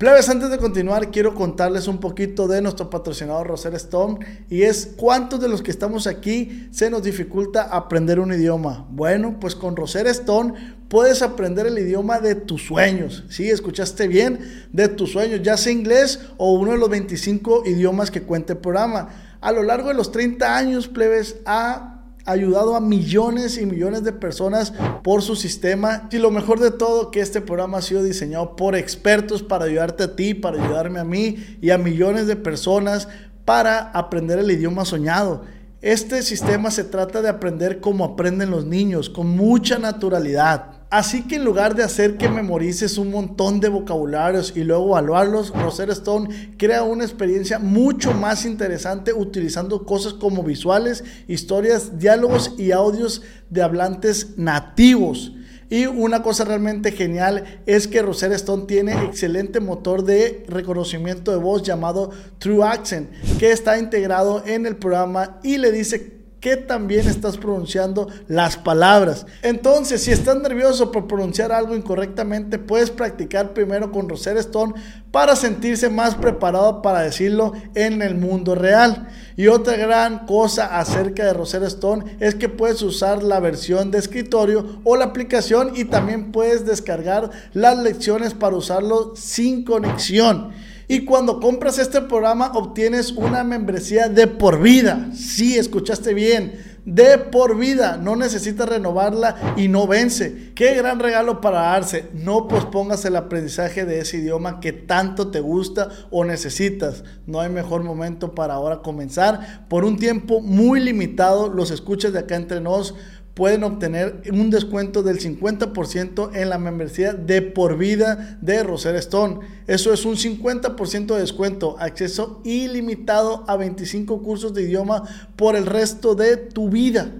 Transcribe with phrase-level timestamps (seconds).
[0.00, 4.94] Plebes, antes de continuar, quiero contarles un poquito de nuestro patrocinador Roser Stone y es
[4.96, 8.86] cuántos de los que estamos aquí se nos dificulta aprender un idioma.
[8.88, 10.54] Bueno, pues con Roser Stone
[10.88, 13.24] puedes aprender el idioma de tus sueños.
[13.28, 14.38] Sí, escuchaste bien,
[14.72, 18.60] de tus sueños, ya sea inglés o uno de los 25 idiomas que cuenta el
[18.60, 19.10] programa.
[19.42, 24.12] A lo largo de los 30 años, plebes, ha ayudado a millones y millones de
[24.12, 26.08] personas por su sistema.
[26.10, 30.04] Y lo mejor de todo, que este programa ha sido diseñado por expertos para ayudarte
[30.04, 33.08] a ti, para ayudarme a mí y a millones de personas
[33.44, 35.42] para aprender el idioma soñado.
[35.82, 40.79] Este sistema se trata de aprender como aprenden los niños, con mucha naturalidad.
[40.90, 45.50] Así que en lugar de hacer que memorices un montón de vocabularios y luego evaluarlos,
[45.50, 52.72] Rosetta Stone crea una experiencia mucho más interesante utilizando cosas como visuales, historias, diálogos y
[52.72, 55.32] audios de hablantes nativos.
[55.68, 61.38] Y una cosa realmente genial es que Rosetta Stone tiene excelente motor de reconocimiento de
[61.38, 67.06] voz llamado True Accent, que está integrado en el programa y le dice que también
[67.06, 69.26] estás pronunciando las palabras.
[69.42, 74.74] Entonces, si estás nervioso por pronunciar algo incorrectamente, puedes practicar primero con Rosetta Stone
[75.10, 79.08] para sentirse más preparado para decirlo en el mundo real.
[79.36, 83.98] Y otra gran cosa acerca de Rosetta Stone es que puedes usar la versión de
[83.98, 90.52] escritorio o la aplicación y también puedes descargar las lecciones para usarlo sin conexión.
[90.90, 95.10] Y cuando compras este programa obtienes una membresía de por vida.
[95.14, 96.80] Sí, escuchaste bien.
[96.84, 97.96] De por vida.
[97.96, 100.50] No necesitas renovarla y no vence.
[100.56, 102.08] Qué gran regalo para darse.
[102.12, 107.04] No pospongas el aprendizaje de ese idioma que tanto te gusta o necesitas.
[107.24, 109.68] No hay mejor momento para ahora comenzar.
[109.68, 112.96] Por un tiempo muy limitado, los escuchas de acá entre nos
[113.34, 119.40] pueden obtener un descuento del 50% en la membresía de por vida de Roser Stone.
[119.66, 125.04] Eso es un 50% de descuento, acceso ilimitado a 25 cursos de idioma
[125.36, 127.12] por el resto de tu vida.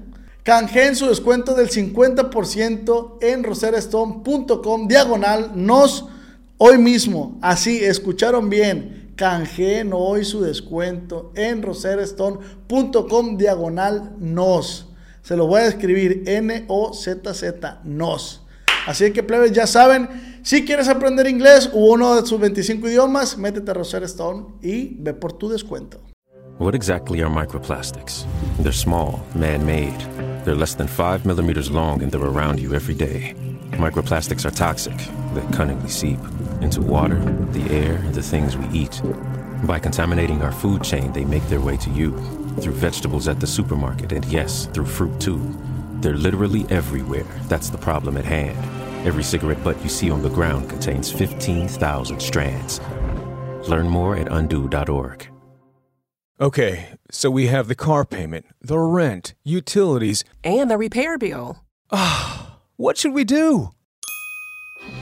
[0.43, 6.07] Canjeen su descuento del 50% en roserstone.com diagonal nos
[6.57, 7.39] hoy mismo.
[7.41, 9.13] Así, escucharon bien.
[9.17, 14.90] Canjeen hoy su descuento en roserstone.com diagonal nos.
[15.23, 18.43] Se lo voy a escribir N-O-Z-Z, NOS.
[18.87, 20.09] Así que, plebes, ya saben,
[20.43, 24.97] si quieres aprender inglés u uno de sus 25 idiomas, métete a Rosetta Stone y
[24.99, 26.01] ve por tu descuento.
[26.59, 28.27] What exactly are microplastics?
[28.59, 29.99] They're small, man-made.
[30.45, 33.35] They're less than 5 millimeters long and they're around you every day.
[33.73, 34.97] Microplastics are toxic.
[35.35, 36.19] They cunningly seep
[36.61, 37.19] into water,
[37.53, 39.01] the air, the things we eat.
[39.65, 42.15] By contaminating our food chain, they make their way to you
[42.61, 45.41] through vegetables at the supermarket, and yes, through fruit too.
[46.01, 47.27] They're literally everywhere.
[47.49, 48.59] That's the problem at hand.
[49.07, 52.81] Every cigarette butt you see on the ground contains 15,000 strands.
[53.69, 55.29] Learn more at undo.org.
[56.41, 61.59] Okay, so we have the car payment, the rent, utilities, and the repair bill.
[61.91, 63.71] Ah, what should we do?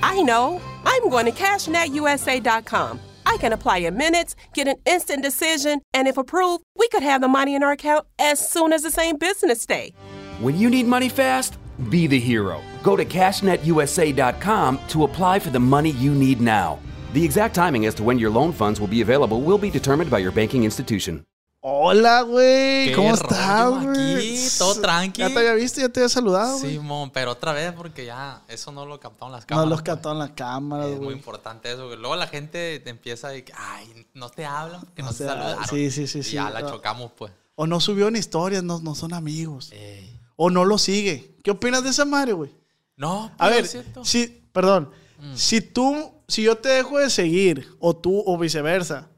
[0.02, 0.60] I know.
[0.84, 3.00] I'm going to CashNetUSA.com.
[3.28, 7.20] I can apply in minutes, get an instant decision, and if approved, we could have
[7.20, 9.92] the money in our account as soon as the same business day.
[10.40, 11.58] When you need money fast,
[11.90, 12.62] be the hero.
[12.82, 16.78] Go to CashNetUSA.com to apply for the money you need now.
[17.12, 20.10] The exact timing as to when your loan funds will be available will be determined
[20.10, 21.24] by your banking institution.
[21.70, 22.92] Hola, güey.
[22.94, 24.38] ¿Cómo estás, güey?
[24.58, 25.20] todo tranqui.
[25.20, 26.72] Ya te había visto, ya te había saludado, güey.
[26.72, 29.68] Simón, pero otra vez porque ya eso no lo captaron las no cámaras.
[29.68, 29.96] los pues.
[29.96, 31.16] cató en la cámara, Es muy güey.
[31.16, 31.86] importante eso.
[31.86, 31.98] güey.
[31.98, 35.26] Luego la gente te empieza a decir, ay, no te hablan, que no, No te
[35.26, 35.66] saludaron.
[35.68, 36.32] Sí, sí, sí, Y sí.
[36.32, 36.70] ya la Ah.
[36.70, 37.32] chocamos, pues.
[37.54, 39.70] O no subió ni historias, no, no son amigos.
[39.72, 40.18] Ey.
[40.36, 41.36] O no lo sigue.
[41.44, 42.50] ¿Qué opinas de esa madre, güey?
[42.96, 44.04] No, A pues, ver, cierto.
[44.06, 44.90] si, perdón,
[45.20, 45.34] Mm.
[45.36, 49.08] si tú, si yo te dejo de seguir, o tú, o viceversa,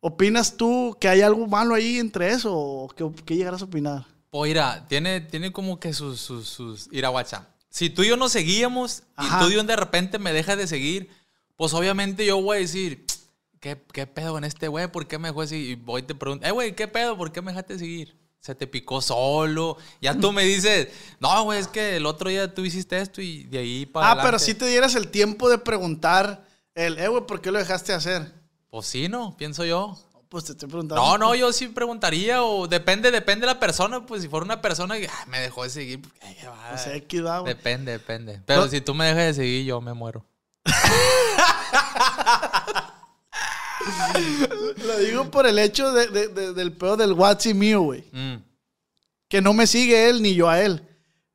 [0.00, 2.52] ¿opinas tú que hay algo malo ahí entre eso?
[2.54, 4.04] ¿O qué, qué llegarás a opinar?
[4.30, 6.88] Pues mira, tiene, tiene como que sus, sus, sus...
[6.90, 7.48] Mira, guacha.
[7.70, 9.36] Si tú y yo nos seguíamos Ajá.
[9.36, 11.10] y tú y yo de repente me dejas de seguir,
[11.56, 13.06] pues obviamente yo voy a decir,
[13.60, 14.90] ¿qué, qué pedo con este güey?
[14.90, 15.70] ¿Por qué me dejó de seguir?
[15.70, 17.16] Y voy y te pregunto, eh, güey, ¿qué pedo?
[17.16, 18.16] ¿Por qué me dejaste de seguir?
[18.40, 19.76] Se te picó solo.
[20.00, 20.88] Ya tú me dices,
[21.18, 24.14] no, güey, es que el otro día tú hiciste esto y de ahí para Ah,
[24.14, 24.44] pero adelante".
[24.44, 27.98] si te dieras el tiempo de preguntar, el, eh, güey, ¿por qué lo dejaste de
[27.98, 28.32] hacer?
[28.76, 29.34] Pues sí, ¿no?
[29.38, 29.96] Pienso yo.
[30.28, 31.02] Pues te estoy preguntando.
[31.02, 34.04] No, no, yo sí preguntaría o depende, depende de la persona.
[34.04, 36.72] Pues si fuera una persona que "Ah, me dejó de seguir, pues, ay, va".
[36.74, 37.54] O sea, X va, güey.
[37.54, 38.42] Depende, depende.
[38.44, 38.68] Pero No.
[38.68, 40.26] si tú me dejas de seguir, yo me muero.
[44.84, 48.04] Lo digo por el hecho de- de- de- del pedo del WhatsApp mío, güey.
[48.12, 48.36] Mm.
[49.28, 50.86] Que no me sigue él ni yo a él.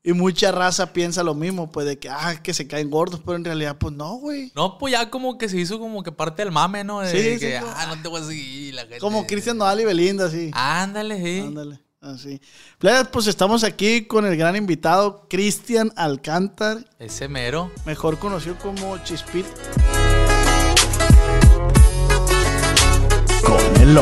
[0.03, 3.35] Y mucha raza piensa lo mismo, pues de que, ah, que se caen gordos, pero
[3.35, 4.51] en realidad, pues no, güey.
[4.55, 7.01] No, pues ya como que se hizo como que parte del mame, ¿no?
[7.01, 8.73] De Sí, sí, que, como- ah, no te voy a seguir.
[8.73, 8.97] La gente.
[8.97, 10.49] Como Cristian Nodal y Belinda, así.
[10.55, 11.39] Ándale, sí.
[11.45, 12.41] Ándale, así.
[13.11, 17.69] Pues estamos aquí con el gran invitado, Cristian Alcántar, Ese mero.
[17.85, 19.49] mejor conocido como Chispito.
[23.45, 23.93] Con el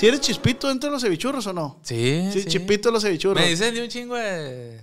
[0.00, 1.78] ¿Si eres Chispito dentro de los cevichurros o no?
[1.82, 2.48] Sí, Sí, sí.
[2.48, 3.42] Chispito de los cevichurros.
[3.42, 4.80] Me dicen de un chingo de...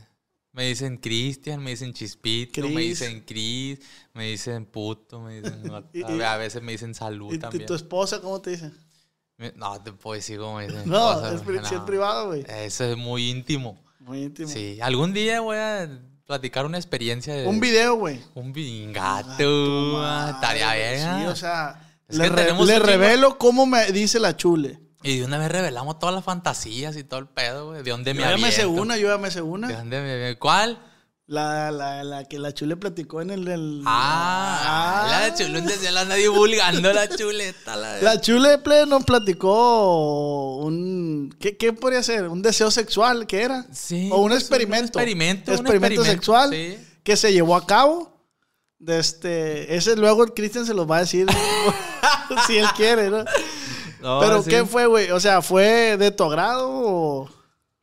[0.52, 3.80] Me dicen Cristian, me dicen Chispito, me dicen Cris,
[4.14, 5.72] me dicen puto, me dicen...
[6.24, 7.66] A veces me dicen salud ¿Y, y también.
[7.66, 8.72] tu esposa cómo te dice?
[9.56, 10.84] No, te puedo decir cómo me dicen.
[10.90, 11.62] No, es, no.
[11.62, 12.46] es privado, güey.
[12.48, 13.84] Eso es muy íntimo.
[14.00, 14.48] Muy íntimo.
[14.50, 15.90] Sí, algún día voy a
[16.25, 17.46] platicar una experiencia de...
[17.48, 18.19] Un video, güey.
[18.36, 18.54] Un
[18.96, 21.19] Ah, madre, Estaría bien.
[21.22, 24.80] Sí, o sea, Es le, re- le revelo cómo me dice la chule.
[25.03, 27.83] Y de una vez revelamos todas las fantasías y todo el pedo, güey.
[27.83, 29.71] ¿De dónde me Yo ya me sé una, yo ya me sé ¿De una.
[29.71, 30.79] dónde me ¿Cuál?
[31.29, 33.47] La, la, la que la chule platicó en el...
[33.49, 37.75] el- Ah, la chuleta se la anda divulgando la chuleta.
[37.75, 38.57] La, La chule
[38.88, 41.35] nos platicó un...
[41.39, 42.27] ¿qué, ¿Qué podría ser?
[42.29, 43.27] ¿Un deseo sexual?
[43.27, 43.65] ¿Qué era?
[43.73, 44.85] Sí, O un pues, un experimento.
[44.99, 46.77] experimento, un Experimento experimento, sexual sí.
[47.03, 48.15] que se llevó a cabo.
[48.79, 51.27] De este, ese luego el Cristian se los va a decir
[52.47, 53.25] si él quiere, ¿no?
[54.01, 54.49] No, Pero sí.
[54.49, 55.11] ¿qué fue, güey?
[55.11, 57.29] O sea, ¿fue de tu agrado o...?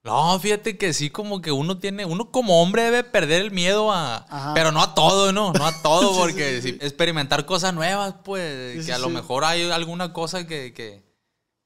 [0.05, 3.91] No, fíjate que sí, como que uno tiene, uno como hombre debe perder el miedo
[3.91, 4.53] a, Ajá.
[4.53, 5.55] pero no a todo, ¿no?
[5.55, 6.79] No a todo, Sí, porque sí, sí.
[6.79, 11.03] sí, experimentar cosas nuevas, pues, que a lo mejor hay alguna cosa que, que,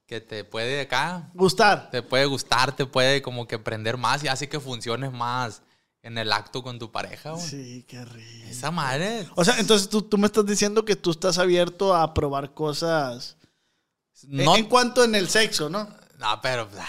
[0.05, 1.89] que te puede acá, Gustar.
[1.91, 5.61] te puede gustar, te puede como que aprender más y hace que funciones más
[6.01, 7.45] en el acto con tu pareja, güey.
[7.45, 8.47] Sí, qué rico.
[8.47, 9.27] Esa madre.
[9.35, 13.35] O sea, entonces tú, tú me estás diciendo que tú estás abierto a probar cosas.
[14.23, 15.89] En- No, En, cuanto en el sexo, ¿no?
[16.17, 16.85] no, pero ah,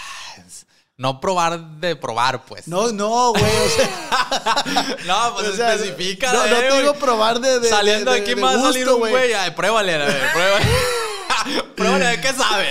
[0.97, 2.67] no probar de probar, pues.
[2.67, 3.43] No, no, güey.
[3.43, 6.31] O sea, No, pues o sea, especifica.
[6.31, 7.59] No, no te digo probar de.
[7.59, 9.33] de- Saliendo de- de aquí me va a salir gusto, un güey.
[9.33, 10.65] Ay, pruébale, a ver, pruébale.
[11.75, 12.67] pruébale, ¿de qué sabe?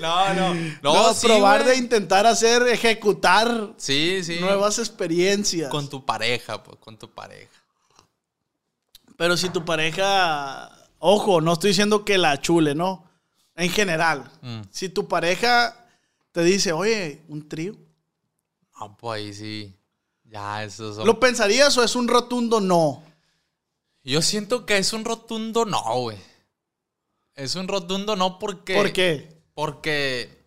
[0.00, 0.54] No, no.
[0.54, 4.38] No, No, sí, probar de intentar hacer, ejecutar Sí, sí.
[4.38, 5.68] nuevas experiencias.
[5.70, 7.50] Con tu pareja, pues, con tu pareja.
[9.16, 10.70] Pero si tu pareja.
[10.98, 13.05] Ojo, no estoy diciendo que la chule, ¿no?
[13.56, 14.30] En general.
[14.42, 14.60] Mm.
[14.70, 15.76] Si tu pareja
[16.32, 17.74] te dice, oye, un trío.
[18.74, 19.74] Ah, pues ahí sí.
[20.24, 21.06] Ya, eso son...
[21.06, 23.02] ¿Lo pensarías o es un rotundo no?
[24.04, 26.18] Yo siento que es un rotundo no, güey.
[27.34, 28.74] Es un rotundo no porque...
[28.74, 29.40] ¿Por qué?
[29.54, 30.44] Porque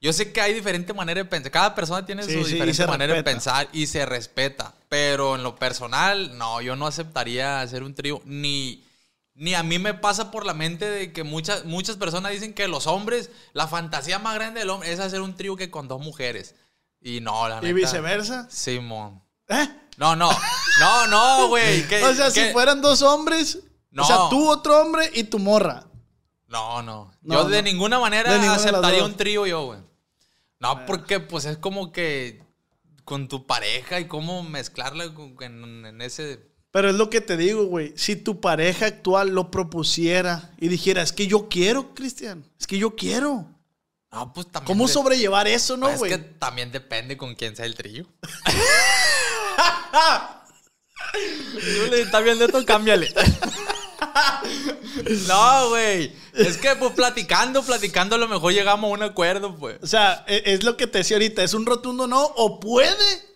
[0.00, 1.50] yo sé que hay diferente manera de pensar.
[1.50, 3.30] Cada persona tiene Sí, su sí, diferente manera respeta.
[3.30, 4.74] de pensar y se respeta.
[4.88, 8.20] Pero en lo personal, no, yo no aceptaría hacer un trío.
[8.24, 8.84] Ni,
[9.34, 12.68] ni a mí me pasa por la mente de que muchas, muchas personas dicen que
[12.68, 16.00] los hombres, la fantasía más grande del hombre es hacer un trío que con dos
[16.00, 16.54] mujeres.
[17.00, 17.68] Y no, la neta.
[17.68, 18.48] ¿Y viceversa?
[18.50, 19.22] Simón.
[19.48, 19.68] ¿Eh?
[19.96, 20.30] No, no.
[20.80, 21.84] No, no, güey.
[22.04, 24.02] O sea, si fueran dos hombres, No.
[24.02, 25.86] o sea, tú otro hombre y tu morra.
[26.48, 27.12] No, no.
[27.22, 29.80] No, yo de ninguna manera De ninguna aceptaría un trío yo, güey.
[30.60, 32.42] No, porque pues es como que
[33.04, 35.04] con tu pareja y cómo mezclarla
[35.40, 36.51] en ese...
[36.72, 37.92] Pero es lo que te digo, güey.
[37.96, 42.78] Si tu pareja actual lo propusiera y dijera, es que yo quiero, Cristian, es que
[42.78, 43.46] yo quiero.
[44.10, 44.66] No, pues también...
[44.66, 46.12] ¿Cómo de- sobrellevar eso, no, güey?
[46.12, 47.74] Es que también depende con quién sea el
[51.90, 53.12] le estás viendo esto, cámbiale.
[55.28, 56.12] no, güey.
[56.32, 59.78] Es que pues platicando, platicando a lo mejor llegamos a un acuerdo, pues.
[59.82, 62.22] O sea, e- es, lo que te decía ahorita, ¿es un rotundo no?
[62.22, 63.31] ¿O puede?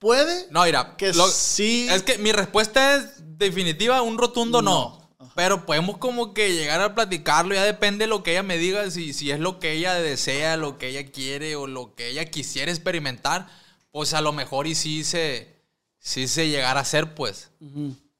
[0.00, 0.46] ¿Puede?
[0.50, 1.86] No, mira, Que lo- sí.
[1.90, 4.98] Es que mi respuesta es definitiva, un rotundo no.
[5.36, 8.90] Pero podemos como que llegar a platicarlo, ya depende de lo que ella me diga,
[8.90, 12.24] si, si es lo que ella desea, lo que ella quiere o lo que ella
[12.24, 13.46] quisiera experimentar,
[13.92, 15.62] pues a lo mejor y sí se,
[15.98, 17.50] sí se llegara a hacer, pues.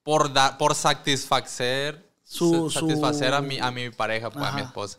[0.02, 4.60] Por, dar por satisfacer, Su- satisfacer su- a mi, a mi pareja, pues a mi
[4.62, 4.98] esposa.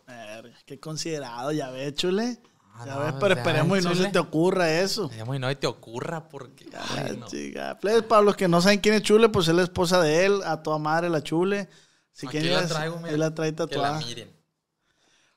[0.66, 2.40] Qué considerado, ya ves, chule.
[2.82, 5.10] Ah, ya ves, pero esperemos y no se te ocurra eso.
[5.16, 6.66] Ya, muy no te ocurra porque...
[6.98, 7.28] ay, no.
[7.28, 7.78] chica.
[7.80, 10.42] Plebes, para los que no saben quién es Chule, pues es la esposa de él,
[10.46, 11.70] a toda madre la Chule.
[12.12, 13.98] Si Aquí quieren, la traigo, mira, ahí la trae que la tatuada.
[14.00, 14.30] miren.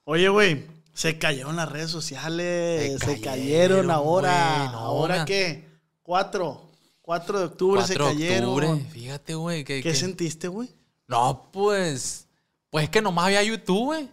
[0.04, 4.54] Oye, güey, se cayeron las redes sociales, se, Se cayeron, ahora.
[4.58, 5.66] güey, no, ¿Ahora qué?
[6.02, 6.70] Cuatro.
[7.02, 8.48] 4 de octubre 4 se cayeron.
[8.48, 9.62] octubre, fíjate, güey.
[9.62, 10.70] Que, ¿Qué que- sentiste, güey?
[11.06, 12.26] No, pues.
[12.70, 14.08] Pues es que nomás había YouTube, güey.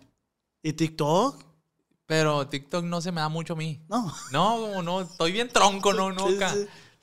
[0.62, 1.42] ¿Y TikTok?
[2.12, 3.80] Pero TikTok no se me da mucho a mí.
[3.88, 4.14] No.
[4.34, 6.28] No, como no, estoy bien tronco, no, no.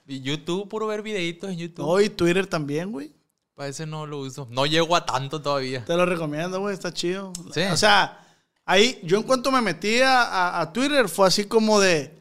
[0.07, 1.87] Y YouTube, puro ver videitos en YouTube.
[1.87, 3.11] No, y Twitter también, güey.
[3.55, 4.47] Para ese no lo uso.
[4.50, 5.83] No llego a tanto todavía.
[5.87, 7.33] Te lo recomiendo, güey, está chido.
[7.55, 7.62] Sí.
[7.62, 8.21] O sea,
[8.67, 12.15] ahí, yo en cuanto me metí a, a- a Twitter fue así como de.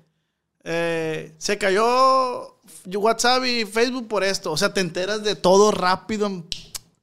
[0.64, 4.50] eh, se cayó WhatsApp y Facebook por esto.
[4.54, 6.48] O sea, te enteras de todo rápido en,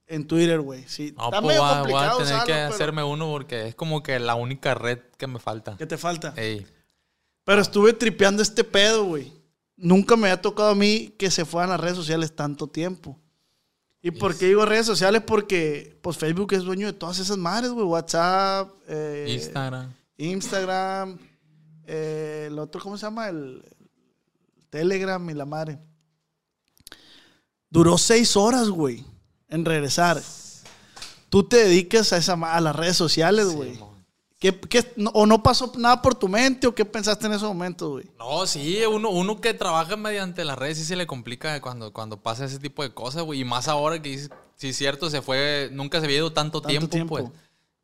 [0.07, 0.85] en Twitter, güey.
[0.87, 3.05] Sí, No, está pues medio voy a- voy a complicado tener usarlo, que pero- hacerme
[3.05, 5.77] uno porque es como que la única red que me falta.
[5.77, 6.35] ¿Qué te falta?
[6.37, 6.67] Ey.
[7.45, 9.33] Pero estuve tripeando este pedo, güey.
[9.77, 13.19] Nunca me había tocado a mí que se fueran las redes sociales tanto tiempo.
[14.03, 15.23] ¿Y por qué digo redes sociales?
[15.27, 17.87] Porque pues Facebook es dueño de todas esas madres, güey.
[17.87, 19.93] WhatsApp, eh, Instagram.
[20.19, 21.19] Instagram,
[21.87, 23.29] eh, el otro, ¿cómo se llama?
[23.31, 23.65] El,
[24.57, 25.79] el Telegram y la madre.
[27.71, 29.05] Duró seis horas, güey,
[29.55, 30.21] en regresar.
[31.29, 33.79] Tú te dedicas a, esa, a las redes sociales, güey.
[34.39, 37.45] ¿Qué, qué- no- ¿O no pasó nada por tu mente o qué pensaste en ese
[37.47, 38.05] momento, güey?
[38.19, 42.21] No, sí, uno, uno que trabaja mediante las redes sí se le complica cuando, cuando
[42.21, 43.41] pasa ese tipo de cosas, güey.
[43.41, 44.19] Y más ahora que
[44.57, 47.17] sí es cierto, se fue, nunca se había ido tanto, Tanto tiempo, tiempo.
[47.17, 47.31] pues.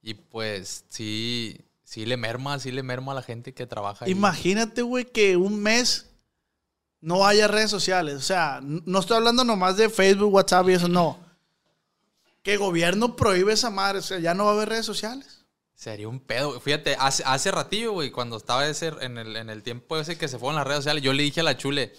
[0.02, 4.08] Y pues sí, sí le merma, sí le merma a la gente que trabaja.
[4.08, 6.10] Imagínate, güey, que un mes
[7.00, 8.16] no haya redes sociales.
[8.16, 11.16] O sea, no estoy hablando nomás de Facebook, WhatsApp y eso, no.
[12.42, 13.98] Que el gobierno prohíbe esa madre.
[13.98, 15.46] O sea, ya no va a haber redes sociales.
[15.74, 16.60] Sería un pedo.
[16.60, 20.28] Fíjate, hace, hace ratillo, güey, cuando estaba ese, en, el, en el tiempo ese que
[20.28, 21.94] se fue en las redes sociales, yo le dije a la chule,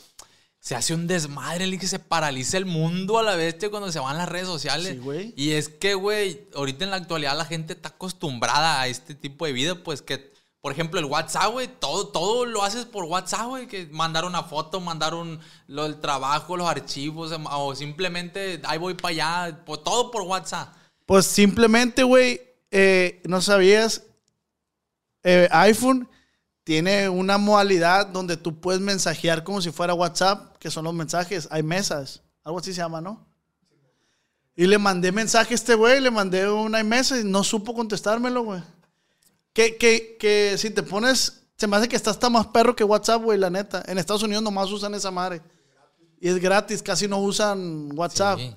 [0.59, 3.99] se hace un desmadre, le dije, se paraliza el mundo a la bestia cuando se
[3.99, 4.93] van las redes sociales.
[4.93, 5.33] Sí, güey.
[5.35, 9.47] Y es que, güey, ahorita en la actualidad la gente está acostumbrada a este tipo
[9.47, 10.30] de vida, pues que,
[10.61, 14.43] por ejemplo, el WhatsApp, güey, todo, todo lo haces por WhatsApp, güey, que mandar una
[14.43, 19.09] foto, mandar un, lo, el trabajo, los archivos, em, o simplemente, ahí voy para
[19.47, 20.73] allá, todo por WhatsApp.
[21.07, 22.39] Pues simplemente, güey,
[22.69, 24.03] eh, no sabías.
[25.23, 26.07] eh, iPhone
[26.63, 31.47] tiene una modalidad donde tú puedes mensajear como si fuera WhatsApp, que son los mensajes.
[31.51, 32.21] Hay mesas.
[32.43, 33.25] Algo así se llama, ¿no?
[34.55, 38.43] Y le mandé mensaje a este güey, le mandé una iMessage y no supo contestármelo,
[38.43, 38.61] güey.
[39.53, 42.83] Que, que, que si te pones, se me hace que está hasta más perro que
[42.83, 43.83] WhatsApp, güey, la neta.
[43.87, 45.41] En Estados Unidos nomás usan esa madre.
[46.19, 48.39] Y es gratis, casi no usan WhatsApp.
[48.39, 48.55] Sí.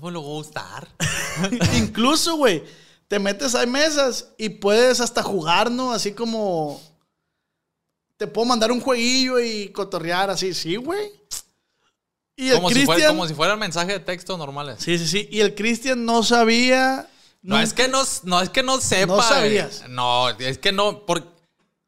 [0.00, 0.88] Pues lo voy a gustar.
[1.76, 2.64] Incluso, güey,
[3.08, 5.92] te metes a mesas y puedes hasta jugar, ¿no?
[5.92, 6.80] Así como.
[8.16, 11.10] Te puedo mandar un jueguillo y cotorrear así, sí, güey.
[12.36, 14.76] Y el Como si, fuera, como si fuera el mensaje de texto normales.
[14.78, 15.28] Sí, sí, sí.
[15.30, 17.08] Y el Cristian no sabía.
[17.42, 19.16] No, es que no, no es que no sepa.
[19.16, 19.80] No sabías.
[19.82, 19.86] eh.
[19.88, 21.04] No, es que no.
[21.04, 21.28] Porque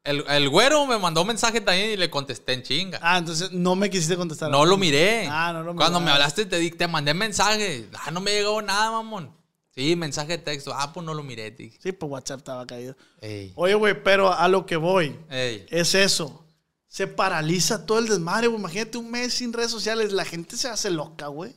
[0.03, 2.99] el, el güero me mandó un mensaje también y le contesté en chinga.
[3.01, 4.51] Ah, entonces no me quisiste contestar.
[4.51, 5.27] no lo miré.
[5.31, 5.77] Ah, no lo miré.
[5.77, 7.89] Cuando me hablaste te, di- te mandé mensaje.
[8.05, 9.33] Ah, no me llegó nada, mamón.
[9.73, 10.73] Sí, mensaje de texto.
[10.73, 11.77] Ah, pues no lo miré, dije.
[11.81, 12.95] Sí, pues WhatsApp estaba caído.
[13.21, 15.65] Ey, Oye, güey, pero a lo que voy ey.
[15.69, 16.45] es eso.
[16.87, 18.59] Se paraliza todo el desmadre, güey.
[18.59, 20.13] Imagínate un mes sin redes sociales.
[20.13, 21.53] La gente se hace loca, güey.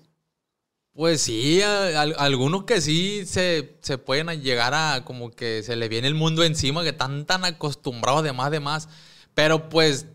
[0.98, 5.88] Pues sí, a- algunos que sí se, se pueden llegar a como que se le
[5.88, 8.88] viene el mundo encima, que están tan acostumbrados de más de más.
[9.32, 10.06] Pero pues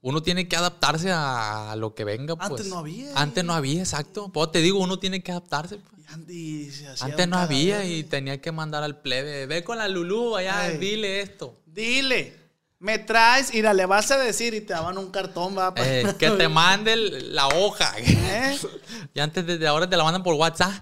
[0.00, 2.32] uno tiene que adaptarse a, lo que venga.
[2.38, 2.68] Antes pues.
[2.68, 4.30] no había, Antes no había, exacto.
[4.32, 5.76] Pues te digo, uno tiene que adaptarse.
[5.76, 6.30] pues.
[6.30, 9.44] Y Antes no había y tenía que mandar al plebe.
[9.44, 11.60] Ve con la Lulú allá, dile esto.
[11.66, 12.39] Dile,
[12.80, 15.72] me traes, mira, le vas a decir y te daban un cartón, va.
[15.76, 17.92] Eh, que te mande el- la hoja.
[17.98, 18.58] ¿Eh?
[19.14, 20.72] y antes de ahora te la mandan por WhatsApp.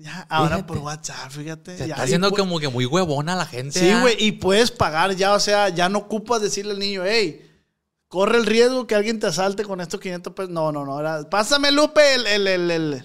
[0.00, 0.68] Ya, ahora Fíjate.
[0.68, 1.72] por WhatsApp, fíjate.
[1.78, 3.80] Se ya, está y haciendo como que muy huevona la gente.
[3.80, 4.00] Sí, ¿ah?
[4.02, 7.44] güey, y puedes pagar ya, o sea, ya no ocupas decirle al niño, hey,
[8.06, 10.50] corre el riesgo que alguien te asalte con estos 500 pesos.
[10.52, 13.02] No, no, no, ahora, pásame, Lupe, el, el, el, el-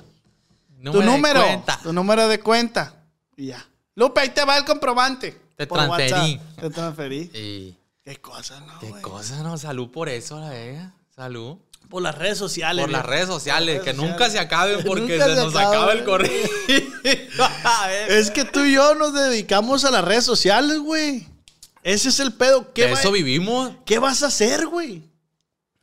[0.83, 1.79] tu Número de número, cuenta.
[1.81, 2.93] tu número de cuenta.
[3.37, 3.65] Y ya.
[3.95, 5.35] Lupe, ahí te va el comprobante.
[5.55, 6.11] Te Por transferí.
[6.35, 6.59] WhatsApp.
[6.59, 7.19] Te transferí.
[7.33, 9.01] Y Qué cosa, ¿no, qué güey?
[9.01, 9.57] cosa, ¿no?
[9.57, 10.93] Salud por eso, la verga.
[11.15, 11.57] Salud.
[11.89, 12.83] Por las redes sociales.
[12.83, 15.73] Por las redes sociales, que nunca se acaben porque se, se nos acaban.
[15.77, 16.49] acaba el correo.
[18.09, 21.27] Es que tú y yo nos dedicamos a las redes sociales, güey.
[21.83, 22.73] Ese es el pedo.
[22.73, 23.73] ¿Qué, ¿De va- eso vivimos?
[23.85, 25.03] ¿Qué vas a hacer, güey?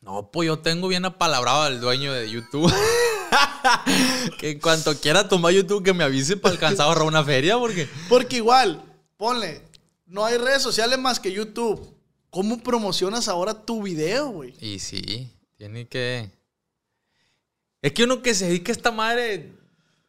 [0.00, 2.72] No, pues yo tengo bien apalabrado al dueño de YouTube.
[4.38, 7.58] que en cuanto quiera tomar YouTube, que me avise para alcanzar a ahorrar una feria,
[7.58, 7.88] porque.
[8.08, 8.82] Porque igual,
[9.16, 9.62] ponle,
[10.06, 11.94] no hay redes sociales más que YouTube.
[12.30, 14.54] ¿Cómo promocionas ahora tu video, güey?
[14.60, 16.30] Y sí, tiene que.
[17.82, 19.52] Es que uno que se dedica a esta madre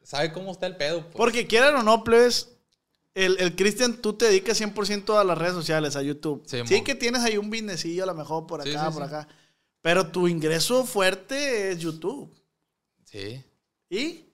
[0.03, 1.01] sabe cómo está el pedo.
[1.01, 1.15] pues.
[1.15, 2.49] Porque quieran o no, plebes,
[3.15, 6.43] el, el Cristian, tú te dedicas 100% a las redes sociales, a YouTube.
[6.45, 9.07] Sí, Sí, que tienes ahí un businessillo a lo mejor por Sí, acá, sí, por
[9.07, 9.15] sí.
[9.15, 9.27] acá.
[9.81, 12.31] Pero tu ingreso fuerte es YouTube.
[13.05, 13.43] Sí,
[13.89, 14.25] ¿Y?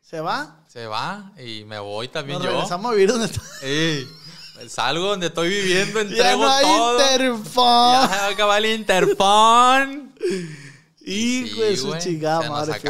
[0.00, 0.62] ¿Se va?
[0.68, 2.52] se va y me voy también Nos yo.
[2.52, 3.42] regresamos a vivir donde está.
[3.62, 4.06] Ey,
[4.68, 7.00] salgo donde estoy viviendo, Ya entrego no hay todo.
[7.00, 7.92] interfón.
[7.92, 10.14] Ya se va a acabar el interfón.
[11.06, 12.80] Hijo Sí, de su chingada madre.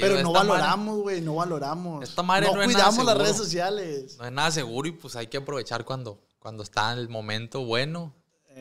[0.00, 2.02] Pero no valoramos, güey, no valoramos.
[2.02, 4.16] Esta madre no es nada cuidamos las redes sociales.
[4.18, 8.14] No es nada seguro y pues hay que aprovechar cuando, cuando está el momento bueno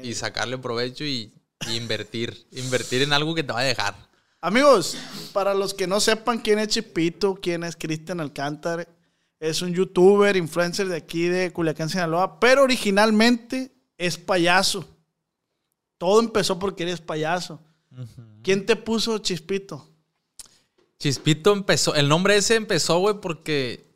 [0.03, 1.33] y sacarle provecho y
[1.67, 2.45] Invertir.
[2.51, 3.95] Invertir en algo que te va a dejar.
[4.41, 4.95] Amigos,
[5.33, 8.87] para los que no sepan quién es Chipito, quién es Cristian Alcántara,
[9.39, 14.85] es un youtuber, influencer de aquí de Culiacán, Sinaloa, pero originalmente es payaso.
[15.97, 17.61] Todo empezó porque eres payaso.
[18.43, 19.87] ¿Quién te puso Chispito?
[20.97, 23.89] Chispito empezó, el nombre ese empezó, güey, porque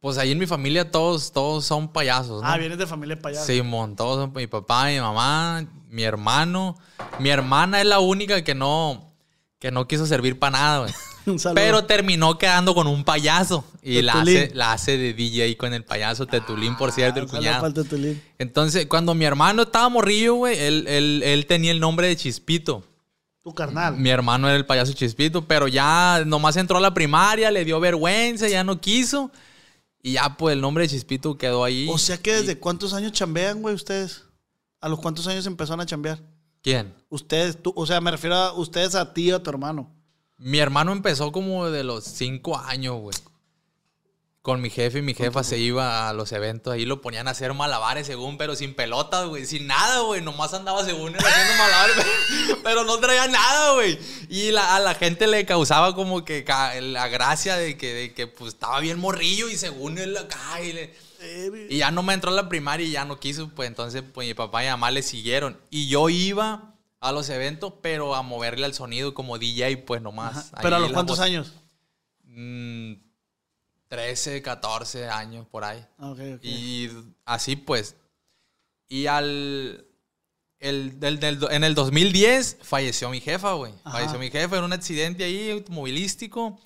[0.00, 2.48] pues ahí en mi familia todos, todos son payasos, ¿no?
[2.48, 3.46] Ah, vienes de familia de payasos.
[3.46, 6.78] Simón, todos son mi papá, mi mamá, mi hermano.
[7.18, 9.12] Mi hermana es la única que no,
[9.58, 10.94] que no quiso servir para nada, güey.
[11.26, 11.54] Un saludo.
[11.56, 13.64] Pero terminó quedando con un payaso.
[13.82, 17.28] Y la hace, la hace de DJ con el payaso Tetulín, por cierto, el Ah,
[17.30, 17.72] cuñado.
[18.38, 22.84] Entonces, cuando mi hermano estaba morrillo, güey, él, él- él tenía el nombre de Chispito.
[23.42, 23.96] Tu carnal.
[23.96, 27.80] Mi hermano era el payaso Chispito, pero ya nomás entró a la primaria, le dio
[27.80, 29.30] vergüenza, ya no quiso.
[30.02, 31.86] Y ya, pues, el nombre de Chispito quedó ahí.
[31.90, 34.24] O sea que desde cuántos años chambean, güey, ustedes.
[34.82, 36.18] ¿A los cuántos años empezaron a chambear?
[36.62, 36.94] ¿Quién?
[37.08, 39.90] Ustedes, tú, o sea, me refiero a ustedes a ti y a tu hermano.
[40.40, 43.14] Mi hermano empezó como de los cinco años, güey.
[44.42, 46.72] Con mi jefe y mi jefa se iba a los eventos.
[46.72, 49.44] Ahí lo ponían a hacer malabares según, pero sin pelotas, güey.
[49.44, 50.22] Sin nada, güey.
[50.22, 51.96] Nomás andaba según él haciendo malabares,
[52.46, 53.98] pero- pero no traía nada, güey.
[54.30, 58.14] Y la- a la gente le causaba como que ca- la gracia de que, de
[58.14, 60.62] que pues estaba bien morrillo y según él acá.
[60.62, 60.94] Y, le-
[61.68, 63.50] y ya no me entró a la primaria y ya no quiso.
[63.50, 65.60] Pues entonces pues mi papá y mamá le siguieron.
[65.68, 66.69] Y yo iba
[67.00, 70.52] a los eventos, pero a moverle al sonido como DJ, pues nomás.
[70.62, 71.52] Pero a los cuántos voz- años.
[72.24, 72.94] Mm,
[73.88, 75.84] 13, 14 años por ahí.
[75.98, 76.40] Ah, ok, ok.
[76.44, 76.90] Y
[77.24, 77.96] así pues.
[78.88, 79.86] Y al.
[80.58, 83.72] El, del- del- en el 2010 falleció mi jefa, güey.
[83.82, 86.60] Falleció mi jefa en un accidente ahí automovilístico.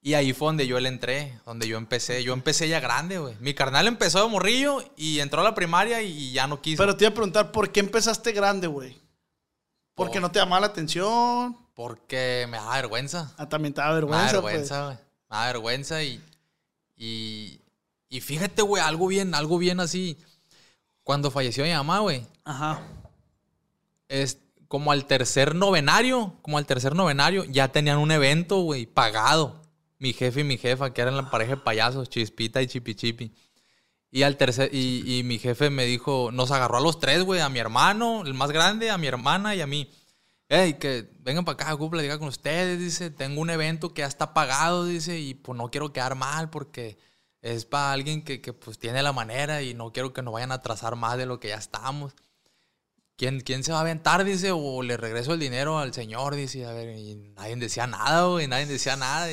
[0.00, 2.22] Y ahí fue donde yo le entré, donde yo empecé.
[2.22, 3.34] Yo empecé ya grande, güey.
[3.40, 6.80] Mi carnal empezó de morrillo y entró a la primaria y ya no quiso.
[6.80, 8.96] Pero te iba a preguntar, ¿por qué empezaste grande, güey?
[9.96, 11.56] ¿Porque Por- no te llamaba la atención?
[11.74, 13.34] porque me da vergüenza.
[13.36, 14.96] Ah, también te da Me da vergüenza, vergüenza, güey.
[15.30, 16.22] Me da vergüenza y.
[16.96, 17.60] Y.
[18.08, 20.16] Y fíjate, güey, algo bien, algo bien así.
[21.02, 22.20] Cuando falleció mi mamá, güey.
[22.20, 22.30] pues.
[22.44, 22.80] Ajá.
[24.08, 26.34] Es como al tercer novenario.
[26.42, 29.60] Como al tercer novenario, ya tenían un evento, güey, pagado.
[29.98, 33.32] Mi jefe y mi jefa, que eran la pareja de payasos, Chispita y Chipi Chipi.
[34.16, 37.42] Y al tercer, y, y mi jefe me dijo, nos agarró a los tres, güey,
[37.42, 39.90] a mi hermano, el más grande, a mi hermana y a mí.
[40.48, 44.06] Ey, que vengan para acá, ocupo platicar con ustedes, dice, tengo un evento que ya
[44.06, 46.96] está pagado, dice, y pues no quiero quedar mal porque
[47.42, 50.50] es para alguien que, que, pues tiene la manera y no quiero que nos vayan
[50.50, 52.14] a atrasar más de lo que ya estamos.
[53.16, 54.24] ¿Quién, ¿Quién se va a aventar?
[54.24, 58.24] Dice, o le regreso el dinero al señor, dice, a ver, y nadie decía nada,
[58.28, 59.28] güey, nadie decía nada.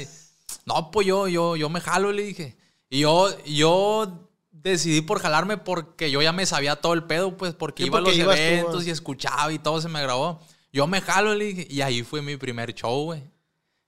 [0.66, 2.58] no, pues yo, yo, yo me jalo, le dije.
[2.90, 4.30] Y yo, yo
[4.64, 8.02] decidí por jalarme porque yo ya me sabía todo el pedo, pues, porque iba a
[8.02, 10.42] los tú, eventos y escuchaba y todo se me grabó.
[10.72, 13.22] Yo me jalo, le dije, y ahí fue mi primer show, güey.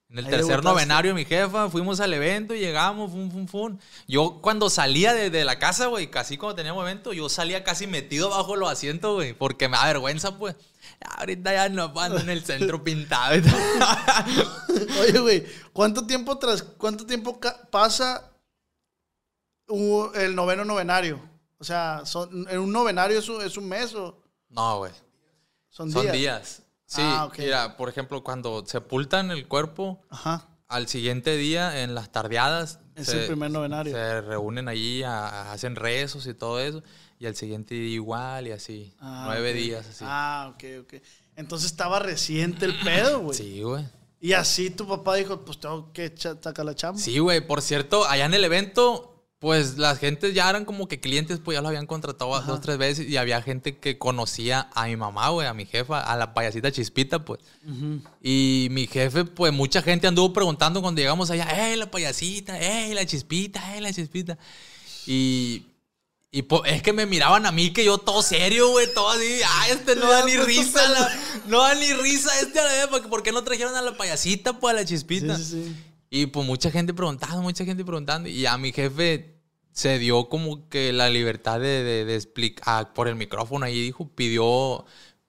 [0.08, 3.78] En el Ahí tercer novenario mi jefa, fuimos al evento, llegamos, fum, fum, fum.
[4.08, 7.88] Yo cuando salía de, de la casa, güey, casi cuando teníamos evento, yo salía casi
[7.88, 10.56] metido bajo los asientos, güey, porque me da vergüenza, pues.
[11.18, 13.36] Ahorita ya no ando en el centro pintado.
[13.36, 13.42] y.
[15.02, 17.40] Oye, güey, ¿cuánto tiempo tras cuánto tiempo
[17.72, 18.35] pasa
[19.68, 21.20] el noveno novenario?
[21.58, 24.92] O sea, son, en un novenario es un, es un mes o no, güey.
[25.70, 26.14] son, Son días.
[26.14, 26.62] días.
[26.86, 27.40] Sí, Ah, ok.
[27.40, 30.48] mira, por ejemplo, cuando sepultan el cuerpo, Ajá.
[30.68, 33.94] al siguiente día, en las tardeadas, Es el primer novenario.
[33.94, 36.84] Se reúnen allí, a- hacen rezos y todo eso,
[37.20, 38.94] y al siguiente día igual y así.
[39.00, 39.56] Ah, nueve ok.
[39.58, 40.06] días así.
[40.08, 40.94] Ah, ok, ok.
[41.36, 43.38] Entonces estaba reciente el pedo, güey.
[43.38, 43.86] Sí, güey.
[44.22, 47.00] Y así tu papá dijo, pues tengo que sacar la chamba.
[47.02, 47.46] Sí, güey.
[47.46, 49.15] Por cierto, allá en el evento,
[49.46, 52.80] pues las gentes ya eran como que clientes, pues ya lo habían contratado dos, tres
[52.80, 56.34] veces y había gente que conocía a mi mamá, güey, a mi jefa, a la
[56.34, 57.42] payasita Chispita, pues.
[58.24, 62.60] Y mi jefe, pues mucha gente anduvo preguntando cuando llegamos allá, ¡eh, la payasita!
[62.60, 63.78] ¡eh, la chispita!
[63.78, 64.36] ¡eh, la chispita!
[65.06, 65.68] Y,
[66.32, 69.42] y po- es que me miraban a mí que yo todo serio, güey, todo así,
[69.48, 70.90] ¡ah, este no da ni risa!
[70.90, 71.12] la-
[71.48, 73.96] no da ni risa este, a la vez, porque ¿por qué no trajeron a la
[73.96, 75.38] payasita, pues, a la chispita?
[75.38, 75.76] Sí, sí, sí.
[76.10, 78.28] Y pues mucha gente preguntando, mucha gente preguntando.
[78.28, 79.35] Y a mi jefe
[79.76, 84.08] se dio como que la libertad de, de, de explicar por el micrófono ahí dijo,
[84.08, 84.86] pidió,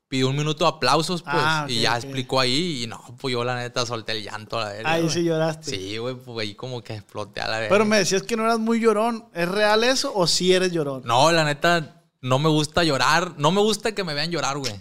[0.06, 1.35] pidió un minuto de aplausos, pues.
[1.37, 2.85] Ah, y ya explicó ahí.
[2.85, 4.92] Y no, pues yo la neta solté el llanto a la verga.
[4.92, 5.72] Ahí sí lloraste.
[5.72, 7.74] Sí, güey, pues ahí como que exploté a la verga.
[7.74, 9.26] Pero me decías que no eras muy llorón.
[9.35, 11.02] ¿Es real eso o sí eres llorón?
[11.04, 13.35] No, la neta, no me gusta llorar.
[13.38, 14.72] No me gusta que me vean llorar, güey.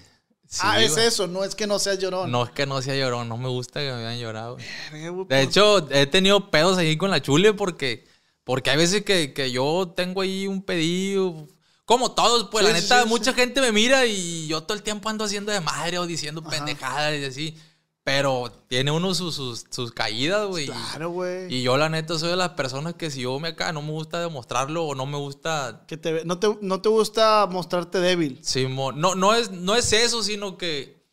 [0.47, 2.29] Sí, ah, es eso, no es que no seas llorón.
[2.31, 4.65] No es que no sea llorón, no me gusta que me vean llorar, güey,
[5.01, 8.05] De pues, hecho, he tenido pedos ahí con la chule porque,
[8.45, 11.47] porque hay veces que, que yo tengo ahí un pedido
[11.83, 14.77] Como todos, pues Sí, la sí, neta, sí, mucha gente me mira y yo todo
[14.77, 17.57] el tiempo ando haciendo de madre o diciendo pendejadas y así.
[18.03, 20.67] Pero tiene uno sus, sus, sus caídas, güey.
[20.67, 21.51] Claro, güey.
[21.51, 23.89] Y yo, la neta, soy de las personas que si yo me acá no me
[23.89, 25.85] gusta demostrarlo o no me gusta.
[25.87, 28.37] Que te, no, te, no te gusta mostrarte débil.
[28.43, 31.03] Simón, no, no, es, no es eso, sino que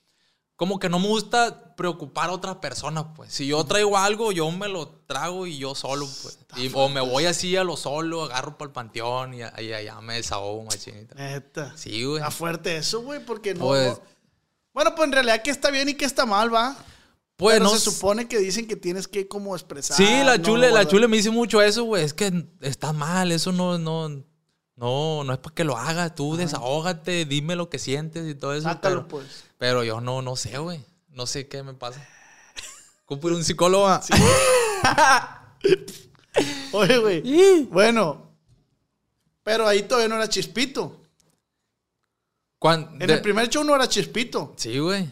[0.54, 3.32] como que no me gusta preocupar a otras personas, pues.
[3.32, 6.38] Si yo traigo algo, yo me lo trago y yo solo, pues.
[6.56, 10.14] Y- o me voy así a lo solo, agarro para el panteón y allá me
[10.14, 11.14] desahogo, machinita.
[11.14, 11.72] Neta.
[11.76, 12.18] Sí, güey.
[12.18, 14.02] Está fuerte eso, güey, porque no, Pues- no-
[14.74, 16.74] Bueno, pues en realidad que está bien y que está mal, va.
[17.36, 19.96] Pues Pero no se supone que dicen que tienes que como expresar.
[19.96, 22.04] Sí, la no chule, la chule me dice mucho eso, güey.
[22.04, 24.08] Es que está mal, eso no, no,
[24.76, 26.14] no, no es para que lo hagas.
[26.14, 28.62] Tú desahógate, dime lo que sientes y todo eso.
[28.68, 29.44] Sácalo, pero, pues.
[29.58, 30.84] pero yo no, no sé, güey.
[31.08, 32.06] No sé qué me pasa.
[33.08, 33.86] A un psicólogo.
[36.72, 37.64] Oye, güey.
[37.66, 38.30] Bueno.
[39.42, 41.00] Pero ahí todavía no era chispito.
[42.92, 44.54] En de- el primer show no era chispito.
[44.56, 45.10] Sí, güey.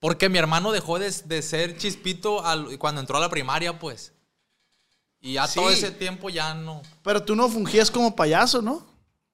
[0.00, 4.12] Porque mi hermano dejó de, de ser chispito al- cuando entró a la primaria, pues.
[5.20, 6.82] Y ya todo ese tiempo ya no.
[7.02, 8.86] Pero tú no fungías como payaso, ¿no?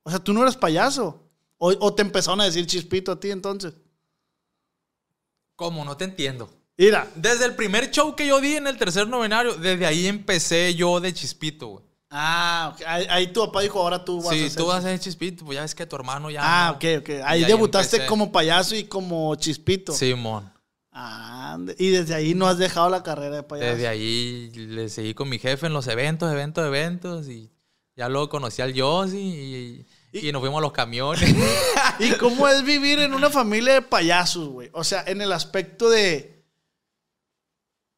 [0.02, 1.20] O sea, tú no eras payaso.
[1.58, 3.74] O, o te empezaron a decir chispito a ti entonces.
[5.54, 5.84] ¿Cómo?
[5.84, 6.50] No te entiendo.
[6.84, 10.74] Mira, Desde el primer show que yo di en el tercer novenario, desde ahí empecé
[10.74, 11.84] yo de chispito, güey.
[12.10, 12.82] Ah, ok.
[12.86, 15.46] ahí, ahí tu papá dijo, ahora tú vas a Sí, tú vas a ser chispito,
[15.46, 16.40] pues ya ves que tu hermano ya.
[16.42, 16.76] Ah, no.
[16.76, 17.10] ok, ok.
[17.24, 19.92] Ahí debutaste como payaso y como chispito.
[19.92, 20.52] Simón.
[20.90, 23.70] Ah, y desde ahí no has dejado la carrera de payaso.
[23.70, 27.28] Desde ahí le seguí con mi jefe en los eventos, eventos, eventos.
[27.28, 27.50] Y
[27.96, 31.22] ya luego conocí al Yossi y, y, nos fuimos a los camiones.
[31.98, 34.68] ¿Y cómo es vivir en una familia de payasos, güey?
[34.74, 36.41] O sea, en el aspecto de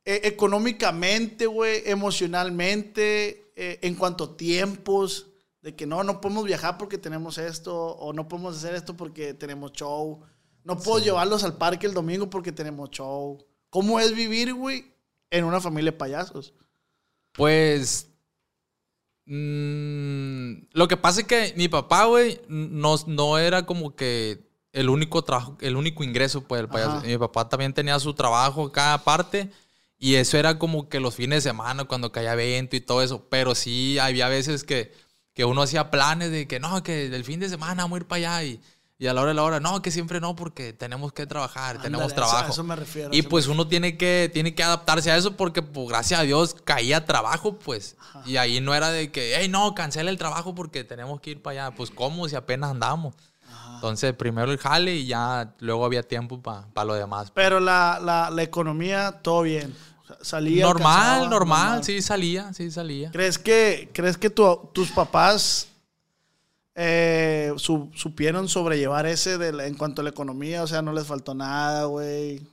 [0.06, 5.28] eh, económicamente, güey, emocionalmente, eh, en cuanto a tiempos,
[5.62, 9.32] de que no, no podemos viajar porque tenemos esto, o no podemos hacer esto porque
[9.32, 10.20] tenemos show.
[10.62, 13.42] No puedo llevarlos al parque el domingo porque tenemos show.
[13.70, 14.94] ¿Cómo es vivir, güey,
[15.30, 16.52] en una familia de payasos?
[17.32, 18.10] Pues.
[19.24, 24.90] mm, lo que pasa es que mi papá, güey, no, no era como que el
[24.90, 26.98] único trabajo, el único ingreso, pues, del payaso.
[26.98, 27.06] Ajá.
[27.06, 29.50] Mi papá también tenía su trabajo cada parte.
[29.98, 33.26] Y eso era como que los fines de semana, cuando caía evento y todo eso.
[33.30, 34.92] Pero sí, había veces que,
[35.32, 38.06] que uno hacía planes de que no, que el fin de semana vamos a ir
[38.06, 38.44] para allá.
[38.44, 38.60] Y,
[38.98, 41.80] y a la hora de la hora, no, que siempre no, porque tenemos que trabajar,
[41.82, 42.48] tenemos Ándale, eso- trabajo.
[42.48, 45.36] a eso me refiero, Y eso pues uno tiene que, tiene que adaptarse a eso
[45.36, 47.96] porque, pues, gracias a Dios, caía trabajo, pues.
[48.24, 51.42] Y ahí no era de que, hey, no, cancela el trabajo porque tenemos que ir
[51.42, 51.76] para allá.
[51.76, 52.28] Pues, ¿cómo?
[52.28, 53.14] Si apenas andamos.
[53.74, 57.30] Entonces, primero el jale y ya luego había tiempo para lo demás.
[57.32, 59.74] Pero la, la, la economía, todo bien.
[60.20, 60.64] Salía.
[60.66, 63.10] normal, alcanzaba, normal, sí salía, sí salía.
[63.10, 65.68] ¿Crees que, crees que tu- tus papás
[66.74, 70.62] eh, su- supieron sobrellevar ese de la- en cuanto a la economía?
[70.62, 72.46] O sea, no les faltó nada, güey.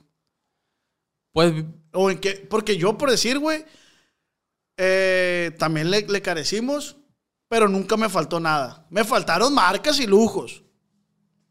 [1.32, 3.64] Pues, O en qué, porque yo, por decir, güey,
[4.76, 6.96] eh, también le, le carecimos,
[7.48, 8.86] pero nunca me faltó nada.
[8.90, 10.62] Me faltaron marcas y lujos.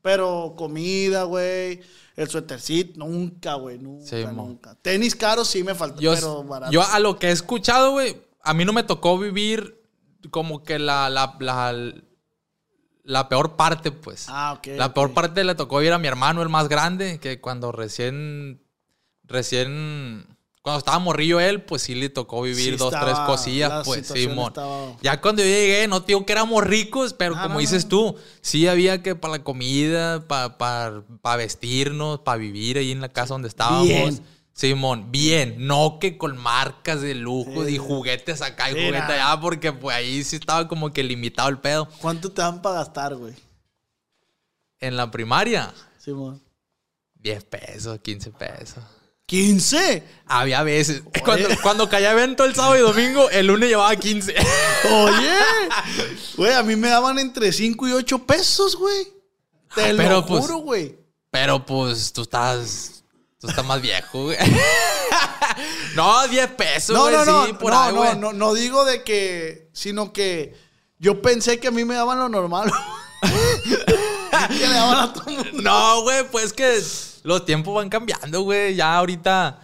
[0.01, 1.81] Pero comida, güey,
[2.15, 4.75] el suétercito, nunca, güey, nunca, Sí, nunca.
[4.81, 6.71] Tenis caros sí me faltó, yo, pero barato.
[6.71, 9.79] yo a lo que he escuchado, güey, a mí no me tocó vivir
[10.31, 11.93] como que la, la, la,
[13.03, 14.25] la peor parte, pues.
[14.29, 14.67] Ah, ok.
[14.75, 18.63] La peor parte le tocó ir a mi hermano, el más grande, que cuando recién,
[19.23, 20.25] recién,
[20.61, 23.85] cuando estaba morrillo él, pues sí le tocó vivir Sí dos, estaba- tres la cosillas,
[23.85, 24.47] pues, Simón.
[24.49, 27.85] estaba- Ya cuando yo llegué, no digo que éramos ricos, pero Ah, como no, dices
[27.85, 27.89] no.
[27.89, 33.09] tú, sí había que para la comida, para pa, vestirnos, para vivir ahí en la
[33.09, 33.87] casa donde estábamos.
[33.87, 34.21] Bien.
[34.53, 39.71] Simón, bien, no que con marcas de lujo y juguetes acá y juguetes allá, porque
[39.71, 41.87] pues ahí sí estaba como que limitado el pedo.
[42.01, 43.33] ¿Cuánto te dan para gastar, güey?
[44.79, 46.41] En la primaria, Simón.
[47.15, 48.83] 10 pesos, 15 pesos.
[49.31, 50.03] ¿15?
[50.27, 51.03] Había veces.
[51.23, 54.35] Cuando, cuando caía evento el sábado y domingo, el lunes llevaba 15.
[54.91, 55.29] Oye,
[56.37, 59.07] güey, a mí me daban entre 5 y 8 pesos, güey.
[59.73, 60.97] Te Ah, lo pero, pues, juro, güey.
[61.31, 63.03] Pero pues tú estás.
[63.39, 64.37] Tú estás más viejo, güey.
[65.95, 67.15] no, 10 pesos, No, güey.
[67.15, 70.55] no, no, sí, por no, ahí, no, no, no digo de que, sino que
[70.99, 72.71] yo pensé que a mí me daban lo normal.
[73.21, 75.49] que le daban a todo mundo.
[75.61, 76.77] No, güey, pues que
[77.23, 78.75] los tiempos van cambiando, güey.
[78.75, 79.59] Ya ahorita.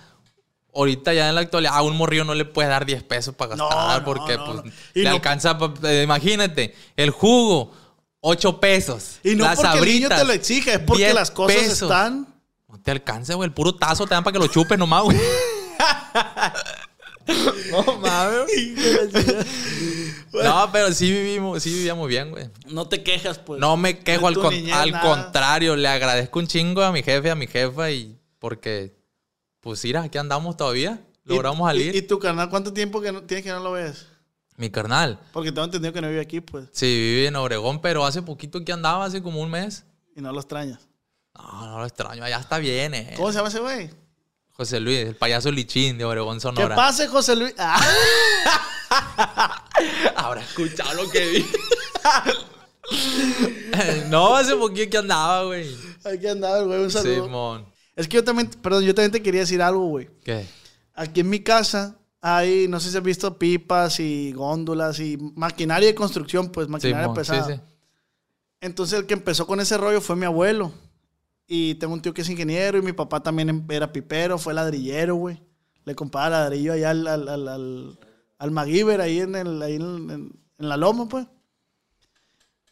[0.76, 3.56] Ahorita ya en la actualidad a un morrillo no le puedes dar 10 pesos para
[3.56, 4.64] gastar no, porque no, pues no.
[4.94, 7.72] Le no- alcanza, eh, imagínate, el jugo,
[8.20, 9.18] 8 pesos.
[9.24, 11.82] Y no las porque el niño te lo exige, es porque 10 las cosas pesos.
[11.84, 12.28] están.
[12.68, 13.48] No te alcanza, güey.
[13.48, 15.18] El puro tazo te dan para que lo chupes nomás, güey.
[17.72, 18.46] no mames.
[20.44, 22.50] No, pero sí vivimos, sí vivíamos bien, güey.
[22.68, 23.60] No te quejas, pues.
[23.60, 25.02] No me quejo, al, con- al nada.
[25.04, 28.96] contrario, le agradezco un chingo a mi jefe, a mi jefa, y porque,
[29.62, 31.96] pues mira, aquí andamos todavía, ¿Y- logramos y- salir.
[31.96, 34.08] ¿Y, tu canal cuánto tiempo que no, tienes que no lo ves?
[34.56, 36.68] Mi carnal, Porque tengo entendido que no vive aquí, pues.
[36.72, 39.86] sí, vive en Obregón, pero hace poquito que andaba, hace como un mes.
[40.16, 40.88] Y no lo extrañas.
[41.36, 43.14] No, no lo extraño, allá está bien, eh.
[43.18, 43.92] ¿Cómo se llama ese güey?
[44.54, 46.76] José Luis, el payaso lichín de Obregón, Sonora.
[46.76, 47.54] pase, José Luis.
[47.60, 47.80] Ah,
[50.16, 51.46] Habrá escuchado lo que vi.
[54.10, 55.68] no, hace poquito que andaba, güey.
[56.04, 57.26] aquí andaba güey, un saludo.
[57.26, 57.66] Simón.
[57.96, 60.10] Es que yo también, perdón, yo también te quería decir algo, güey.
[60.24, 60.46] ¿Qué?
[60.94, 65.88] Aquí en mi casa hay, no sé si has visto pipas y góndolas y maquinaria
[65.88, 67.46] de construcción, pues maquinaria Simón, pesada.
[67.46, 67.62] Sí, sí.
[68.62, 70.72] Entonces el que empezó con ese rollo fue mi abuelo.
[71.48, 74.54] Y tengo un tío que es ingeniero y mi papá también em- era pipero, fue
[74.54, 75.42] ladrillero, güey.
[75.86, 78.00] Le compraba ladrillo allá al, al, al, al,
[78.40, 81.26] al MacGyver, ahí, en, el, ahí en, en- en la loma, pues.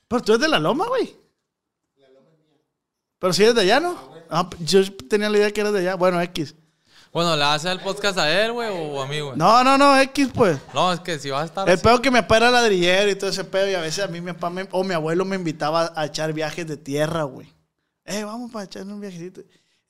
[0.07, 1.15] Pero tú eres de la loma, güey.
[3.19, 3.97] Pero si eres de allá, ¿no?
[4.29, 5.95] Ah, yo tenía la idea que eras de allá.
[5.95, 6.55] Bueno, X.
[7.11, 9.37] Bueno, ¿le hace el podcast a él, güey, o a mí, güey?
[9.37, 10.59] No, no, no, X, pues.
[10.73, 11.67] No, es que si vas a estar.
[11.69, 13.69] El así- pedo que mi papá era ladrillero y todo ese pedo.
[13.69, 16.33] Y a veces a mí mi papá me- o mi abuelo me invitaba a echar
[16.33, 17.51] viajes de tierra, güey.
[18.03, 19.41] Eh, vamos para echar un viajecito.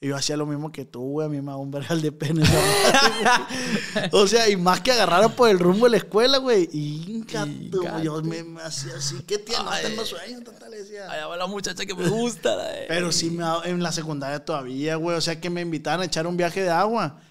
[0.01, 1.25] Y yo hacía lo mismo que tú, güey.
[1.25, 4.09] A mí me daba un vergal de madre, güey.
[4.11, 6.69] o sea, y más que agarrara por el rumbo de la escuela, güey.
[6.73, 7.71] Íncate.
[8.03, 9.23] yo me, me hacía así.
[9.23, 9.63] ¿Qué tía?
[9.63, 11.09] No tengo sueños, tata, le decía.
[11.09, 12.55] Allá va la muchacha que me gusta.
[12.55, 15.15] la de- Pero sí me en la secundaria todavía, güey.
[15.17, 17.21] O sea, que me invitaban a echar un viaje de agua.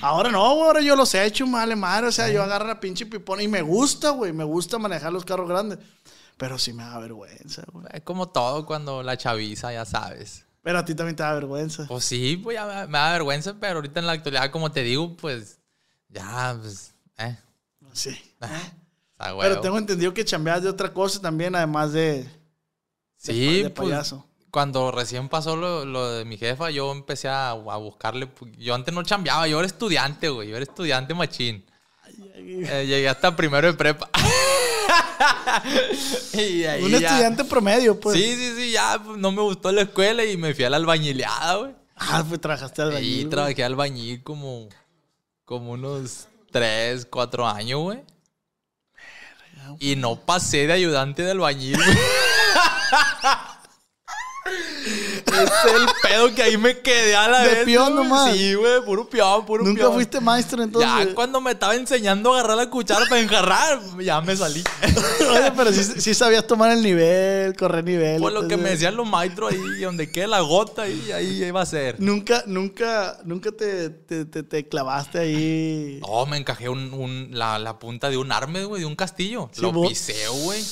[0.00, 0.66] Ahora no, güey.
[0.66, 2.08] Ahora yo los he hecho, vale madre.
[2.08, 4.32] O sea, yo agarro la pinche pipona y me gusta, güey.
[4.32, 5.78] Me gusta manejar los carros grandes.
[6.38, 7.84] Pero sí me da vergüenza, güey.
[7.92, 10.45] Es como todo cuando la chaviza, ya sabes.
[10.66, 11.86] Pero a ti también te da vergüenza.
[11.86, 14.82] Pues sí, pues ya me, me da vergüenza, pero ahorita en la actualidad, como te
[14.82, 15.60] digo, pues
[16.08, 17.36] ya, pues, eh.
[17.92, 18.08] Sí.
[18.10, 18.50] está
[19.16, 19.60] Pero huevo.
[19.60, 22.28] tengo entendido que chambeas de otra cosa también, además de,
[23.16, 24.26] Sí, de pues, payaso.
[24.50, 28.28] cuando recién pasó lo, lo de mi jefa, yo empecé a, a buscarle.
[28.58, 30.48] Yo antes no chambeaba, yo era estudiante, güey.
[30.48, 31.64] Yo era estudiante machín.
[32.34, 34.10] Eh, llegué hasta primero de prepa.
[36.34, 38.16] y ahí Un ya- estudiante promedio, pues.
[38.16, 40.76] Sí, sí, sí, ya pues, no me gustó la escuela y me fui a la
[40.76, 41.74] albañileada, güey.
[41.96, 43.30] Ah, pues trabajaste albañil, güey.
[43.30, 44.68] trabajé albañil como,
[45.44, 48.00] como unos 3, 4 años, güey.
[49.80, 51.96] Y no pasé de ayudante de albañil, güey.
[54.46, 57.64] es el pedo que ahí me quedé a la De vez.
[57.64, 58.04] peón güey.
[58.04, 58.32] nomás.
[58.34, 59.94] Sí, güey, puro peón, puro Nunca peón.
[59.94, 60.90] fuiste maestro entonces.
[61.08, 64.62] Ya cuando me estaba enseñando a agarrar la cuchara para enjarrar, ya me salí.
[65.30, 68.20] Oye, pero sí, sí sabías tomar el nivel, correr nivel.
[68.20, 71.60] Por lo que me decían los maestros ahí, donde quede la gota, ahí, ahí iba
[71.60, 71.96] a ser.
[72.00, 76.00] Nunca, nunca, nunca te, te, te- te clavaste ahí.
[76.06, 79.48] No, me encajé un, un- la, la punta de un arme, güey, de un castillo.
[79.52, 80.62] Sí, lo vos- pisé, güey.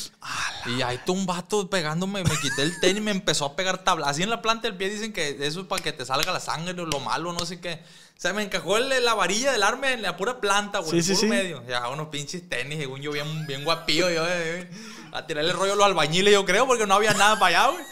[0.66, 3.84] Y ahí tú un vato pegándome, me quité el tenis y me empezó a pegar
[3.84, 4.08] tabla.
[4.08, 6.40] Así en la planta del pie dicen que eso es para que te salga la
[6.40, 7.82] sangre o lo malo, no sé qué.
[8.16, 10.92] O sea, me encajó el- la varilla del arma en la pura planta, güey.
[10.92, 11.26] Sí, el sí, puro sí.
[11.26, 11.62] medio.
[11.68, 14.08] Ya, unos pinches tenis, según yo, bien, bien guapillo.
[14.08, 14.70] Yo, eh, eh,
[15.12, 17.72] a tirarle el rollo a los albañiles, yo creo, porque no había nada para allá,
[17.72, 17.84] güey.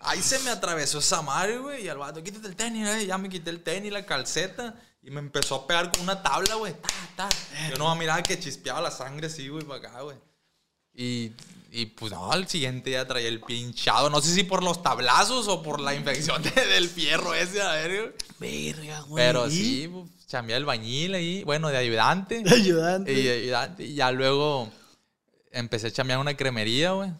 [0.00, 1.84] Ahí se me atravesó esa madre, güey.
[1.84, 3.06] Y al vato, quítate el tenis, eh.
[3.06, 4.74] Ya me quité el tenis, la calceta.
[5.02, 6.74] Y me empezó a pegar con una tabla, güey.
[6.74, 7.28] Ta, ta.
[7.70, 10.18] Yo no miraba que chispeaba la sangre así, güey, para acá, güey.
[10.94, 11.32] Y,
[11.72, 14.10] y pues no, al siguiente día traía el pinchado.
[14.10, 17.72] No sé si por los tablazos o por la infección de- del fierro ese, a
[17.72, 18.72] ver, güey.
[18.72, 19.24] Verga, güey.
[19.24, 22.42] Pero sí, pues, chambeé el bañil ahí, bueno, de ayudante.
[22.42, 23.12] De ayudante.
[23.12, 23.84] Y, de ayudante.
[23.84, 24.70] Y ya luego
[25.52, 27.12] empecé a chambear una cremería, güey.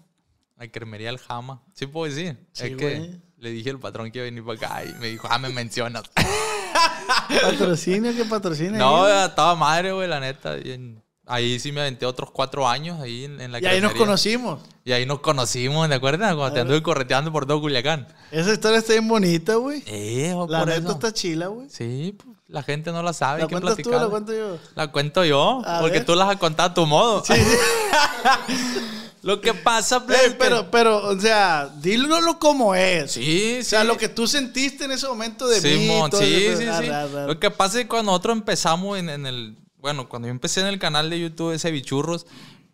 [0.57, 1.63] La cremería El Jama.
[1.75, 2.37] Sí puedo decir.
[2.53, 5.07] Sí, es que le dije al patrón que iba a venir para acá y me
[5.09, 6.03] dijo, ah, me mencionas.
[7.43, 8.79] Patrocinio, que patrocina.
[8.79, 10.59] no, estaba madre, güey, la neta.
[10.59, 13.81] Y en- ahí sí me aventé otros cuatro años ahí en, en la Y ahí
[13.81, 14.61] nos conocimos.
[14.85, 16.35] Y ahí nos conocimos, ¿te acuerdas?
[16.35, 18.09] Cuando te anduve correteando por todo Culiacán.
[18.31, 19.83] Esa historia está bien bonita, güey.
[19.87, 21.69] Eh, La neta está chila, güey.
[21.71, 23.43] Sí, pues, la gente no la sabe.
[23.43, 24.05] ¿La que cuentas tú o platicarla.
[24.05, 24.59] la cuento yo?
[24.75, 26.05] La cuento yo, A porque ver.
[26.07, 27.23] tú las has contado a tu modo.
[29.23, 33.13] Lo que pasa, Eh, que- pero, pero, o sea, dímelo como es.
[33.13, 33.87] Sí, O sea, sí.
[33.87, 35.69] lo que tú sentiste en ese momento de mí.
[35.69, 36.89] Simón, todo sí, sí, Ah, sí.
[36.89, 37.25] ah, ah.
[37.27, 39.57] Lo que pasa es que cuando nosotros empezamos en, en el...
[39.81, 42.27] Bueno, cuando yo empecé en el canal de YouTube ese bichurros,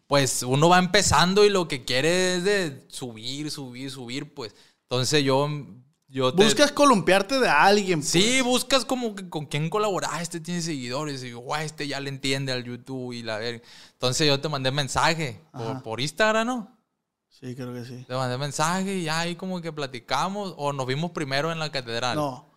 [0.07, 4.55] pues uno va empezando y lo que quiere es de subir, subir, subir, pues.
[4.83, 5.49] Entonces yo...
[6.09, 8.01] yo te- Buscas columpiarte de alguien.
[8.01, 8.11] pues.
[8.11, 10.11] Sí, buscas como que con quién colaborar.
[10.15, 11.25] Ah, Este tiene seguidores.
[11.25, 13.63] Y guau, este ya le entiende al YouTube y la ver.
[13.95, 16.73] Entonces yo te mandé mensaje por, por Instagram, ¿no?
[17.29, 18.05] Sí, creo que sí.
[18.07, 20.55] Te mandé mensaje y ahí como que platicamos.
[20.57, 22.17] O nos vimos primero en la catedral.
[22.17, 22.49] No.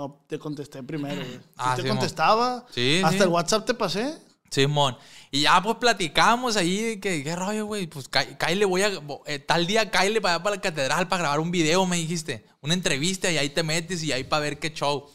[0.00, 1.40] No, te contesté primero, güey.
[1.58, 2.64] Ah, te contestaba.
[2.74, 3.22] Sí, Hasta sí.
[3.22, 4.16] el WhatsApp te pasé.
[4.50, 4.96] Simón.
[5.30, 7.86] Y ya pues platicamos ahí que, ¿qué rollo, güey?
[7.86, 8.90] Pues Kyle, voy a.
[9.26, 12.46] eh, tal día Kyle para allá para la catedral para grabar un video, me dijiste.
[12.62, 15.06] Una entrevista y ahí te metes y ahí para ver qué show.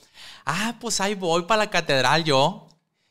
[0.45, 2.67] Ah, pues ahí voy para la catedral yo.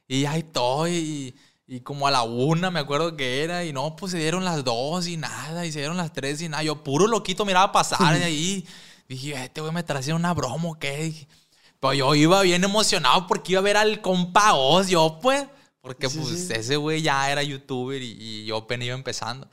[0.07, 0.93] Y ahí estoy.
[0.93, 1.35] Y,
[1.67, 3.65] y como a la una me acuerdo que era.
[3.65, 5.67] Y no, pues se dieron las dos y nada.
[5.67, 6.63] Y se dieron las tres y nada.
[6.63, 8.65] Yo puro loquito miraba pasar de ahí.
[9.09, 11.03] Dije, este güey me haciendo una broma o qué.
[11.03, 11.29] Dije,
[11.91, 15.47] Pero yo iba bien emocionado porque iba a ver al compa Oz, yo pues.
[15.81, 16.53] Porque Sí, pues sí.
[16.55, 19.49] ese güey ya era youtuber y, y yo apenas iba empezando.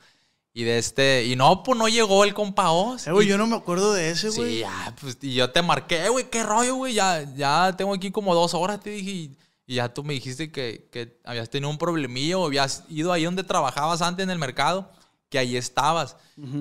[0.54, 3.06] Y de este, y no, pues no llegó el compa Oz.
[3.06, 4.54] Eh, güey, yo no me acuerdo de ese, güey.
[4.54, 7.92] Sí, ya, pues, y yo te marqué, "Eh, güey, qué rollo, güey, ya, ya tengo
[7.94, 11.48] aquí como dos horas, te dije, y, y ya tú me dijiste que, que habías
[11.50, 14.90] tenido un problemillo, o habías ido ahí donde trabajabas antes en el mercado,
[15.30, 16.16] que ahí estabas.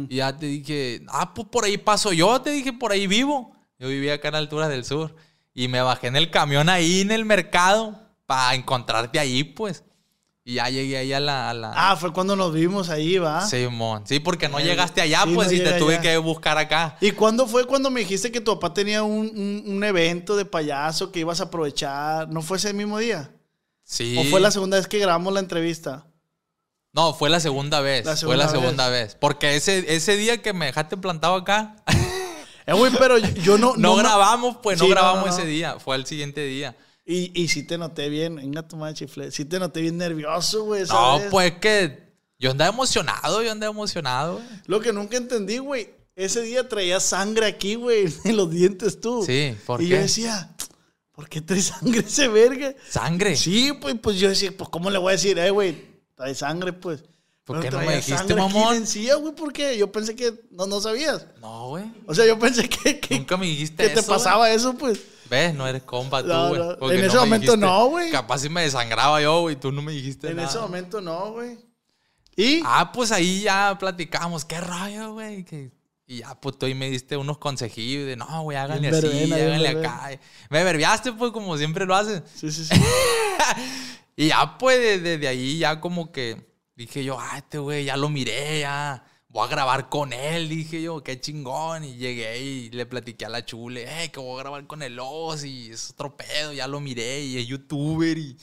[0.10, 3.53] Y ya te dije, ah, pues por ahí paso yo, te dije, por ahí vivo.
[3.79, 5.13] Yo vivía acá en Alturas del Sur.
[5.54, 9.84] Y me bajé en el camión ahí en el mercado para encontrarte ahí, pues.
[10.44, 11.50] Y ya llegué ahí a la...
[11.50, 13.46] a la- Ah, fue cuando nos vimos ahí, ¿va?
[13.46, 14.04] Simón.
[14.08, 16.02] Sí, porque no Eh, llegaste allá, sí, pues, no y te tuve allá.
[16.02, 16.98] que buscar acá.
[17.00, 20.46] ¿Y cuándo fue cuando me dijiste que tu papá tenía un, un- un evento de
[20.46, 22.28] payaso que ibas a aprovechar?
[22.30, 23.32] ¿No fue ese mismo día?
[23.84, 24.16] Sí.
[24.18, 26.08] ¿O fue la segunda vez que grabamos la entrevista?
[26.94, 28.06] No, fue la segunda vez.
[28.06, 29.16] La fue la segunda segunda vez.
[29.16, 31.76] Porque ese, ese día que me dejaste plantado acá,
[32.71, 33.75] Eh, güey, pero yo- yo no...
[33.77, 35.38] no, grabamos, pues no Sí, no, grabamos no, no.
[35.38, 35.79] ese día.
[35.79, 36.75] Fue el siguiente día.
[37.05, 40.63] Y, y sí te noté bien, venga tu madre chifle, sí te noté bien nervioso,
[40.65, 40.84] güey.
[40.86, 41.27] No, vez.
[41.31, 44.36] pues que yo andaba emocionado, yo andaba emocionado.
[44.36, 44.45] güey.
[44.67, 49.23] Lo que nunca entendí, güey, ese día traías sangre aquí, güey, en los dientes tú.
[49.25, 49.95] Sí, ¿por y qué?
[49.95, 50.55] yo decía,
[51.12, 52.73] ¿por qué trae sangre ese verga?
[52.88, 53.36] Sangre.
[53.36, 55.84] Sí, pues, pues yo decía, pues, ¿cómo le voy a decir, eh, güey?
[56.15, 57.03] Trae sangre, pues.
[57.52, 58.76] ¿Por Pero qué no me traía dijiste, mamón?
[58.76, 59.78] en encía, güey, ¿por qué?
[59.78, 61.26] Yo pensé que no, no sabías.
[61.42, 61.86] No, güey.
[62.08, 64.06] O sea, yo pensé que, que, Nunca me dijiste que te güey.
[64.08, 65.00] pasaba eso, pues.
[65.30, 65.54] ¿Ves?
[65.54, 66.60] No eres compa tú, No, güey.
[66.60, 66.92] no.
[66.92, 67.58] En ese me momento dijiste.
[67.58, 68.12] no, güey.
[68.12, 69.56] Capaz si me desangraba yo, güey.
[69.56, 70.50] Tú no me dijiste En nada.
[70.50, 71.58] ese momento no, güey.
[72.36, 74.44] Y Ah, pues ahí ya platicamos.
[74.46, 75.44] ¿Qué rollo, güey?
[75.46, 75.72] Que-
[76.08, 79.36] Y ya, pues tú ahí me diste unos consejillos de, no, güey, háganle así, verbena,
[79.38, 79.96] háganle verbena.
[80.06, 80.20] acá.
[80.50, 82.22] Me verbiaste, pues, como siempre lo haces.
[82.36, 82.76] sí, sí, sí.
[84.18, 86.51] Y ya, pues, de- desde ahí ya como que
[86.82, 89.04] dije yo, ah, este güey, ya lo miré, ya.
[89.30, 91.86] Voy a grabar con él, dije yo, qué chingón.
[91.86, 95.00] Y llegué y le platiqué a la chule, eh, que voy a grabar con el
[95.00, 98.38] Oz y es otro pedo, ya lo miré y es youtuber y...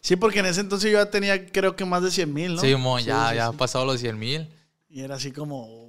[0.00, 2.60] Sí, porque en ese entonces yo ya tenía creo que más de 100 mil, ¿no?
[2.60, 3.54] Sí, mon, ya, sí, ya sí.
[3.54, 4.48] ha pasado los 100 mil.
[4.88, 5.82] Y era así como...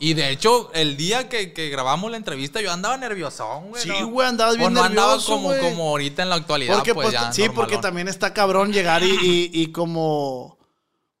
[0.00, 3.82] Y de hecho, el día que, que grabamos la entrevista, yo andaba nerviosón, güey.
[3.82, 5.60] Sí, güey, andabas bien O no andaba nervioso, como, güey.
[5.60, 9.02] como ahorita en la actualidad, Porque, pues, pues, ya sí, porque también está cabrón llegar
[9.02, 10.57] y, y, y como...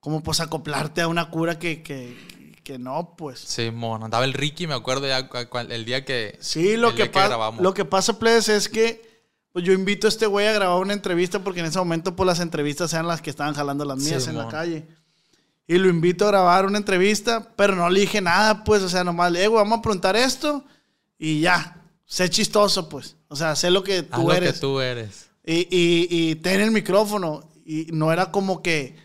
[0.00, 3.40] Como pues acoplarte a una cura que, que, que no, pues.
[3.40, 5.28] Sí, mon, andaba el Ricky, me acuerdo ya
[5.70, 6.36] el día que...
[6.40, 7.62] Sí, lo que, grabamos.
[7.62, 10.92] lo que pasa, Ples, es que pues, yo invito a este güey a grabar una
[10.92, 14.28] entrevista porque en ese momento pues las entrevistas eran las que estaban jalando las mías
[14.28, 14.86] en la calle.
[15.66, 19.04] Y lo invito a grabar una entrevista, pero no le dije nada, pues, o sea,
[19.04, 20.64] nomás le digo, vamos a preguntar esto
[21.18, 21.82] y ya.
[22.06, 23.16] Sé chistoso, pues.
[23.28, 24.52] O sea, sé lo que Haz tú lo eres.
[24.54, 25.28] que tú eres.
[25.44, 27.50] Y, y, y ten el micrófono.
[27.66, 28.96] Y no era como que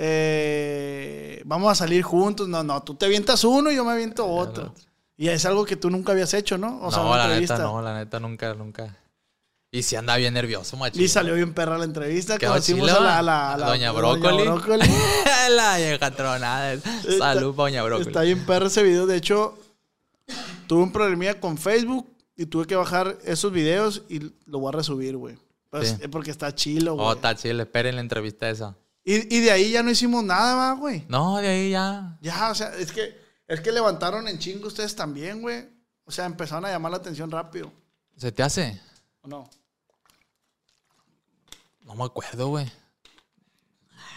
[0.00, 2.48] eh, vamos a salir juntos.
[2.48, 4.74] No, no, tú te avientas uno y yo me aviento otro.
[5.16, 6.80] Y es algo que tú nunca habías hecho, ¿no?
[6.82, 7.54] O sea, no, una la entrevista.
[7.54, 8.96] neta, no, la neta, nunca, nunca.
[9.70, 11.02] Y si andaba bien nervioso, machín.
[11.02, 12.38] Y salió bien perra la entrevista.
[12.38, 13.18] Quedó Conocimos a la, va.
[13.18, 14.44] a la- a la- Doña Brócoli.
[14.44, 14.88] Brócoli.
[15.50, 16.80] la vieja tronada.
[17.18, 18.06] Salud, Doña Brócoli.
[18.08, 19.06] Está bien perra ese video.
[19.06, 19.58] De hecho,
[20.68, 24.76] tuve un problemilla con Facebook y tuve que bajar esos videos y lo voy a
[24.76, 25.36] resubir, güey.
[25.70, 26.08] Pues, Sí.
[26.08, 27.06] Porque está chilo, güey.
[27.06, 28.74] Oh, está chido, esperen la entrevista esa.
[29.14, 31.04] Y, y de ahí ya no hicimos nada, va, güey.
[31.08, 32.18] No, de ahí ya.
[32.20, 35.68] Ya, o sea, es que, es que levantaron en chingo ustedes también, güey.
[36.04, 37.72] O sea, empezaron a llamar la atención rápido.
[38.16, 38.80] ¿Se te hace?
[39.22, 39.48] ¿O no?
[41.84, 42.70] No me acuerdo, güey.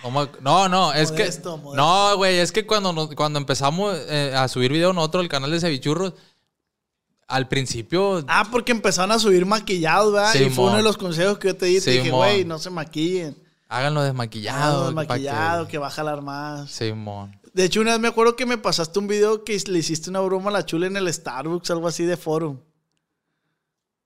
[0.03, 1.61] No, me- no, no, es Modesto, que.
[1.61, 1.75] modesto.
[1.75, 5.51] No, güey, es que cuando, nos- cuando empezamos eh, a subir video nosotros, el canal
[5.51, 6.13] de Cevichurros,
[7.27, 8.23] al principio.
[8.27, 10.33] Ah, porque empezaron a subir maquillados, ¿verdad?
[10.35, 11.79] y fue uno de los consejos que yo te di.
[11.79, 13.40] Te dije, güey, no se maquillen.
[13.71, 14.89] Háganlo desmaquillado.
[14.89, 16.69] de pa' maquillado, que- que va a jalar más.
[16.69, 17.39] Simón.
[17.53, 20.19] De hecho, una vez me acuerdo que me pasaste un video que le hiciste una
[20.19, 22.59] broma a la chula en el Starbucks, algo así de forum.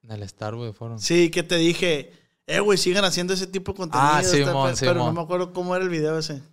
[0.04, 1.00] En el Starbucks fueron.
[1.00, 2.12] Sí, que te dije,
[2.46, 4.08] eh, güey, sigan haciendo ese tipo de contenido.
[4.12, 5.16] Ah, está Simón, pe- Pero no Simón.
[5.16, 6.44] me acuerdo cómo era el video ese.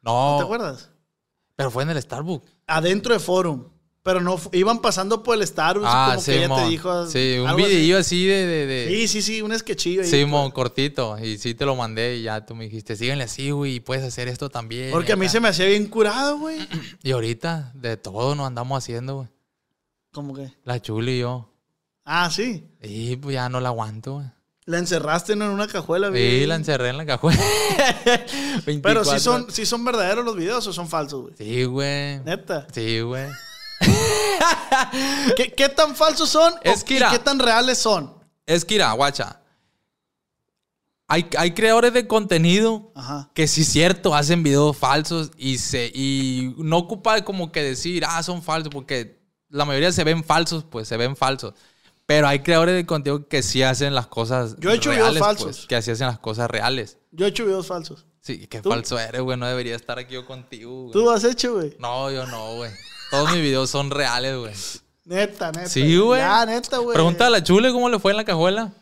[0.00, 0.32] No.
[0.32, 0.90] ¿No te acuerdas?
[1.56, 2.50] Pero fue en el Starbucks.
[2.66, 3.64] Adentro de forum.
[4.04, 7.06] Pero no, iban pasando por el Starbucks Ah, como que ella te dijo.
[7.06, 7.64] Sí, un algo
[7.98, 8.26] así.
[8.26, 8.46] de.
[8.46, 10.08] de, de- Sí, sí, sí, un sketchillo ahí.
[10.08, 10.54] Simón, pues.
[10.54, 11.18] cortito.
[11.18, 14.04] Y sí te lo mandé y ya tú me dijiste, síguenle así, güey, y puedes
[14.04, 14.90] hacer esto también.
[14.90, 15.32] Porque a mí acá".
[15.32, 16.58] se me hacía bien curado, güey.
[17.02, 19.28] Y ahorita, de todo nos andamos haciendo, güey.
[20.12, 20.52] Como que.
[20.64, 21.50] La chula y yo.
[22.04, 22.68] Ah, sí.
[22.82, 24.26] Y pues ya no la aguanto, güey.
[24.66, 26.40] La encerraste en una cajuela, güey.
[26.40, 27.40] Sí, la encerré en la cajuela.
[28.66, 29.18] Pero sí 24.
[29.18, 31.34] son, sí son verdaderos los videos o son falsos, güey.
[31.38, 32.20] Sí, güey.
[32.20, 32.66] Neta.
[32.74, 33.28] Sí, güey.
[35.36, 38.14] ¿Qué, qué tan falsos son Es o- que y qué tan reales son?
[38.46, 39.40] Es que, mira, guacha.
[41.06, 43.30] Hay, hay creadores de contenido Ajá.
[43.34, 48.04] que sí es cierto, hacen videos falsos y, se, y no ocupa como que decir,
[48.08, 51.52] ah, son falsos, porque la mayoría se ven falsos, pues se ven falsos.
[52.06, 55.22] Pero hay creadores de contenido que sí hacen las cosas Yo he hecho videos reales,
[55.22, 55.44] falsos.
[55.44, 56.98] pues, que así hacen las cosas reales.
[57.12, 58.06] Yo he hecho videos falsos.
[58.20, 58.70] Sí, qué ¿Tú?
[58.70, 59.38] falso eres, güey.
[59.38, 60.92] No debería estar aquí yo contigo, güey.
[60.92, 61.76] ¿Tú has hecho, güey?
[61.78, 62.70] No, yo no, güey.
[63.10, 64.52] Todos mis videos son reales, güey.
[65.04, 65.68] Neta, neta.
[65.68, 66.20] Sí, güey.
[66.20, 66.94] Ya, neta, güey.
[66.94, 68.72] Pregúntale a la Chule cómo le fue en la cajuela.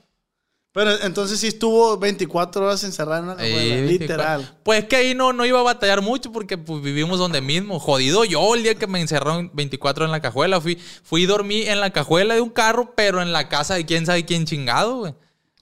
[0.73, 3.77] Pero entonces sí estuvo 24 horas encerrada en una cajuela.
[3.83, 4.59] Literal.
[4.63, 7.79] Pues que ahí no, no iba a batallar mucho porque pues, vivimos donde mismo.
[7.79, 10.63] Jodido yo el día que me encerraron 24 en la cajuela.
[10.63, 13.85] Fui, fui y dormí en la cajuela de un carro, pero en la casa de
[13.85, 15.15] quién sabe quién chingado, güey.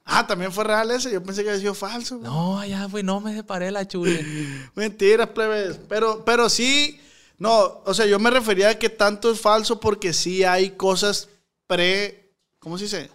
[0.04, 1.10] Ah, también fue real ese.
[1.10, 2.18] Yo pensé que había sido falso.
[2.18, 2.30] güey.
[2.30, 4.24] No, ya, güey, no me separé la chule.
[4.76, 5.80] Mentiras, plebes.
[5.88, 7.00] Pero, pero sí,
[7.40, 11.28] no, o sea, yo me refería a que tanto es falso porque sí hay cosas
[11.66, 13.10] pre, ¿cómo se dice?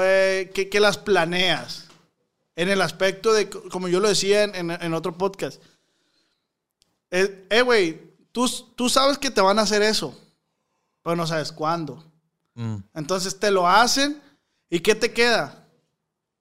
[0.00, 1.84] Eh, que, que las planeas.
[2.56, 5.60] En el aspecto de, como yo lo decía en, en- en otro podcast.
[7.10, 8.00] Eh, eh, güey,
[8.32, 10.18] tú, tú sabes que te van a hacer eso,
[11.02, 12.02] pero no sabes cuándo.
[12.54, 12.76] Mm.
[12.94, 14.20] Entonces te lo hacen
[14.70, 15.68] y ¿qué te queda?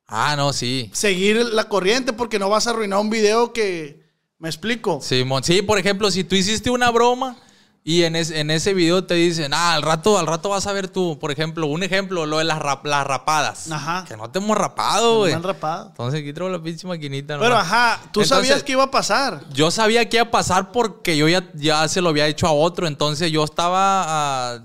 [0.07, 0.89] Ah, no, sí.
[0.93, 4.04] Seguir la corriente porque no vas a arruinar un video que...
[4.45, 4.99] ¿Me explico?
[5.01, 7.35] Simón, sí, por ejemplo, si tú hiciste una broma
[7.83, 10.71] y en, es- en ese video te dicen, ah, al rato, al rato vas a
[10.71, 13.71] ver tú, por ejemplo, un ejemplo, lo de las, rap- las rapadas.
[13.71, 14.05] Ajá.
[14.07, 15.31] Que no te hemos rapado, güey.
[15.31, 15.87] Me han rapado.
[15.87, 17.39] Entonces aquí traigo la pinche maquinita.
[17.39, 17.65] Pero nomás.
[17.65, 19.41] ajá, tú Entonces, sabías que iba a pasar.
[19.51, 22.51] Yo sabía que iba a pasar porque yo ya, ya se lo había hecho a
[22.51, 22.85] otro.
[22.85, 24.59] Entonces yo estaba a.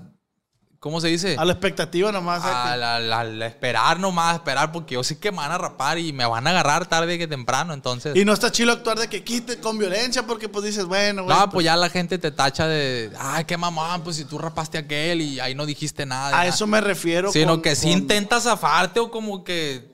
[0.81, 1.35] ¿Cómo se dice?
[1.37, 2.43] A la expectativa nomás.
[2.43, 5.99] A la- la- la esperar nomás, esperar, porque yo sé que me van a rapar
[5.99, 7.75] y me van a agarrar tarde que temprano.
[7.75, 8.15] Entonces.
[8.15, 11.37] Y no está chido actuar de que quite con violencia porque pues dices, bueno, güey.
[11.37, 13.11] no, pues ya la gente te tacha de.
[13.19, 16.29] Ay, qué mamón, pues si tú rapaste a aquel y ahí no dijiste nada.
[16.29, 16.47] a nada".
[16.47, 17.31] eso me refiero.
[17.31, 19.87] Sino con- que si con- intentas zafarte o como que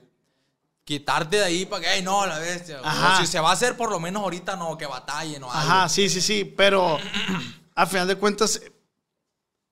[0.84, 2.80] quitarte de ahí para que, ay, no, la bestia.
[2.82, 3.18] Ajá.
[3.18, 5.86] O si se va a hacer, por lo menos ahorita no, que batalle, no Ajá,
[5.90, 6.44] sí, sí, sí.
[6.56, 6.96] Pero
[7.74, 8.58] al final de cuentas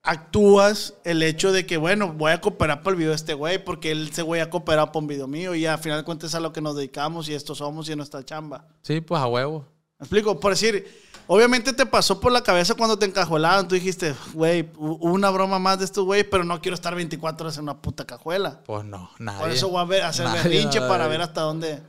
[0.06, 3.62] actúas el hecho de que, bueno, voy a cooperar por el video de este güey
[3.62, 6.30] porque él se güey a cooperar por un video mío y al final de cuentas
[6.30, 8.66] es a lo que nos dedicamos y esto somos y es nuestra chamba.
[8.82, 9.66] Sí, pues a huevo.
[9.98, 10.38] ¿Me explico?
[10.38, 10.86] Por decir,
[11.26, 13.66] obviamente te pasó por la cabeza cuando te encajolaron.
[13.66, 17.56] Tú dijiste, güey, una broma más de estos güey, pero no quiero estar 24 horas
[17.56, 18.60] en una puta cajuela.
[18.64, 19.40] Pues no, nadie.
[19.40, 21.82] Por eso voy a ver, hacer berrinche para ver hasta dónde.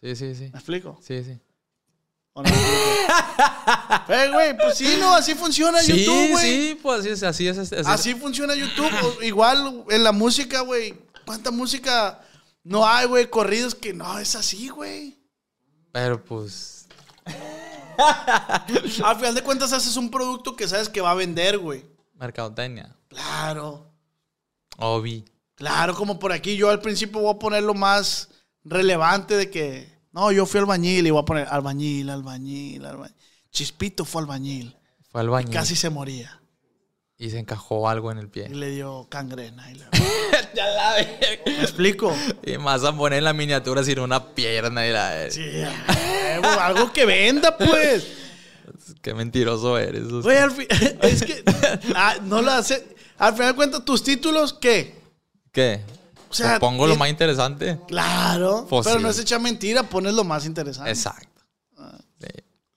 [0.00, 0.50] Sí, sí, sí.
[0.52, 0.98] ¿Me explico?
[1.02, 1.38] Sí, sí.
[4.08, 6.44] Eh, güey, pues sí, no, así funciona Sí, YouTube, güey.
[6.44, 7.58] sí, pues así es, así es.
[7.58, 8.90] Así, Así funciona YouTube.
[9.22, 10.94] Igual en la música, güey.
[11.24, 12.20] ¿Cuánta música
[12.64, 13.30] no hay, güey?
[13.30, 15.16] Corridos que no, es así, güey.
[15.92, 16.88] Pero pues.
[19.04, 21.84] Al final de cuentas haces un producto que sabes que va a vender, güey.
[22.14, 22.94] Mercadotecnia.
[23.08, 23.86] Claro.
[24.78, 25.24] Obi.
[25.54, 28.28] Claro, como por aquí yo al principio voy a poner lo más
[28.64, 33.14] relevante de que, no, yo fui albañil y voy a poner albañil, albañil, albañil.
[33.50, 34.76] Chispito fue albañil.
[35.10, 35.48] Fue al baño.
[35.52, 36.40] Casi se moría.
[37.18, 38.48] Y se encajó algo en el Y pie.
[38.48, 39.70] le dio cangrena.
[39.70, 39.90] Y la-
[40.54, 41.40] ya la ve.
[41.46, 42.14] ¿Me explico?
[42.46, 45.30] Y más a poner la miniatura sin una pierna y la.
[45.30, 48.06] Sí, güey, algo que venda, pues.
[49.02, 50.04] Qué mentiroso eres.
[50.04, 50.22] o sea.
[50.22, 50.66] Güey, al fin,
[51.02, 51.42] es que
[51.94, 52.96] ah, no lo hace.
[53.18, 54.94] Al final de cuentas, tus títulos, ¿qué?
[55.52, 55.82] ¿Qué?
[56.30, 57.78] O sea, Pues pongo lo ti- más interesante.
[57.88, 58.66] Claro.
[58.84, 60.90] Pero no es echar mentira, pones lo más interesante.
[60.90, 61.42] Exacto.
[62.20, 62.28] Sí.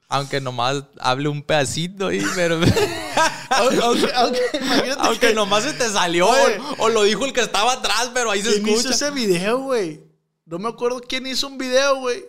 [0.10, 2.60] Aunque nomás hable un pedacito ahí, pero.
[3.50, 6.28] Aunque, aunque- que- nomás se te salió.
[6.30, 6.58] Oye.
[6.80, 8.96] o, o lo dijo el que estaba atrás, pero ahí se ¿Quién hizo escucha.
[8.96, 10.04] ese video, güey?
[10.46, 12.26] No me acuerdo quién hizo un video, güey.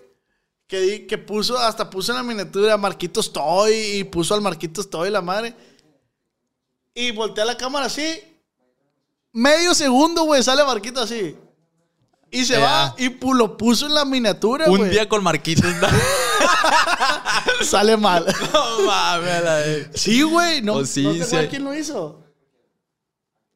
[0.66, 5.10] Que, que puso, hasta puso en la miniatura Marquitos Toy y puso al Marquitos Toy
[5.10, 5.54] la madre.
[6.94, 8.20] Y voltea la cámara así.
[9.34, 11.36] Medio segundo, güey, sale Marquito así.
[12.30, 15.70] Y se va y lo puso en la miniatura, Un día con Marquitos.
[17.62, 18.26] Sale mal.
[18.52, 20.62] no mames, Sí, güey.
[20.62, 21.36] No, sí, ¿no te sí.
[21.48, 22.24] quién lo hizo?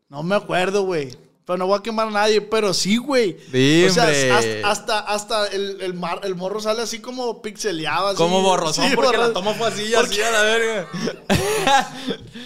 [0.08, 1.16] No me acuerdo, güey.
[1.48, 3.38] Pero no voy a quemar a nadie, pero sí, güey.
[3.50, 4.04] Sí, o sea,
[4.36, 8.08] hasta, hasta, hasta el, el, mar- el morro sale así como pixeleado.
[8.08, 8.18] Así.
[8.18, 10.88] Como borrosón, Sí, porque la toma fue así, así a la verga.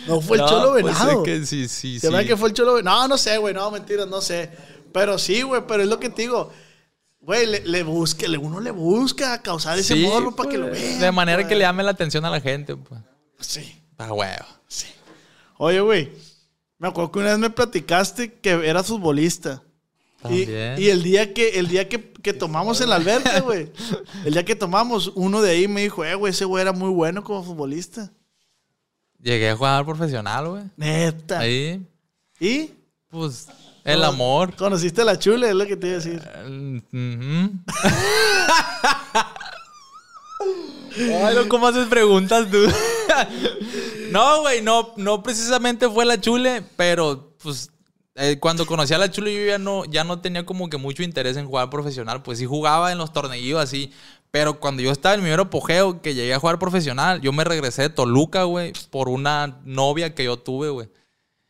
[0.06, 1.10] No fue el cholo pues venado.
[1.10, 2.08] es que sí, sí, sí.
[2.28, 3.02] que fue el cholo venado.
[3.02, 3.52] No, no sé, güey.
[3.52, 4.52] No, mentiras, no sé.
[4.92, 5.62] Pero sí, güey.
[5.66, 6.52] Pero es lo que te digo.
[7.20, 10.98] Güey, le, le uno le busca causar ese Sí, morro para que pues, lo vea.
[10.98, 11.48] De manera pues.
[11.48, 13.00] que le llame la atención a la gente, pues.
[13.40, 13.82] Sí.
[13.98, 14.46] Ah, huevo.
[15.58, 16.12] Oye, güey,
[16.82, 19.62] me acuerdo que una vez me platicaste que eras futbolista.
[20.28, 23.70] Y, y el día que el día que, que tomamos en la alberca, güey.
[24.24, 26.90] El día que tomamos, uno de ahí me dijo, eh, güey, ese güey era muy
[26.90, 28.10] bueno como futbolista.
[29.20, 30.62] Llegué a jugar profesional, güey.
[30.76, 31.38] Neta.
[31.40, 31.84] Ahí,
[32.40, 32.70] ¿Y?
[33.10, 33.46] pues,
[33.84, 34.54] el amor.
[34.56, 36.20] Conociste a la chule, es lo que te iba a decir.
[36.44, 37.52] El- ujú.
[41.24, 42.58] Ay, no, ¿cómo haces preguntas tú?
[44.12, 47.70] no, güey, no, no precisamente fue la chule, pero pues
[48.14, 51.02] eh, cuando conocí a la chule yo ya no, ya no tenía como que mucho
[51.02, 52.22] interés en jugar profesional.
[52.22, 53.92] Pues sí jugaba en los torneillos así.
[54.30, 57.44] Pero cuando yo estaba en mi mero apogeo, que llegué a jugar profesional, yo me
[57.44, 60.88] regresé de Toluca, güey, por una novia que yo tuve, güey.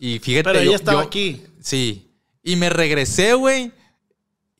[0.00, 1.44] Y fíjate, Pero yo- ella estaba yo- aquí.
[1.62, 2.10] Sí.
[2.42, 3.70] Y me regresé, güey.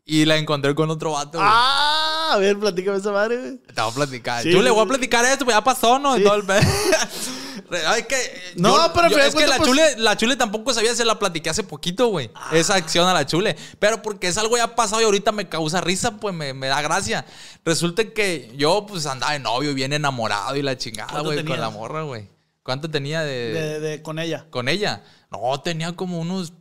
[0.04, 1.50] Y la encontré con otro vato, güey.
[1.50, 3.58] Ah, a ver, platícame esa madre, güey.
[3.58, 4.42] Te voy a platicar.
[4.42, 6.16] Sí, yo le voy a platicar esto, pues ya pasó, ¿no?
[6.16, 6.22] Sí.
[6.24, 6.44] Todo el
[7.86, 8.16] Ay, que,
[8.56, 11.18] No, yo- pero yo- es que la cuentas, chule, la chule tampoco sabía, se la
[11.18, 12.30] platiqué hace poquito, güey.
[12.52, 13.56] Esa acción a la chule.
[13.78, 16.82] Pero porque es algo ya pasado y ahorita me causa risa, pues me, me da
[16.82, 17.24] gracia.
[17.64, 21.60] Resulta que yo, pues andaba de novio, bien enamorado y la chingada, ¿Cuánto güey, con
[21.60, 22.28] la morra, güey.
[22.64, 24.46] ¿Cuánto tenía de, De, de- con ella.
[24.50, 25.02] con ella?
[25.30, 26.52] No, tenía como unos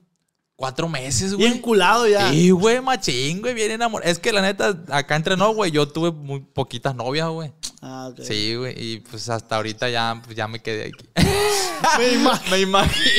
[0.55, 1.47] cuatro meses, güey.
[1.47, 2.29] enculado ya.
[2.31, 4.11] Sí, güey, machín, güey, bien enamorado.
[4.11, 7.51] Es que la neta, acá entre no, güey, yo tuve muy poquitas novias, güey.
[7.81, 8.19] Ah, ok.
[8.23, 11.09] Sí, güey, y pues hasta ahorita ya, pues, ya me quedé aquí.
[11.97, 12.49] Me imagino.
[12.51, 13.15] me imagino.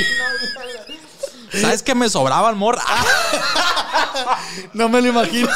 [1.53, 2.83] ¿Sabes que me sobraba el morra?
[4.75, 5.49] No me lo imagino.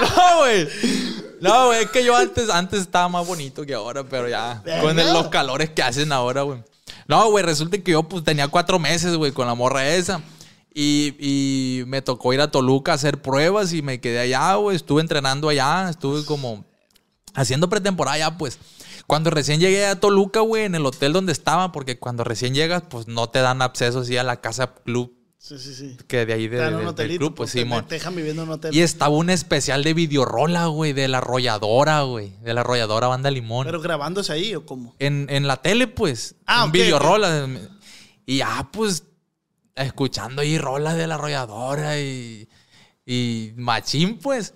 [0.00, 0.68] No, güey.
[1.40, 4.62] No, güey, es que yo antes, antes estaba más bonito que ahora, pero ya.
[4.80, 6.62] Con el- los calores que hacen ahora, güey.
[7.08, 10.22] No, güey, resulta que yo pues tenía cuatro meses, güey, con la morra esa.
[10.74, 14.76] Y, y me tocó ir a Toluca a hacer pruebas y me quedé allá, güey.
[14.76, 16.64] Estuve entrenando allá, estuve como
[17.34, 18.58] haciendo pretemporada allá, pues.
[19.06, 22.84] Cuando recién llegué a Toluca, güey, en el hotel donde estaba, porque cuando recién llegas,
[22.88, 25.96] pues no te dan acceso así a la casa club Sí, sí, sí.
[26.06, 27.84] que de ahí de- de- del hotelito, club, pues Simón.
[27.88, 28.72] Te dejan viviendo en un hotel.
[28.72, 32.32] Y estaba un especial de videorola, güey, de la arrolladora, güey.
[32.42, 33.66] De la arrolladora Banda Limón.
[33.66, 34.94] Pero grabándose ahí o cómo?
[35.00, 36.36] en, en la tele, pues.
[36.46, 37.48] Ah, un ok, videorola.
[38.24, 39.02] Y ya, pues,
[39.74, 42.48] escuchando ahí rolas de la arrolladora y,
[43.04, 44.54] y machín, pues.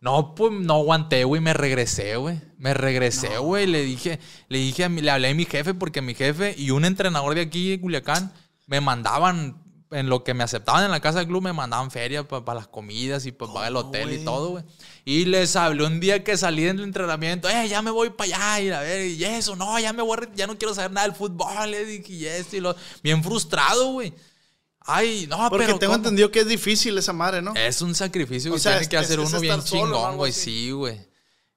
[0.00, 2.40] No, pues no aguanté, güey, me regresé, güey.
[2.56, 3.66] Me regresé, güey.
[3.66, 6.70] Le dije, le dije a mi, le hablé a mi jefe porque mi jefe y
[6.70, 8.32] un entrenador de aquí de Culiacán
[8.66, 9.62] me mandaban,
[9.92, 12.66] en lo que me aceptaban en la casa del club, me mandaban feria para las
[12.66, 14.64] comidas y para pagar el hotel y todo, güey.
[15.04, 18.60] Y les hablé un día que salí del entrenamiento, eh, ya me voy para allá
[18.60, 21.06] y a ver, y eso, no, ya me voy, a ya no quiero saber nada
[21.06, 22.74] del fútbol, le dije, y esto y lo.
[23.02, 24.12] Bien frustrado, güey.
[24.88, 25.78] Ay, no, Porque pero.
[25.78, 26.02] tengo ¿cómo?
[26.04, 27.54] entendido que es difícil esa madre, ¿no?
[27.54, 30.32] Es un sacrificio que tiene es- que hacer es- uno bien solo chingón, güey.
[30.32, 30.98] Sí, güey.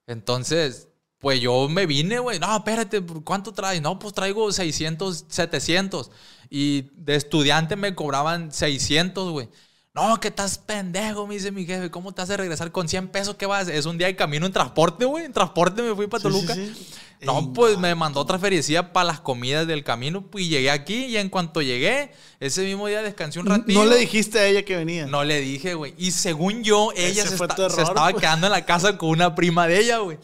[0.08, 0.89] Entonces,
[1.20, 2.40] pues yo me vine, güey.
[2.40, 3.82] No, espérate, ¿cuánto traes?
[3.82, 6.12] No, pues traigo 600, 700.
[6.50, 9.50] Y de estudiante me cobraban 600, güey.
[9.94, 11.92] No, que estás pendejo, me dice mi jefe.
[11.92, 13.36] ¿Cómo te hace regresar con 100 pesos?
[13.36, 13.68] ¿Qué vas?
[13.68, 15.26] Es un día de camino en transporte, güey.
[15.26, 16.56] En transporte me fui para Sí, sí, Toluca.
[16.56, 16.88] sí.
[17.22, 20.22] No, pues me mandó otra feriecilla para las comidas del camino.
[20.22, 23.78] Pues y llegué aquí y en cuanto llegué, ese mismo día descansé un ratito.
[23.78, 25.06] No le dijiste a ella que venía.
[25.06, 25.94] No le dije, güey.
[25.98, 28.22] Y según yo, ella se, error, se estaba pues.
[28.22, 30.18] quedando en la casa con una prima de ella, güey.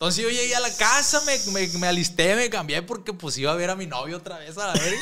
[0.00, 3.52] Entonces yo llegué a la casa, me, me, me alisté, me cambié porque pues iba
[3.52, 4.94] a ver a mi novio otra vez a la ver.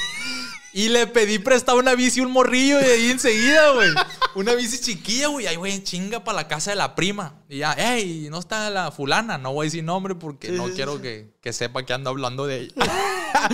[0.73, 3.91] Y le pedí prestado una bici, un morrillo de ahí enseguida, güey.
[4.35, 5.47] Una bici chiquilla, güey.
[5.47, 7.37] Ahí, güey, chinga para la casa de la prima.
[7.49, 9.39] Y ya, hey, no está la fulana.
[9.39, 12.63] No voy a decir nombre porque no quiero que, que sepa que ando hablando de
[12.63, 12.75] ella.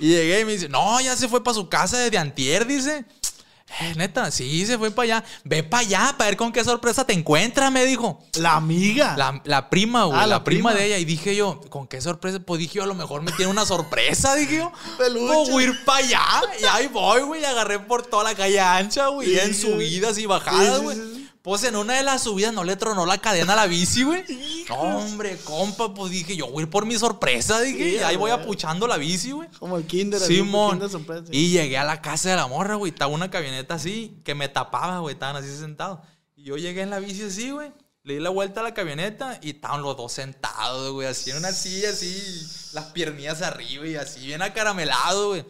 [0.00, 3.04] y llegué y me dice, no, ya se fue para su casa desde antier, dice.
[3.80, 5.24] Eh, neta, sí, se fue para allá.
[5.44, 8.24] Ve para allá para ver con qué sorpresa te encuentras, me dijo.
[8.34, 9.14] La amiga.
[9.16, 10.18] La, la prima, güey.
[10.18, 10.70] Ah, la, la prima.
[10.70, 10.80] prima.
[10.80, 10.98] de ella.
[10.98, 12.40] Y dije yo, ¿con qué sorpresa?
[12.40, 14.72] Pues dije yo, a lo mejor me tiene una sorpresa, dije yo.
[14.96, 15.26] Peluche.
[15.34, 16.24] Pues voy ir para allá.
[16.60, 17.42] Y ahí voy, güey.
[17.42, 19.28] y Agarré por toda la calle ancha, güey.
[19.28, 20.96] Sí, y en subidas y bajadas, güey.
[20.96, 21.17] sí, sí.
[21.48, 24.22] Pues en una de las subidas no le tronó la cadena a la bici, güey.
[24.68, 27.84] No, hombre, compa, pues dije yo voy a ir por mi sorpresa, dije.
[27.84, 29.48] Sí, y ahí voy apuchando la bici, güey.
[29.58, 30.20] Como el kinder.
[30.20, 30.72] Simón.
[30.72, 31.24] kinder sorpresa.
[31.30, 32.92] Y llegué a la casa de la morra, güey.
[32.92, 35.14] Estaba una camioneta así que me tapaba, güey.
[35.14, 36.00] Estaban así sentados.
[36.36, 37.72] Y yo llegué en la bici así, güey.
[38.02, 41.08] Le di la vuelta a la camioneta y estaban los dos sentados, güey.
[41.08, 45.46] Así en una silla, así, las piernillas arriba y así, bien acaramelado, güey.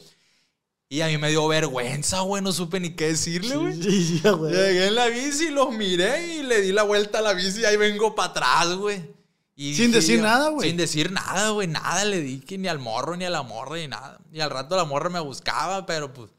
[0.91, 2.43] Y a mí me dio vergüenza, güey.
[2.43, 3.82] No supe ni qué decirle, güey.
[3.82, 4.55] Sí, sí, güey.
[4.55, 7.64] Llegué en la bici, los miré y le di la vuelta a la bici y
[7.66, 8.99] ahí vengo para atrás, güey.
[9.55, 10.68] Sin dije decir nada, güey.
[10.68, 11.66] Sin decir nada, güey.
[11.66, 14.18] Nada le dije, ni al morro, ni a la morra, ni nada.
[14.32, 16.30] Y al rato la morra me buscaba, pero pues.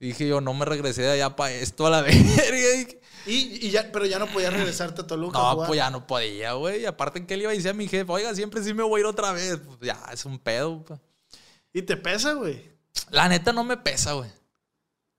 [0.00, 2.90] Dije yo, no me regresé de allá para esto a la verga.
[3.26, 5.38] Y, y ya, pero ya no podías regresarte a Toluca.
[5.38, 5.68] No, jugar.
[5.68, 6.80] pues ya no podía, güey.
[6.80, 8.98] Y aparte que le iba a decir a mi jefe, oiga, siempre sí me voy
[8.98, 9.58] a ir otra vez.
[9.64, 10.98] Pues ya, es un pedo, pues.
[11.72, 12.71] Y te pesa, güey.
[13.10, 14.30] La neta no me pesa, güey.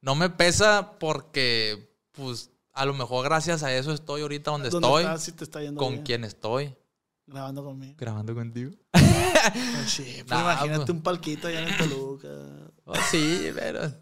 [0.02, 4.88] No me pesa porque, pues, a lo mejor gracias a eso estoy ahorita donde, ¿Dónde
[4.88, 5.04] estoy.
[5.04, 5.24] estás?
[5.24, 6.04] Sí te está yendo con bien.
[6.04, 6.76] quien estoy.
[7.26, 7.96] Grabando conmigo.
[7.98, 8.72] Grabando contigo.
[8.92, 10.90] Pues sí, pues Nah, imagínate pues.
[10.90, 12.28] un palquito allá en Toluca.
[12.86, 13.94] Oh, sí, pero.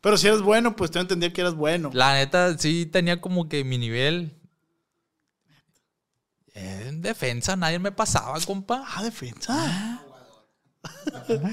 [0.00, 1.90] Pero si eres bueno, pues te entendía que eras bueno.
[1.92, 4.34] La neta, sí tenía como que mi nivel.
[6.54, 8.84] En defensa, nadie me pasaba, compa.
[8.86, 9.52] Ah, defensa.
[9.54, 10.02] ah,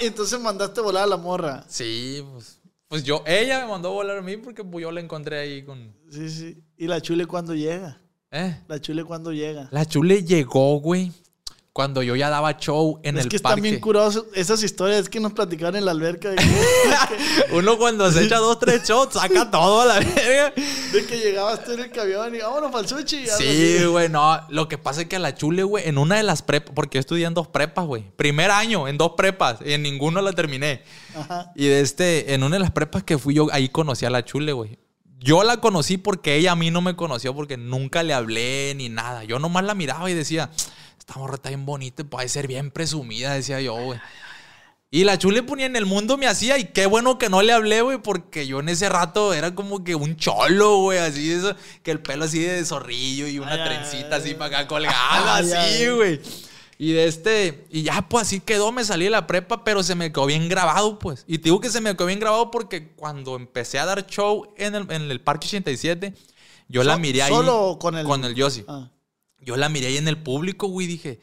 [0.00, 1.64] y entonces mandaste volar a la morra.
[1.68, 2.60] Sí, pues.
[2.88, 5.94] Pues yo, ella me mandó volar a mí porque pues, yo la encontré ahí con.
[6.10, 6.62] Sí, sí.
[6.76, 8.00] ¿Y la chule cuando llega?
[8.30, 8.56] ¿Eh?
[8.68, 9.68] La chule cuando llega.
[9.70, 11.12] La chule llegó, güey.
[11.74, 13.58] Cuando yo ya daba show en es el que parque.
[13.58, 16.46] están bien curados esas historias que nos platicaron en la alberca de que,
[17.52, 20.52] Uno cuando se echa dos, tres shots, saca todo a la verga.
[20.54, 23.26] de que llegabas tú en el camión y vámonos para el sushi.
[23.26, 24.40] Sí, güey, no.
[24.50, 26.98] Lo que pasa es que a la chule, güey, en una de las prepas, porque
[26.98, 28.04] yo estudié en dos prepas, güey.
[28.14, 30.84] Primer año en dos prepas, y en ninguno la terminé.
[31.16, 31.50] Ajá.
[31.56, 34.24] Y de este, en una de las prepas que fui yo, ahí conocí a la
[34.24, 34.78] chule, güey.
[35.18, 38.90] Yo la conocí porque ella a mí no me conoció porque nunca le hablé ni
[38.90, 39.24] nada.
[39.24, 40.50] Yo nomás la miraba y decía,
[41.06, 44.00] esta morra está bien bonita, y puede ser bien presumida, decía yo, güey.
[44.90, 47.52] Y la chule ponía en el mundo me hacía y qué bueno que no le
[47.52, 51.56] hablé, güey, porque yo en ese rato era como que un cholo, güey, así eso,
[51.82, 54.22] que el pelo así de zorrillo y una Ay, trencita ay.
[54.22, 56.20] así para acá colgada, así, güey.
[56.78, 59.94] Y de este, y ya pues así quedó, me salí de la prepa, pero se
[59.96, 61.24] me quedó bien grabado, pues.
[61.26, 64.52] Y te digo que se me quedó bien grabado porque cuando empecé a dar show
[64.56, 66.14] en el, en el Parque 87,
[66.68, 67.32] yo la miré ahí.
[67.32, 68.64] ¿Solo con el- Con el Yossi.
[68.68, 68.88] Ah.
[69.44, 71.20] Yo la miré ahí en el público, güey, y dije,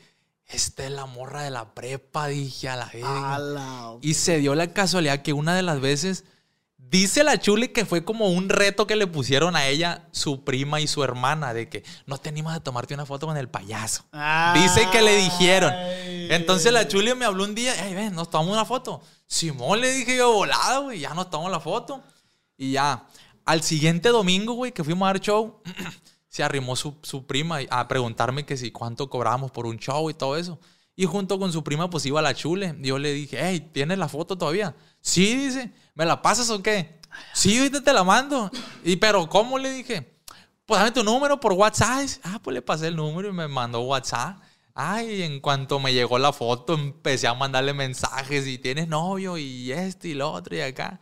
[0.48, 3.98] esta es la morra de la prepa, dije, a la verga.
[4.02, 6.26] Y se dio la casualidad que una de las veces,
[6.78, 10.82] dice la chule que fue como un reto que le pusieron a ella, su prima
[10.82, 14.04] y su hermana, de que no te animas a tomarte una foto con el payaso.
[14.54, 15.74] Dice que le dijeron.
[16.32, 19.02] Entonces la chule me habló un día, hey, ven, nos tomamos una foto.
[19.26, 22.04] Simón le dije yo, volada, güey, ya nos tomamos la foto.
[22.58, 23.08] Y ya,
[23.46, 25.62] al siguiente domingo, güey, que fuimos a dar show,
[26.32, 30.14] se arrimó su, su prima a preguntarme que si cuánto cobrábamos por un show y
[30.14, 30.60] todo eso.
[30.96, 32.74] Y junto con su prima, pues iba la chule.
[32.80, 34.74] Yo le dije, hey, ¿tienes la foto todavía?
[35.02, 37.02] Sí, dice, ¿me la pasas o qué?
[37.34, 38.50] Sí, ahorita te la mando.
[38.86, 40.10] Y pero, ¿cómo le dije?
[40.66, 42.08] Pues dame tu número por WhatsApp.
[42.24, 44.38] Ah, pues le pasé el número y me mandó WhatsApp.
[44.74, 49.74] Ay, en cuanto me llegó la foto, empecé a mandarle mensajes y tienes novio y
[49.74, 51.02] esto y lo otro y acá.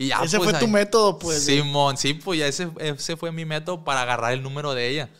[0.00, 1.44] Y ya, Ese pues, fue tu ahí- método, pues.
[1.44, 5.10] Simón, sí, pues ya ese, ese fue mi método para agarrar el número de ella.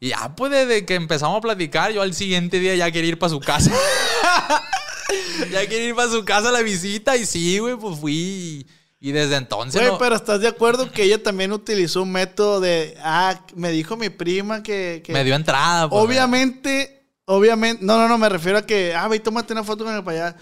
[0.00, 3.18] Y ya, pues desde que empezamos a platicar, yo al siguiente día ya quería ir
[3.18, 3.70] para su casa.
[5.50, 8.12] ya quería ir para su casa a la visita y sí, güey, pues fui.
[8.12, 8.66] Y,
[9.00, 9.80] y desde entonces.
[9.80, 13.70] Güey, no- pero ¿estás de acuerdo que ella también utilizó un método de, ah, me
[13.70, 15.02] dijo mi prima que...
[15.02, 15.88] que- me dio entrada.
[15.88, 19.64] pues, Obviamente, obviamente, no, no, no, me refiero a que, ah, ve, y tómate una
[19.64, 20.36] foto con el payaso.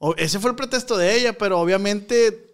[0.00, 2.45] O- ese fue el pretexto de ella, pero obviamente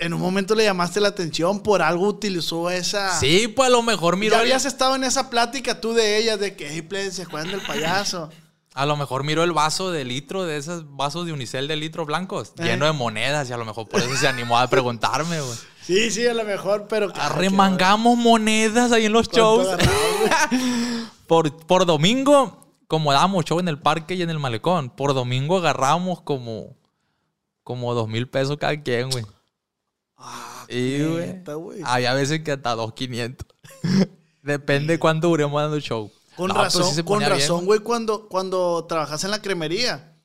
[0.00, 3.18] en un momento le llamaste la atención, por algo utilizó esa...
[3.20, 4.32] Sí, pues a lo mejor miró.
[4.32, 7.24] Ya el- habías estado en esa plática tú de ella, de que, hey, plebes, se
[7.24, 8.30] juegan del payaso.
[8.72, 12.06] A lo mejor miró el vaso de litro, de esos vasos de unicel de litro
[12.06, 12.62] blancos, Eh.
[12.62, 15.58] lleno de monedas, y a lo mejor por eso se animó a preguntarme, güey.
[15.82, 17.10] Sí, sí, a lo mejor, pero...
[17.12, 19.78] claro que- Arremangamos monedas ahí en los ¿Cuánto shows.
[21.26, 25.58] por, por domingo, como dábamos show en el parque y en el malecón, por domingo
[25.58, 26.76] agarrábamos como,
[27.64, 29.24] como dos mil pesos cada quien, güey.
[30.68, 31.42] Y, güey,
[31.84, 33.46] había veces que hasta dos quinientos.
[34.42, 36.10] Depende cuánto duremos dando show.
[36.36, 40.16] Con No, pero razón, sí con güey, cuando, cuando trabajas en la cremería.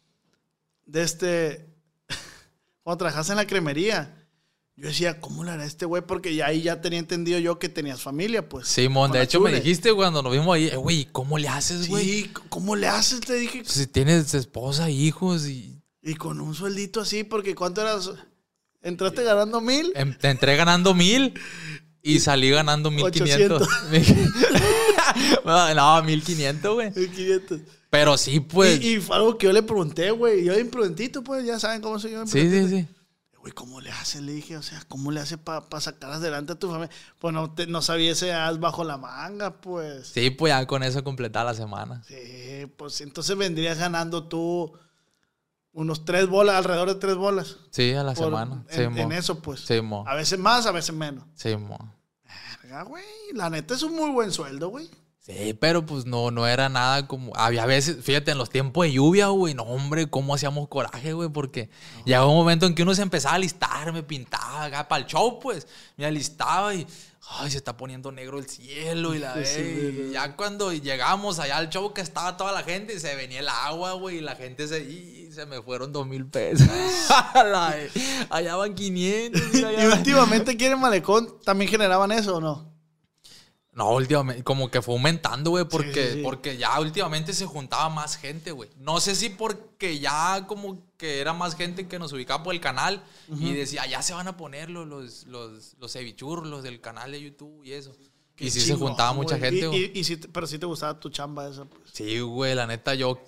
[0.85, 1.67] De este.
[2.83, 4.21] cuando trabajas en la cremería.
[4.77, 6.01] Yo decía, ¿cómo le hará este güey?
[6.05, 8.67] Porque ya ahí ya tenía entendido yo que tenías familia, pues.
[8.67, 11.87] Simón, con de hecho me dijiste cuando nos vimos ahí, eh, güey, ¿cómo le haces,
[11.87, 12.03] güey?
[12.03, 13.21] Sí, ¿cómo le haces?
[13.21, 13.63] Te dije.
[13.65, 18.11] Si tienes esposa, hijos y Y con un sueldito así, porque ¿cuánto eras?
[18.85, 19.91] ¿Entraste ganando mil?
[19.95, 21.33] em- te entré ganando mil
[22.01, 23.67] y salí ganando mil quinientos.
[25.75, 26.91] no, mil quinientos, güey.
[26.91, 27.59] Mil quinientos.
[27.89, 28.81] Pero sí, pues.
[28.81, 30.43] y, y fue algo que yo le pregunté, güey.
[30.45, 32.25] Yo imprudentito, pues, ya saben cómo soy yo.
[32.27, 32.87] sí, sí, sí.
[33.39, 34.21] Güey, ¿cómo le hace?
[34.21, 36.89] Le dije, o sea, ¿cómo le hace para sacar adelante a tu familia?
[37.19, 40.07] Pues no, te- no sabía ese as bajo la manga, pues.
[40.07, 42.03] Sí, pues ya con eso completar la semana.
[42.07, 44.73] Sí, pues entonces vendrías ganando tú
[45.75, 47.57] unos tres bolas, alrededor de tres bolas.
[47.69, 48.63] Sí, a la por- semana.
[48.69, 49.59] En, Sí, en eso, pues.
[49.59, 50.03] Sí, mo.
[50.07, 51.23] A veces más, a veces menos.
[51.35, 51.77] Sí, mo.
[52.63, 53.03] Verga, güey.
[53.33, 54.89] La neta es un muy buen sueldo, güey.
[55.19, 57.35] Sí, pero pues no, no era nada como.
[57.35, 61.29] Había veces, fíjate, en los tiempos de lluvia, güey, no, hombre, cómo hacíamos coraje, güey,
[61.29, 61.69] porque
[62.05, 65.07] llegaba un momento en que uno se empezaba a alistar, me pintaba acá para el
[65.07, 65.67] show, pues,
[65.97, 66.85] me alistaba y.
[67.27, 71.57] Ay, se está poniendo negro el cielo y la Sí, y ya cuando llegamos allá
[71.57, 74.67] al show que estaba toda la gente, se venía el agua, güey, y la gente
[74.67, 74.79] se.
[74.81, 76.67] Y se me fueron dos mil pesos.
[78.29, 79.41] Allá van 500.
[79.53, 82.74] y allá Y van- últimamente aquí en el malecón también generaban eso, ¿o no?
[83.75, 86.21] No, últimamente, como que fue aumentando, güey, porque, sí, sí.
[86.23, 88.69] porque ya últimamente se juntaba más gente, güey.
[88.79, 92.61] No sé si porque ya como que era más gente que nos ubicaba por el
[92.61, 93.03] canal
[93.37, 97.21] y decía, ya se van a poner los, los, los, los cevichurros, del canal de
[97.21, 97.91] YouTube y eso.
[98.37, 99.91] Qué y sí se juntaba mucha gente, güey.
[99.93, 101.81] y- y sí pero sí te gustaba tu chamba esa, pues.
[101.91, 103.19] Sí, güey, la neta, yo,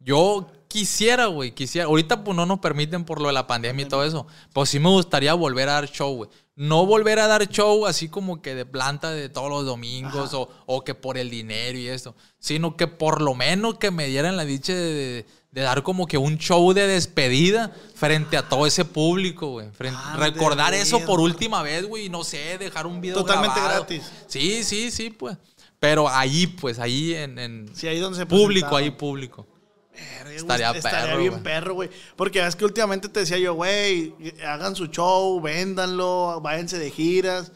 [0.00, 1.86] yo quisiera, güey, quisiera.
[1.86, 4.26] Ahorita pues no nos permiten por lo de la pandemia y todo eso.
[4.52, 6.30] Pues sí me gustaría volver a dar show, güey.
[6.54, 10.50] No volver a dar show así como que de planta de todos los domingos o,
[10.66, 12.14] o que por el dinero y eso.
[12.38, 16.06] Sino que por lo menos que me dieran la dicha de, de- de dar como
[16.06, 19.68] que un show de despedida frente a todo ese público, güey.
[19.94, 22.06] Ah, recordar eso por última vez, güey.
[22.06, 23.80] y No sé, dejar un video Totalmente grabado.
[23.80, 24.10] gratis.
[24.28, 25.36] Sí, sí, sí, pues.
[25.78, 27.38] Pero ahí, pues, ahí en...
[27.38, 28.78] en Sí, ahí donde se público, presentaba.
[28.78, 29.46] ahí público.
[29.94, 31.90] Estaría estaría perro, bien perro, güey.
[32.16, 34.14] Porque es que últimamente te decía yo, güey,
[34.46, 37.52] hagan su show, véndanlo, váyanse de giras.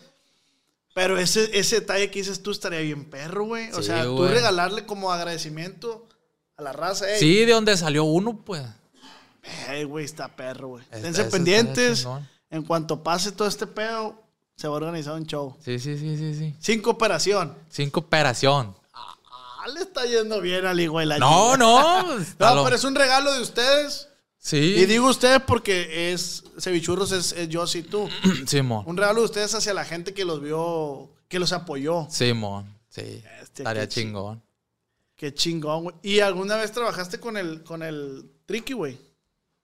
[0.94, 3.70] Pero ese, ese detalle que dices tú estaría bien perro, güey.
[3.72, 6.06] O Sí, sea, tú regalarle como agradecimiento
[6.56, 7.06] a la raza.
[7.18, 8.62] Sí, de donde salió uno, pues.
[9.68, 10.84] Ey, güey, está perro, güey.
[10.90, 12.06] Esténse pendientes.
[12.50, 14.22] En cuanto pase todo este pedo,
[14.56, 15.56] se va a organizar un show.
[15.62, 16.54] Sí, sí, sí, sí, sí.
[16.58, 17.54] Sin cooperación.
[17.68, 18.74] Sin cooperación.
[19.66, 22.02] Le está yendo bien al hijo de la No, no.
[22.38, 24.08] No, lo- pero es un regalo de ustedes.
[24.38, 24.56] Sí.
[24.76, 28.08] Y digo ustedes porque es Cevichurros, es, es yo y tú.
[28.46, 28.84] Simón.
[28.86, 32.06] Un regalo de ustedes hacia la gente que los vio, que los apoyó.
[32.10, 32.72] Simón.
[32.88, 33.22] Sí.
[33.42, 34.42] Este, Estaría qué chi- chingón.
[35.16, 35.96] Qué chingón, güey.
[36.02, 38.98] ¿Y alguna vez trabajaste con el, con el Tricky, güey?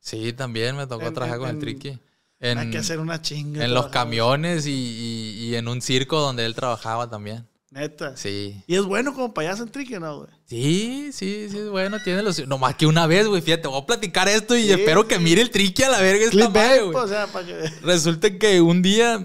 [0.01, 1.99] Sí, también me tocó En- trabajar en- con el Tricky.
[2.41, 3.65] En, Hay que hacer una chinga.
[3.65, 7.47] en los camiones y, y- y en un circo donde él trabajaba también.
[7.73, 8.15] Neta.
[8.19, 8.63] Sí.
[8.67, 10.29] Y es bueno como payaso en Tricky, ¿no, güey?
[10.45, 12.47] Sí, sí, sí, bueno, tiene los...
[12.47, 15.23] Nomás que una vez, güey, fíjate, voy a platicar esto y Sí, espero que sí.
[15.23, 16.93] mire el triqui a la verga esta madre, güey.
[16.93, 17.55] pues, o sea, para que...
[17.83, 19.25] Resulta que un día,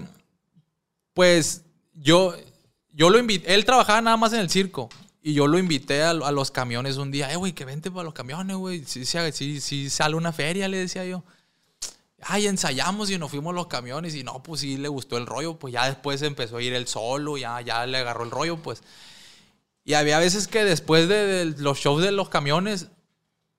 [1.12, 2.34] pues, yo,
[2.90, 4.88] yo lo invité, él trabajaba nada más en el circo.
[5.20, 7.30] Y yo lo invité a, a los camiones un día.
[7.30, 8.84] Eh, güey, que vente para los camiones, güey.
[8.86, 11.22] Si sí, sale una feria, le decía yo.
[12.22, 14.14] Ay, ensayamos y nos fuimos los camiones.
[14.14, 15.58] Y no, pues sí le gustó el rollo.
[15.58, 17.36] Pues ya después empezó a ir él solo.
[17.36, 18.82] Ya, ya le agarró el rollo, pues.
[19.84, 22.88] Y había veces que después de, los shows de los camiones,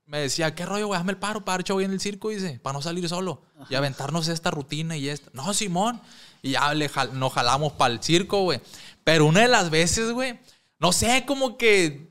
[0.06, 1.00] me decía, ¿qué rollo, güey?
[1.00, 3.44] Hazme el paro para dar show en el circo, dice, para no salir solo.
[3.70, 5.30] Y aventarnos esta rutina y esta.
[5.34, 6.02] No, Simón.
[6.42, 8.62] Y ya le jal- nos jalamos para el circo, güey.
[9.04, 10.40] Pero una de las veces, güey,
[10.80, 12.09] no sé, como que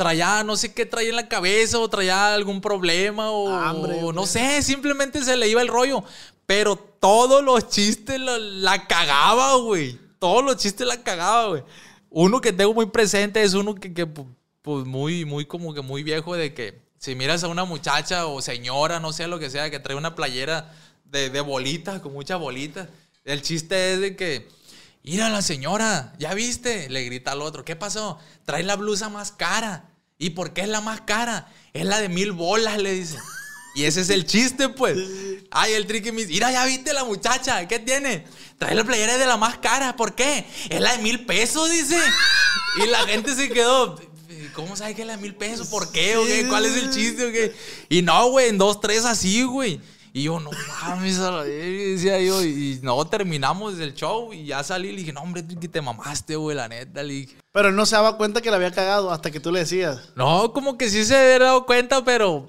[0.00, 4.14] traía, no sé qué traía en la cabeza o traía algún problema o, Hambre, o
[4.14, 6.02] no sé, simplemente se le iba el rollo.
[6.46, 9.98] Pero todos los chistes la cagaba, güey.
[10.18, 11.62] Todos los chistes la cagaba, güey.
[12.08, 14.26] Uno que tengo muy presente es uno que, que, pu-
[14.62, 18.40] pues muy, muy como que muy viejo de que si miras a una muchacha o
[18.40, 20.74] señora, no sé lo que sea, que trae una playera
[21.04, 22.88] de, de bolitas, con muchas bolitas,
[23.26, 24.48] el chiste es de que,
[25.02, 26.88] mira la señora, ¿ya viste?
[26.88, 28.18] Le grita al otro, ¿qué pasó?
[28.44, 29.90] Trae la blusa más cara.
[30.18, 31.50] ¿Y por qué es la más cara?
[31.72, 33.18] Es la de mil bolas, le dice.
[33.72, 34.98] Y ese es el chiste, pues.
[35.50, 38.24] Ay, el tricky me dice, mira, ya viste la muchacha, ¿qué tiene?
[38.58, 40.44] Trae la playera de la más cara, ¿por qué?
[40.68, 41.96] Es la de mil pesos, dice.
[42.82, 43.96] Y la gente se quedó,
[44.54, 45.68] ¿cómo sabe que es la de mil pesos?
[45.68, 46.16] ¿Por qué?
[46.16, 46.48] ¿O qué?
[46.48, 47.26] ¿Cuál es el chiste?
[47.26, 47.54] ¿O qué?
[47.88, 49.80] Y no, güey, en dos, tres así, güey.
[50.12, 50.50] Y yo, no
[50.82, 52.42] mames, a la verga", decía yo.
[52.42, 54.90] Y no, terminamos el show y ya salí.
[54.92, 57.02] Le dije, no, hombre, Tricky, te mamaste, güey, la neta.
[57.02, 59.52] Le dije, Pero él no se daba cuenta que le había cagado hasta que tú
[59.52, 60.10] le decías.
[60.16, 62.48] no, como que sí se había dado cuenta, pero.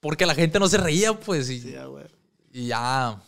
[0.00, 1.50] Porque la gente no se reía, pues.
[1.50, 2.06] Y, Sí, güey.
[2.52, 3.20] y ya.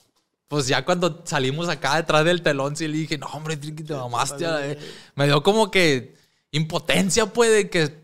[0.48, 3.94] pues ya cuando salimos acá detrás del telón, sí le dije, no, hombre, Triqui, te
[3.94, 4.46] mamaste.
[4.46, 4.78] a la vez".
[5.14, 6.14] Me dio como que
[6.50, 8.01] impotencia, pues, de que.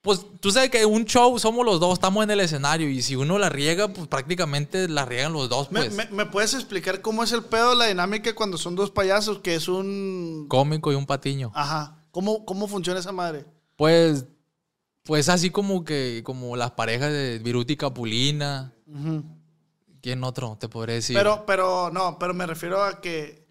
[0.00, 2.88] Pues tú sabes que un show somos los dos, estamos en el escenario.
[2.88, 5.94] Y si uno la riega, pues prácticamente la riegan los dos, ¿Me, pues.
[5.94, 9.40] me- me puedes explicar cómo es el pedo, la dinámica cuando son dos payasos?
[9.40, 10.46] Que es un...
[10.48, 11.50] Cómico y un patiño.
[11.54, 11.98] Ajá.
[12.12, 13.44] ¿Cómo, ¿Cómo funciona esa madre?
[13.76, 14.24] Pues.
[15.04, 16.22] Pues así como que.
[16.24, 18.72] Como las parejas de Viruti y Capulina.
[20.02, 21.16] ¿Quién otro te podría decir?
[21.16, 23.47] Pero, pero, no, pero me refiero a que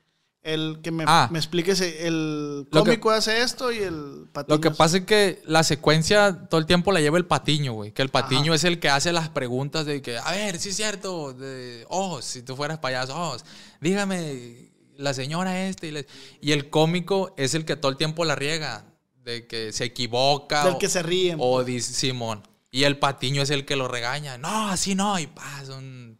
[0.54, 1.28] el que me, Ah.
[1.32, 5.42] me expliques, el que- cómico hace esto y el patiño Lo que pasa es que
[5.46, 7.92] la secuencia todo el tiempo la lleva el patiño, güey.
[7.92, 10.76] Que el patiño es el que hace las preguntas de que, a ver, sí es
[10.76, 13.38] cierto, de, oh, si tú fueras payaso, oh,
[13.82, 15.88] dígame, la señora este.
[15.88, 16.08] Y, le-
[16.42, 18.86] y el cómico es el que todo el tiempo la riega,
[19.24, 20.64] de que se equivoca.
[20.64, 21.36] Del o- que se.
[21.38, 22.42] O dice Simón.
[22.72, 24.38] Y el patiño es el que lo regaña.
[24.38, 25.20] No, así no.
[25.20, 26.17] Y pasa un,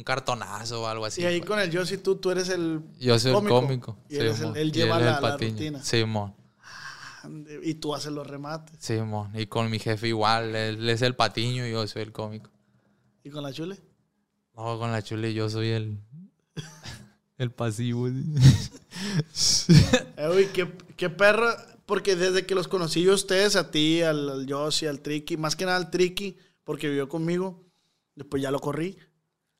[0.00, 1.20] un cartonazo o algo así.
[1.20, 1.48] y ahí pues.
[1.48, 3.98] con el yo, si tú, tú eres el Yo soy el cómico.
[4.08, 5.82] Y él, el- Y lleva la, el la rutina.
[5.82, 6.34] Simón.
[7.62, 8.76] Y tú haces los remates.
[8.80, 12.50] Simón, y con mi jefe igual, él es el patiño y yo soy el cómico.
[13.22, 13.78] ¿Y con la chule?
[14.56, 15.98] No, con la chule yo soy el.
[17.38, 18.06] El pasivo.
[20.16, 21.48] Eh, uy, qué, qué perro.
[21.86, 25.36] Porque desde que los conocí yo a ustedes, a ti, al, al Yossi, al Tricky,
[25.38, 27.64] más que nada al Tricky, porque vivió conmigo.
[28.14, 28.98] Después ya lo corrí.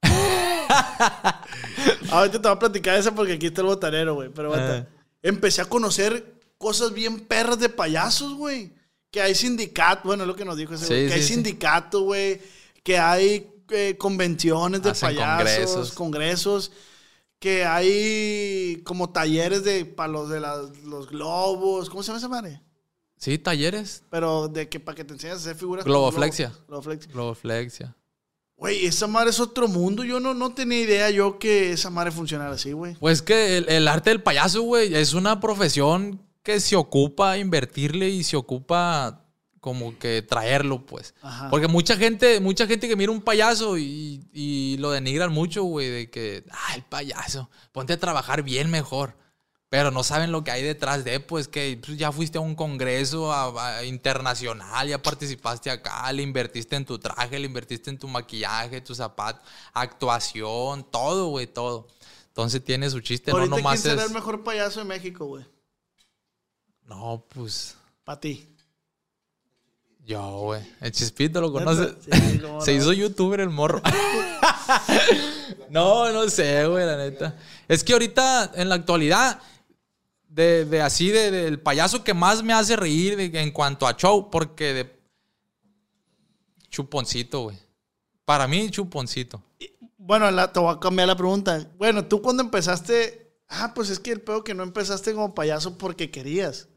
[2.11, 4.31] Ahorita te voy a platicar eso porque aquí está el botanero, güey.
[4.31, 4.89] Pero aguanta.
[4.91, 5.03] Ah.
[5.23, 8.73] empecé a conocer cosas bien perras de payasos, güey.
[9.11, 11.09] Que hay sindicato, bueno, es lo que nos dijo ese Sí, güey.
[11.09, 12.41] Que hay sí, sindicato, güey.
[12.83, 15.95] Que hay eh, convenciones de Hacen payasos, congresos.
[15.95, 16.73] congresos
[17.39, 22.29] que hay como talleres de para los de las- los globos, ¿cómo se llama esa
[22.29, 22.61] madre?
[23.17, 24.03] Sí, talleres.
[24.11, 25.85] Pero de que para que te enseñes a hacer figuras.
[25.85, 26.53] Globoflexia.
[26.69, 27.13] Globoflexia.
[27.13, 27.97] Globoflexia.
[28.61, 30.05] Güey, esa madre es otro mundo.
[30.05, 32.95] Yo no, no tenía idea yo que esa madre funcionara así, güey.
[32.97, 38.11] Pues que el, el arte del payaso, güey, es una profesión que se ocupa invertirle
[38.11, 39.25] y se ocupa
[39.61, 41.15] como que traerlo, pues.
[41.23, 41.49] Ajá.
[41.49, 45.89] Porque mucha gente, mucha gente que mira un payaso y, y lo denigran mucho, güey,
[45.89, 49.17] de que, ah, el payaso, ponte a trabajar bien mejor.
[49.71, 52.57] Pero no saben lo que hay detrás de, pues, que pues, ya fuiste a un
[52.57, 57.97] congreso a- a- internacional, ya participaste acá, le invertiste en tu traje, le invertiste en
[57.97, 59.43] tu maquillaje, tus zapatos,
[59.73, 61.87] actuación, todo, güey, todo.
[62.27, 64.09] Entonces tiene su chiste, Ahorita, no ¿quién nomás será es...
[64.09, 65.45] el mejor payaso de México, güey?
[66.87, 68.49] No, pues, Para ti.
[70.05, 70.63] yo, güey.
[70.81, 71.95] El Chispito lo conoce.
[72.11, 72.79] Sí, cómo Se no.
[72.83, 73.81] hizo youtuber el morro.
[75.71, 77.37] no, no sé, güey, la neta.
[77.69, 79.41] Es que ahorita, en la actualidad,
[80.31, 83.97] de, de así, de- del payaso que más me hace reír de- en cuanto a
[83.97, 85.01] show, porque de
[86.71, 87.59] chuponcito, güey.
[88.25, 89.43] Para mí, chuponcito.
[89.99, 91.69] Bueno, la, te voy a cambiar la pregunta.
[91.77, 93.29] Bueno, tú cuando empezaste.
[93.49, 96.69] Ah, pues es que el pedo que no empezaste como payaso porque querías.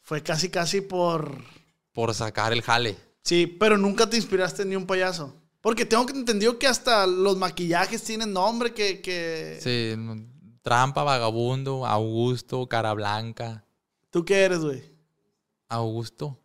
[0.00, 1.36] Fue casi, casi por.
[1.92, 2.96] Por sacar el jale.
[3.22, 5.36] Sí, pero nunca te inspiraste ni un payaso.
[5.60, 9.02] Porque tengo que entendido que hasta los maquillajes tienen nombre que.
[9.02, 9.58] que...
[9.62, 9.94] Sí,
[10.62, 13.64] trampa, vagabundo, Augusto, cara blanca.
[14.10, 14.82] ¿Tú qué eres, güey?
[15.68, 16.38] Augusto.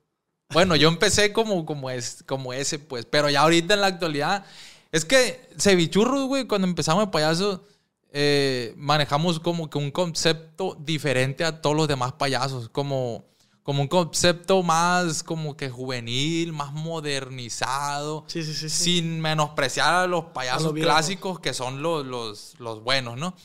[0.50, 3.06] Bueno, yo empecé como, como, es, como ese, pues.
[3.06, 4.46] Pero ya ahorita en la actualidad.
[4.92, 7.64] Es que Cevichurros, güey, cuando empezamos de payaso,
[8.12, 12.70] eh, manejamos como que un concepto diferente a todos los demás payasos.
[12.70, 13.26] Como,
[13.64, 18.24] como un concepto más como que juvenil, más modernizado.
[18.28, 18.84] Sí, sí, sí, sí.
[18.84, 23.36] Sin menospreciar a los payasos clásicos que son los, los, los buenos, ¿no?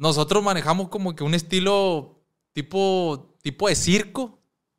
[0.00, 2.24] Nosotros manejamos como que un estilo
[2.54, 4.38] tipo, tipo de circo.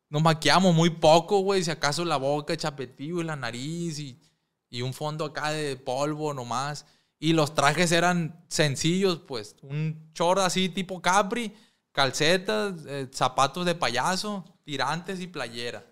[0.09, 1.63] Nos maquillamos muy poco, güey.
[1.63, 4.19] Si acaso la boca, el chapetillo y la nariz y,
[4.67, 6.87] y un fondo acá de polvo nomás.
[7.19, 9.55] Y los trajes eran sencillos, pues.
[9.61, 11.53] Un short así tipo Capri,
[11.91, 15.85] calcetas, eh, zapatos de payaso, tirantes y playera.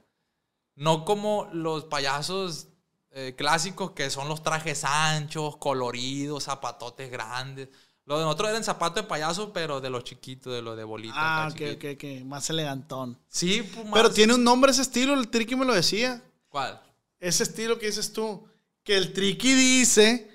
[0.73, 2.69] No como los payasos
[3.11, 7.69] eh, clásicos que son los trajes anchos, coloridos, zapatotes grandes.
[8.10, 11.14] Lo de nosotros eran zapatos de payaso, pero de los chiquitos, de los de bolita.
[11.16, 12.26] Ah, ok.
[12.26, 13.16] Más elegantón.
[13.30, 16.20] Sí, pues más- Pero tiene un nombre ese estilo, el Tricky me lo decía.
[16.49, 16.82] ¿Cuál?
[17.20, 18.43] Ese estilo que dices tú.
[18.84, 20.28] Que el Tricky dice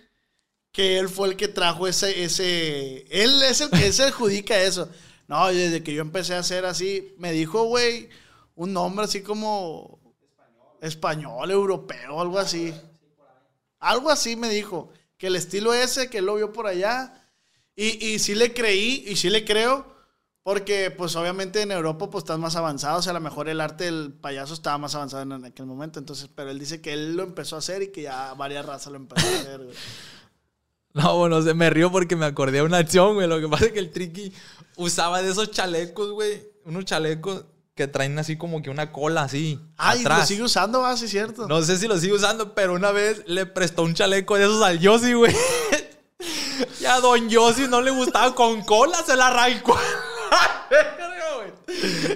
[0.70, 2.22] que él fue el que trajo ese.
[2.22, 4.88] ese él es el que se adjudica eso.
[5.26, 8.08] No, desde que yo empecé a hacer así, me dijo, güey,
[8.54, 9.98] un nombre así como.
[10.80, 12.72] Español, europeo, algo así.
[13.80, 14.92] Algo así me dijo.
[15.18, 17.20] Que el estilo ese, que él lo vio por allá.
[17.76, 19.92] Y, y sí le creí, y sí le creo.
[20.42, 22.98] Porque, pues, obviamente en Europa, pues, estás más avanzado.
[22.98, 25.64] O sea, a lo mejor el arte del payaso estaba más avanzado en, en aquel
[25.64, 25.98] momento.
[25.98, 28.92] Entonces, pero él dice que él lo empezó a hacer y que ya varias razas
[28.92, 29.76] lo empezó a hacer, güey.
[30.94, 33.26] No, bueno, se me río porque me acordé de una acción, güey.
[33.26, 34.32] Lo que pasa es que el Tricky
[34.76, 36.40] usaba de esos chalecos, güey.
[36.64, 39.58] Unos chalecos que traen así como que una cola así.
[39.76, 40.20] Ay, atrás.
[40.20, 41.48] lo sigue usando, ah, sí, cierto.
[41.48, 44.62] No sé si lo sigue usando, pero una vez le prestó un chaleco de esos
[44.62, 45.34] al Yossi, güey.
[46.80, 49.78] y a Don Yossi no le gustaba con cola, se la arrancó.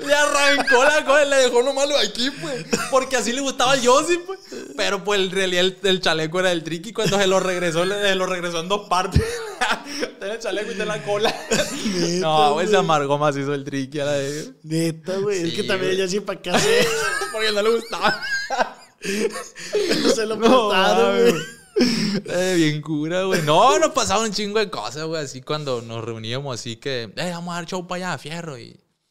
[0.07, 2.65] Le arrancó la cola y le dejó nomás lo aquí, pues.
[2.91, 4.41] Porque así le gustaba al Yossi, pues.
[4.77, 6.93] Pero pues en realidad el, el chaleco era del Tricky.
[6.93, 9.23] Cuando se lo regresó, le, se lo regresó en dos partes.
[10.21, 11.35] El chaleco y tiene la cola.
[12.21, 14.53] no, güey, se amargó más hizo el Tricky a la de...
[14.63, 15.49] Neta, güey.
[15.49, 16.87] es que también ella sí para qué hacer.
[17.33, 18.23] Porque no le gustaba.
[20.03, 21.58] no se lo No, prestaron, güey.
[21.81, 23.43] Eh, bien cura, güey.
[23.43, 25.23] No, nos pasaban un chingo de cosas, güey.
[25.25, 28.59] Así cuando nos reuníamos, así que, eh, vamos a dar show para allá, fierro.
[28.59, 28.79] Y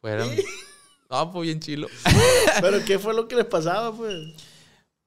[0.00, 0.30] Fueron.
[1.10, 1.88] No, pues bien chilo.
[2.60, 4.16] Pero ¿qué fue lo que les pasaba, pues?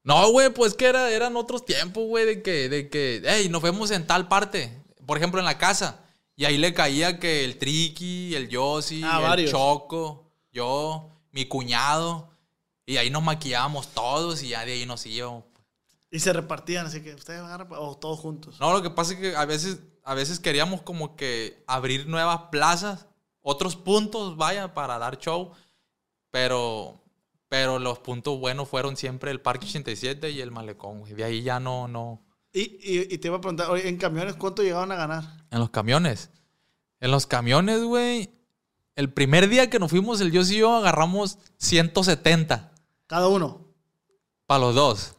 [0.03, 3.61] No, güey, pues que era, eran otros tiempos, güey, de que, de que, hey, nos
[3.61, 4.83] vemos en tal parte.
[5.05, 6.01] Por ejemplo, en la casa.
[6.35, 9.51] Y ahí le caía que el Tricky, el Yossi, Ah, el varios.
[9.51, 12.29] Choco, yo, mi cuñado.
[12.85, 15.45] Y ahí nos maquillábamos todos y ya de ahí nos íbamos.
[16.11, 18.59] Y se repartían, así que ustedes van a o todos juntos.
[18.59, 22.41] No, lo que pasa es que a veces, a veces queríamos como que abrir nuevas
[22.51, 23.07] plazas,
[23.43, 25.51] otros puntos, vaya, para dar show.
[26.31, 26.99] Pero,
[27.47, 31.13] pero los puntos buenos fueron siempre el Parque 87 y el Malecón, güey.
[31.13, 32.19] De ahí ya no, no.
[32.51, 35.23] Y, y, y te iba a preguntar, oye, en camiones, ¿cuánto llegaban a ganar?
[35.51, 36.31] En los camiones.
[36.99, 38.31] En los camiones, güey.
[38.95, 42.71] El primer día que nos fuimos, el Dios y yo agarramos 170
[43.07, 43.61] Cada uno.
[44.45, 45.15] para los dos.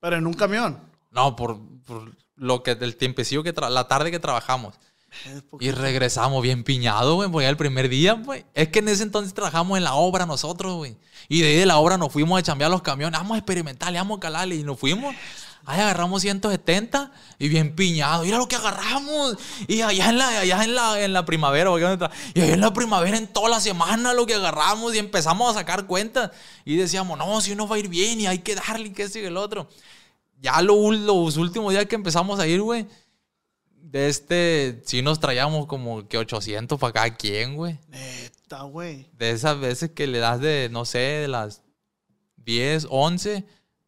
[0.00, 0.80] Pero en un camión.
[1.10, 4.74] No, por, por lo que del tiempecillo que la tarde que trabajamos.
[5.60, 8.44] Y regresamos bien piñados, güey, porque era el primer día, güey.
[8.54, 10.96] Es que en ese entonces trabajamos en la obra nosotros, güey.
[11.28, 13.18] Y de ahí de la obra nos fuimos a chambear los camiones.
[13.18, 14.56] Vamos a experimentar, vamos a calarle.
[14.56, 15.14] Y nos fuimos.
[15.66, 18.24] Ahí agarramos 170 y bien piñados.
[18.24, 19.36] Mira lo que agarramos.
[19.68, 22.16] Y allá en la, allá en la, en la primavera, porque ¿dónde está?
[22.34, 24.94] Y allá en la primavera, en toda la semana, lo que agarramos.
[24.94, 26.30] Y empezamos a sacar cuentas.
[26.64, 29.18] Y decíamos, no, si uno va a ir bien y hay que darle que y
[29.18, 29.68] el otro.
[30.40, 32.86] Ya lo los últimos días que empezamos a ir, güey,
[33.82, 37.78] de este, sí nos traíamos como que 800 para cada quien, güey.
[37.88, 39.08] Neta, güey.
[39.18, 41.62] De esas veces que le das de, no sé, de las
[42.36, 43.44] 10, 11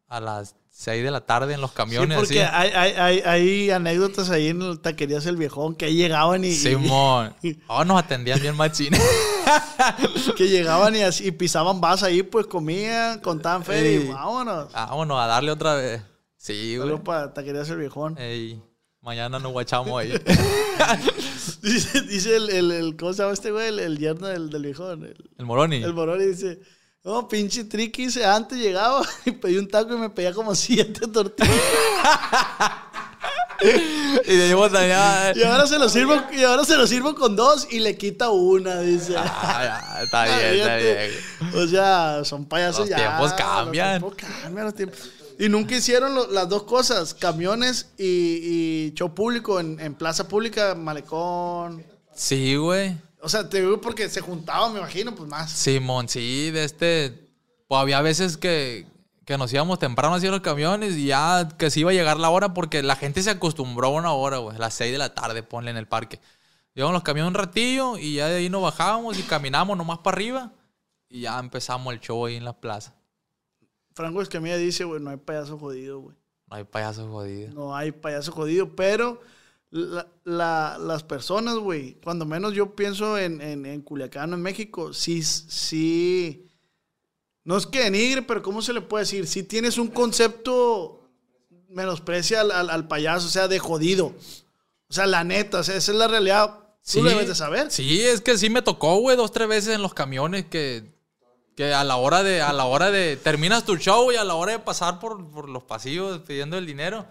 [0.07, 2.17] a las 6 de la tarde en los Sí, camiones.
[2.17, 2.71] porque así.
[2.75, 7.35] hay, hay, anécdotas ahí en el taquerías El Viejón que ahí llegaban y, y- Simón.
[7.67, 9.01] Oh, nos atendían bien machines.
[10.37, 14.71] que llegaban y, así, y pisaban vas ahí, pues comían, contaban feria y vámonos.
[14.73, 16.01] Vámonos a darle otra vez.
[16.37, 16.89] Sí, güey.
[16.89, 18.17] Solo para taquerías El Viejón.
[18.17, 18.61] Ey,
[19.03, 20.13] mañana nos guachamos ahí.
[21.61, 23.67] Dice, dice el, el, el- ¿cómo se llama este güey?
[23.69, 25.05] El, el yerno del, del Viejón.
[25.05, 25.81] El, El Moroni.
[25.83, 26.59] el Moroni dice,
[27.05, 31.55] no, pinche triqui, antes llegaba y pedí un taco y me pedía como siete tortillas.
[34.25, 35.31] y de ahí botaneaba.
[35.37, 38.29] Y ahora se lo sirvo, y ahora se lo sirvo con dos y le quita
[38.29, 39.15] una, dice.
[39.17, 41.11] Ah, ya, está bien, está bien.
[41.63, 42.97] O sea, son payasos Los ya.
[42.97, 44.01] tiempos cambian.
[44.01, 44.99] Los tiempos cambian, los tiempos.
[45.43, 48.05] Y nunca hicieron lo- las dos cosas, camiones y,
[48.87, 51.83] y show público en, en plaza pública, malecón.
[52.15, 52.95] Sí, güey.
[53.21, 55.51] O sea, te digo porque se juntaban, me imagino, pues más.
[55.51, 57.29] Simón, sí, de este.
[57.67, 58.85] Pues había veces que,
[59.25, 62.29] que nos íbamos temprano hacia los camiones y ya que se iba a llegar la
[62.29, 64.57] hora porque la gente se acostumbró a una hora, güey.
[64.57, 66.19] Las 6 de la tarde, ponle en el parque.
[66.75, 70.15] Llevamos los camiones un ratillo y ya de ahí nos bajábamos y caminamos nomás para
[70.15, 70.51] arriba
[71.09, 72.93] y ya empezamos el show ahí en la plaza.
[73.93, 76.15] Franco Escamilla dice, güey, no hay payaso jodido, güey.
[76.49, 77.53] No hay payasos jodidos.
[77.53, 79.21] No hay payaso jodido, pero
[79.71, 84.93] la- la- las personas, güey, cuando menos yo pienso en, en, en Culiacán, en México,
[84.93, 86.47] sí, sí,
[87.43, 89.25] no es que denigre, pero ¿cómo se le puede decir?
[89.27, 91.09] Si tienes un concepto,
[91.69, 94.13] menosprecia al, al- al payaso, o sea, de jodido.
[94.89, 96.59] O sea, la neta, o sea, esa es la realidad.
[96.91, 97.71] Tú lo debes de saber.
[97.71, 100.92] Sí, es que sí me tocó, güey, dos, tres veces en los camiones que,
[101.55, 104.35] que a la hora de, a la hora de, terminas tu show y a la
[104.35, 107.05] hora de pasar por, por los pasillos pidiendo el dinero,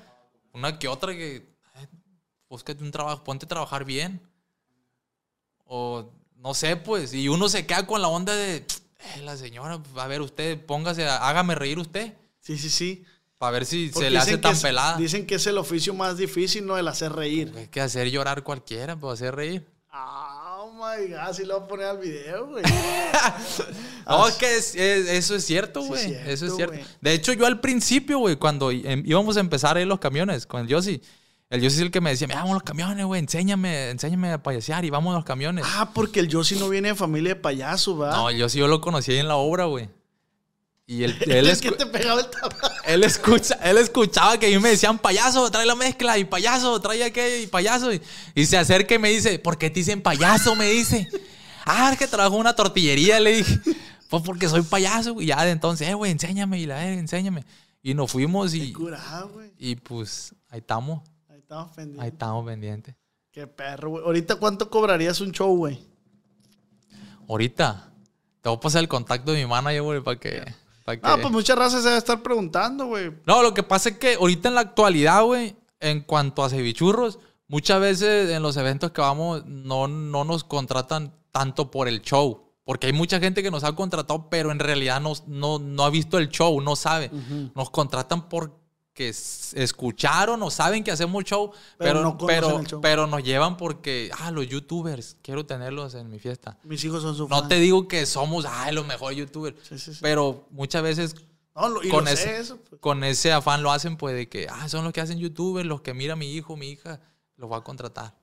[0.53, 1.87] una que otra que, eh,
[2.49, 4.21] búscate un trabajo, ponte a trabajar bien.
[5.65, 9.81] O, no sé, pues, y uno se queda con la onda de, eh, la señora,
[9.97, 12.13] a ver, usted, póngase, hágame reír usted.
[12.41, 13.05] Sí, sí, sí.
[13.39, 14.97] Para ver si Porque se le hace tan es- pelada.
[14.97, 16.77] Dicen que es el oficio más difícil, ¿no?
[16.79, 17.53] El hacer reír.
[17.57, 19.67] Hay que hacer llorar cualquiera, pues hacer reír.
[19.93, 20.42] Oh
[20.83, 22.65] my god, así lo voy a poner al video, güey.
[24.07, 26.15] No, es que es- es- eso es cierto, Sí, güey.
[26.27, 26.77] eso es cierto.
[27.01, 30.61] De hecho, yo al principio, güey, cuando em- íbamos a empezar ahí los camiones con
[30.63, 31.01] el Yossi,
[31.51, 34.43] el Yossi es el que me decía, "Mira, vamos los camiones, güey, enséñame, enséñame a
[34.43, 35.65] payasear y vamos a los camiones.
[35.69, 38.11] Ah, porque el Yossi no viene de familia de payaso, ¿va?
[38.11, 39.89] No, el Yossi yo lo conocí ahí en la obra, güey.
[40.87, 42.69] Y él, él, Él es escu- que te pegaba el tabaco.
[42.87, 46.81] él, escucha, él escuchaba que a mí me decían, payaso, trae la mezcla, y payaso,
[46.81, 47.93] trae aquello, y payaso.
[47.93, 48.03] Y,
[48.35, 50.55] y se acerca y me dice, ¿por qué te dicen payaso?
[50.57, 51.09] Me dice.
[51.65, 53.61] Ah, es que trabajo en una tortillería, le dije.
[54.13, 55.23] Pues porque soy payaso.
[55.23, 57.47] Y ya de entonces, eh, güey, enséñame, y la eh, enséñame.
[57.83, 59.51] Y nos fuimos y, Curado, güey.
[59.59, 62.03] y pues ahí estamos, Ahí estamos pendientes.
[62.03, 62.95] ahí estamos pendientes.
[63.33, 64.05] Qué perro, güey.
[64.05, 65.81] Ahorita, ¿cuánto cobrarías un show, güey?
[67.29, 67.91] Ahorita,
[68.43, 70.45] te voy a pasar el contacto de mi manager, güey, para que...
[70.85, 73.13] que- Ah, pues muchas razas se debe estar preguntando, güey.
[73.27, 77.19] No, lo que pasa es que ahorita en la actualidad, güey, en cuanto a cevichurros,
[77.49, 82.49] muchas veces en los eventos que vamos no, no nos contratan tanto por el show.
[82.65, 85.91] Porque hay mucha gente que nos ha contratado, pero en realidad no, no, no ha
[85.91, 87.11] visto el show, no sabe.
[87.57, 88.55] Nos contratan porque
[88.97, 92.81] s- escucharon o saben que hacemos show, Pero pero, no pero, show.
[92.81, 96.59] pero nos llevan porque, ah, los youtubers, quiero tenerlos en mi fiesta.
[96.65, 97.49] Mis hijos son su No fan.
[97.49, 99.99] te digo que somos, ay, los mejores youtubers, Sí, sí, sí.
[100.03, 101.15] pero muchas veces
[101.55, 102.59] No, lo, con ese, eso.
[102.69, 102.81] pues.
[102.81, 105.81] con ese afán lo hacen, pues, de que, ah, son los que hacen youtubers, los
[105.81, 107.01] que mira mi hijo, mi hija,
[107.37, 108.15] los va a contratar.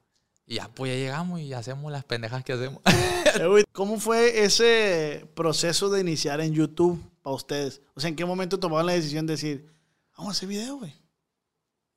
[0.45, 2.81] Y ya, pues, ya llegamos y hacemos las pendejas que hacemos.
[3.71, 7.81] ¿Cómo fue ese proceso de iniciar en YouTube para ustedes?
[7.93, 9.67] O sea, ¿en qué momento tomaron la decisión de decir,
[10.19, 10.93] vamos a hacer video, güey?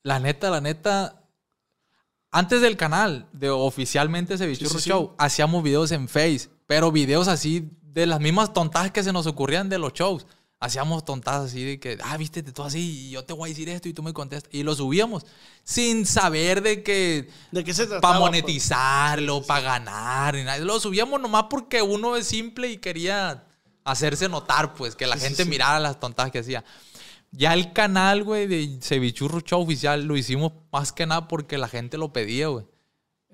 [0.05, 1.23] la neta, la neta,
[2.31, 4.91] antes del canal de oficialmente ese Bichurro Sí, sí, sí.
[4.91, 9.27] Show, hacíamos videos en Face, pero videos así de las mismas tontadas que se nos
[9.27, 10.27] ocurrían de los shows.
[10.59, 13.69] Hacíamos tontadas así de que, ah, vístete tú así y yo te voy a decir
[13.69, 14.53] esto y tú me contestas.
[14.55, 15.27] Y lo subíamos
[15.65, 18.01] sin saber de que ¿De qué se trataba?
[18.01, 18.31] para pues?
[18.31, 20.35] monetizarlo, para ganar.
[20.35, 20.59] ni nada.
[20.59, 23.45] Lo subíamos nomás porque uno es simple y quería
[23.85, 26.65] hacerse notar, pues, que la gente mirara las tontadas que hacía.
[27.35, 31.67] Ya el canal, güey, de Cevichurro Show Oficial lo hicimos más que nada porque la
[31.67, 32.67] gente lo pedía, güey.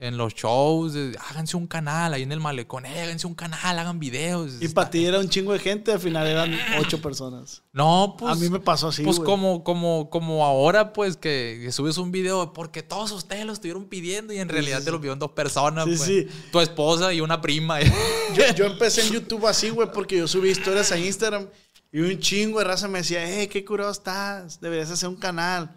[0.01, 3.77] En los shows, de, háganse un canal ahí en el malecón, eh, háganse un canal,
[3.77, 4.53] hagan videos.
[4.63, 7.65] Y para ti era un chingo de gente, al final eran ocho personas.
[7.73, 8.33] No, pues.
[8.33, 12.13] a mí me pasó así, Pues como, como, como ahora, pues, que, que subes un
[12.13, 15.87] video porque todos ustedes lo estuvieron pidiendo y en realidad te lo pidieron dos personas,
[15.87, 16.03] Sí, pues.
[16.03, 16.29] sí.
[16.53, 17.81] Tu esposa y una prima.
[17.81, 21.49] Yo, yo empecé en YouTube así, güey, porque yo subí historias a Instagram
[21.91, 25.75] y un chingo de raza me decía, hey, qué curado estás, deberías hacer un canal.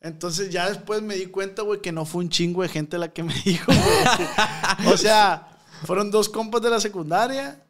[0.00, 3.12] Entonces ya después me di cuenta, güey, que no fue un chingo de gente la
[3.12, 3.72] que me dijo.
[4.86, 7.64] O sea, fueron dos compas de la secundaria,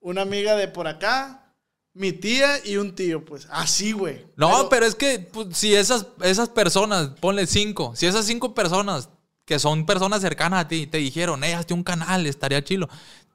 [0.00, 1.54] una amiga de por acá,
[1.94, 3.48] mi tía y un tío, pues.
[3.50, 4.26] Así, güey.
[4.36, 9.08] No, pero, es que pues, si esas, esas personas, ponle cinco, si esas cinco personas
[9.44, 12.88] que son personas cercanas a ti te dijeron, eh, hazte un canal, estaría chilo.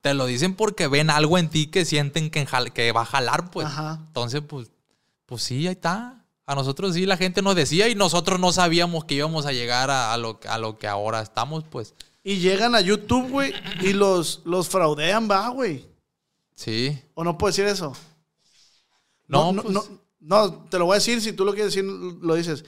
[0.03, 3.67] Te lo dicen porque ven algo en ti que sienten que, va a jalar, pues.
[3.67, 4.01] Ajá.
[4.05, 4.69] Entonces, pues,
[5.25, 6.25] pues sí, ahí está.
[6.45, 9.89] A nosotros sí la gente nos decía y nosotros no sabíamos que íbamos a llegar
[9.89, 11.93] a, a lo, a lo que ahora estamos, pues.
[12.21, 15.87] Y llegan a YouTube, güey, y los, los fraudean, va, güey.
[16.53, 17.01] Sí.
[17.13, 17.95] ¿O no puedo decir eso?
[19.27, 19.85] No, no, pues- no,
[20.19, 22.65] no, te lo voy a decir, si tú lo quieres decir, lo dices.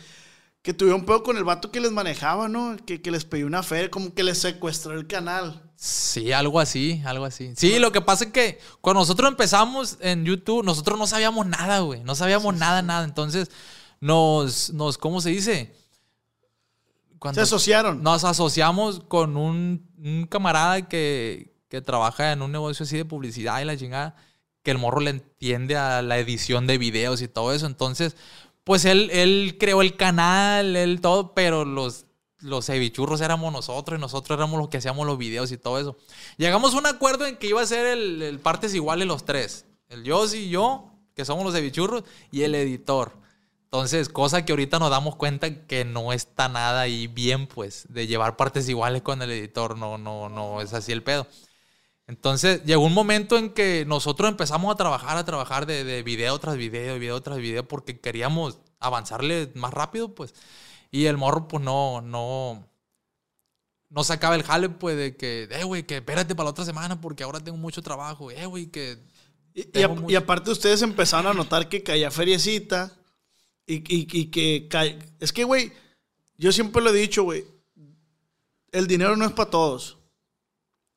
[0.66, 2.76] Que tuvieron un pedo con el vato que les manejaba, ¿no?
[2.88, 5.62] Que, que les pidió una fe, como que les secuestró el canal.
[5.76, 7.54] Sí, algo así, algo así.
[7.56, 11.82] Sí, lo que pasa es que cuando nosotros empezamos en YouTube, nosotros no sabíamos nada,
[11.82, 12.04] güey.
[12.04, 13.06] No sabíamos nada, nada.
[13.06, 13.52] Entonces,
[14.00, 15.76] nos, nos, ¿cómo se dice?
[17.20, 18.02] Cuando Se asociaron.
[18.02, 23.62] Nos asociamos con un, un camarada que, que trabaja en un negocio así de publicidad
[23.62, 24.16] y la chingada,
[24.64, 27.68] que el morro le entiende a la edición de videos y todo eso.
[27.68, 28.16] Entonces,
[28.66, 32.08] pues él, él creó el canal, él todo, pero los,
[32.40, 35.98] los cevichurros éramos nosotros y nosotros éramos los que hacíamos los videos y todo eso.
[36.38, 39.66] Llegamos a un acuerdo en que iba a ser el, el partes iguales los tres.
[39.88, 43.14] El yo y yo, que somos los cevichurros, y el editor.
[43.66, 48.08] Entonces, cosa que ahorita nos damos cuenta que no está nada ahí bien, pues, de
[48.08, 49.78] llevar partes iguales con el editor.
[49.78, 51.28] No, no, no es así el pedo.
[52.08, 56.38] Entonces, llegó un momento en que nosotros empezamos a trabajar, a trabajar de, de video
[56.40, 60.36] tras video, video tras video, porque queríamos avanzarle más rápido, pues.
[60.92, 62.70] Y el morro, pues, no, no,
[63.90, 67.02] no sacaba el jale, pues, de que, eh, güey, que espérate para la otra semana
[67.02, 69.00] porque ahora tengo mucho trabajo, eh, güey, que...
[69.56, 72.92] Y, y a- mucho- y aparte ustedes empezaron a notar que caía feriecita
[73.66, 74.70] y, y- que.
[75.20, 75.72] Es que, güey,
[76.38, 77.46] yo siempre lo he dicho, güey,
[78.74, 79.98] el dinero no es para todos.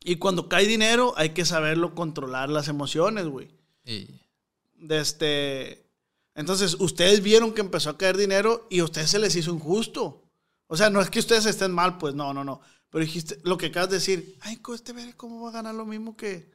[0.00, 3.48] Y cuando cae dinero hay que saberlo controlar las emociones, güey.
[3.84, 5.86] De este.
[6.34, 10.22] Entonces, ustedes vieron que empezó a caer dinero y a ustedes se les hizo injusto.
[10.68, 12.60] O sea, no es que ustedes estén mal, pues no, no, no.
[12.90, 15.84] Pero dijiste lo que acabas de decir, ay, este verga, ¿cómo va a ganar lo
[15.84, 16.50] mismo que,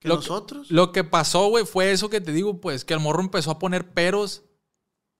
[0.00, 0.70] que Lo que- nosotros?
[0.70, 3.58] Lo que pasó, güey, fue eso que te digo, pues, que el morro empezó a
[3.58, 4.42] poner peros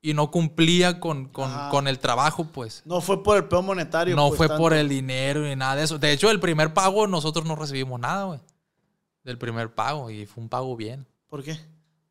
[0.05, 2.83] y no cumplía con, con, con el trabajo, pues.
[2.85, 4.15] no fue por el peor monetario.
[4.15, 4.63] No pues, fue tanto.
[4.63, 5.99] por el dinero ni nada de eso.
[5.99, 8.41] De hecho, el primer pago nosotros no recibimos nada, güey.
[9.23, 11.07] Del primer pago y fue un pago bien.
[11.27, 11.59] ¿Por qué?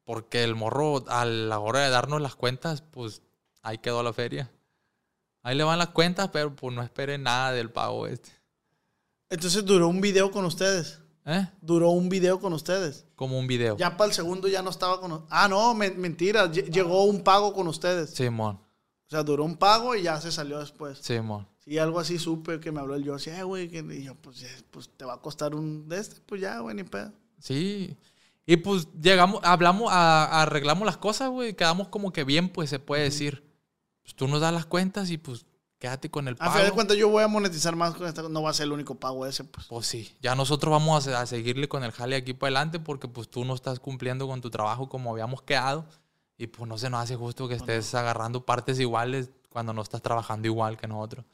[0.06, 3.22] Porque el morro, a la hora de darnos las cuentas, pues
[3.62, 4.52] ahí quedó la feria.
[5.44, 8.32] Ahí le van las cuentas, pero pues no esperen nada del pago este.
[9.30, 11.00] Entonces duró un video con ustedes.
[11.26, 11.48] ¿Eh?
[11.62, 13.06] Duró un video con ustedes.
[13.16, 13.78] Como un video.
[13.78, 15.26] Ya para el segundo ya no estaba con...
[15.30, 16.52] Ah, no, me- mentira.
[16.52, 18.10] lle- Llegó un pago con ustedes.
[18.12, 21.00] Simón, O sea, duró un pago y ya se salió después.
[21.00, 21.48] Simón.
[21.64, 23.18] Sí, algo así supe que me habló el yo.
[23.20, 23.74] Sí, "Eh, güey.
[23.74, 26.18] Y yo, pues, ya, pues te va a costar un de este.
[26.26, 27.14] Pues ya, güey, ni pedo.
[27.40, 27.96] Sí.
[28.46, 31.54] Y pues llegamos, hablamos, a- arreglamos las cosas, güey.
[31.56, 33.50] Quedamos como que bien, pues se puede decir.
[34.02, 35.46] Pues tú nos das las cuentas y pues
[35.84, 36.52] quédate con el A pago.
[36.54, 38.22] final de cuentas, yo voy a monetizar más con esta.
[38.24, 39.68] No va a ser el único pago ese, pues.
[39.68, 43.10] Pues sí, ya nosotros vamos a, a seguirle con el jale aquí para adelante porque
[43.10, 45.86] pues tú no estás cumpliendo con tu trabajo como habíamos quedado
[46.38, 50.02] y pues no se nos hace justo que estés agarrando partes iguales cuando no estás
[50.02, 51.26] trabajando igual que nosotros.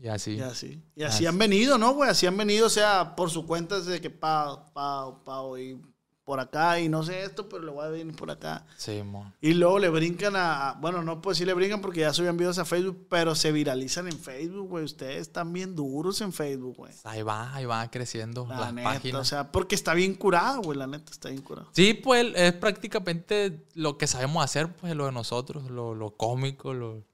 [0.00, 0.32] Y así.
[0.34, 0.82] Y así.
[0.96, 1.14] Y Así.
[1.18, 2.10] así han venido, ¿no, güey?
[2.10, 5.80] Así han venido, o sea, por su cuenta de que pao, pao, pao, y
[6.28, 8.66] por acá, y no sé esto, pero le voy a venir por acá.
[8.76, 9.32] Sí, mon.
[9.40, 10.76] Y luego le brincan a.
[10.78, 14.08] Bueno, no puedo decir le brincan porque ya subían videos a Facebook, pero se viralizan
[14.08, 14.84] en Facebook, güey.
[14.84, 16.92] Ustedes están bien duros en Facebook, güey.
[17.04, 19.20] Ahí va, ahí va creciendo La las neta, páginas.
[19.22, 20.76] o sea, porque está bien curado, güey.
[20.78, 21.70] La neta está bien curado.
[21.72, 26.74] Sí, pues es prácticamente lo que sabemos hacer, pues lo de nosotros, lo, lo cómico,
[26.74, 27.06] lo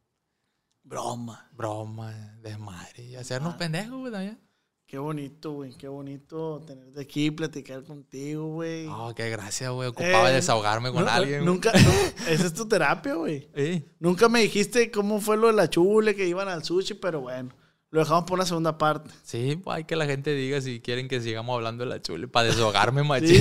[0.82, 1.48] Broma.
[1.52, 2.12] broma,
[2.42, 4.40] desmadre, y hacernos pendejos, güey, también.
[4.86, 5.73] Qué bonito, güey.
[5.77, 8.86] Qué bonito tenerte aquí, platicar contigo, güey.
[8.86, 9.89] Oh, qué gracia, güey.
[9.89, 11.40] Ocupaba Eh, desahogarme con nu- alguien.
[11.40, 11.47] güey.
[11.47, 11.73] Nunca.
[11.73, 11.90] no,
[12.28, 13.48] esa es tu terapia, güey.
[13.56, 13.85] Sí.
[13.98, 17.51] Nunca me dijiste cómo fue lo de la chule que iban al sushi, pero bueno.
[17.90, 19.11] Lo dejamos por una segunda parte.
[19.23, 22.27] Sí, pues hay que la gente diga si quieren que sigamos hablando de la chule
[22.28, 23.09] para desahogarme, Sí.
[23.09, 23.40] machín.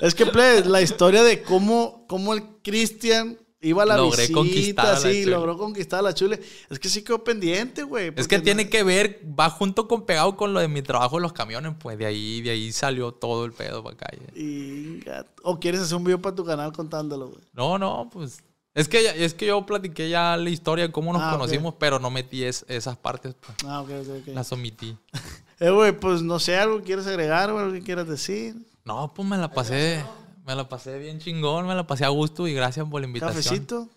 [0.00, 4.34] es que, plebe, la historia de cómo, cómo el Cristian iba a la Logré visita,
[4.34, 5.30] conquistar a la sí, chule.
[5.36, 6.40] logró conquistar a la chule.
[6.70, 8.12] Es que sí quedó pendiente, güey.
[8.16, 11.16] Es que no- tiene que ver, va junto con pegado con lo de mi trabajo
[11.18, 14.08] en los camiones, pues de ahí, de ahí salió todo el pedo para acá.
[14.34, 15.00] Y,
[15.42, 17.40] o quieres hacer un video para tu canal contándolo, güey.
[17.52, 18.42] No, no, pues.
[18.72, 21.74] Es que, ya- es que yo platiqué ya la historia de cómo nos Ah, conocimos,
[21.78, 23.58] pero no metí es- esas partes, pues.
[23.66, 24.34] Ah, ok, ok, ok.
[24.34, 24.96] Las omití.
[25.62, 28.54] Eh, güey, pues no sé, algo quieres agregar, güey, algo que quieras decir.
[28.86, 30.02] No, pues me la pasé.
[30.44, 33.42] Me la pasé bien chingón, me la pasé a gusto y gracias por la invitación.
[33.42, 33.88] Cafecito.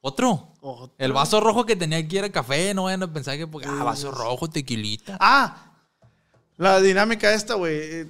[0.00, 0.54] ¿Otro?
[0.60, 0.94] Otro.
[0.98, 3.84] El vaso rojo que tenía aquí era café, no vayan a pensar que porque, ah,
[3.84, 5.16] vaso rojo, tequilita.
[5.20, 5.72] Ah,
[6.56, 7.78] la dinámica esta, güey.
[7.78, 8.06] eh.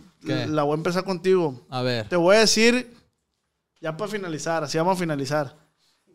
[0.49, 1.67] La voy a empezar contigo.
[1.69, 2.09] A ver.
[2.09, 2.95] Te voy a decir,
[3.81, 5.57] ya para finalizar, así vamos a finalizar.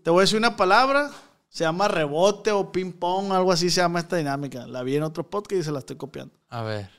[0.03, 1.11] Te voy a decir una palabra,
[1.49, 4.68] se llama rebote o ping pong, algo así se llama esta dinámica.
[4.68, 6.34] La vi en otro podcast y se la estoy copiando.
[6.49, 6.89] A ver.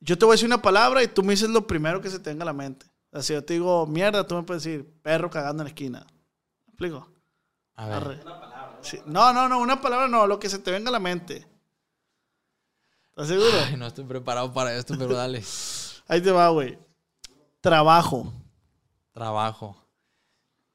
[0.00, 2.18] Yo te voy a decir una palabra y tú me dices lo primero que se
[2.18, 2.86] te venga a la mente.
[3.16, 5.70] O sea, si yo te digo mierda, tú me puedes decir perro cagando en la
[5.70, 6.00] esquina.
[6.66, 7.08] ¿Me explico?
[7.74, 7.94] A ver.
[7.96, 8.20] Arre.
[8.82, 9.00] Sí.
[9.06, 11.46] No, no, no, una palabra no, lo que se te venga a la mente.
[13.08, 13.58] ¿Estás seguro?
[13.66, 15.42] Ay, no estoy preparado para esto, pero dale.
[16.08, 16.78] Ahí te va, güey.
[17.62, 18.34] Trabajo.
[19.12, 19.82] Trabajo.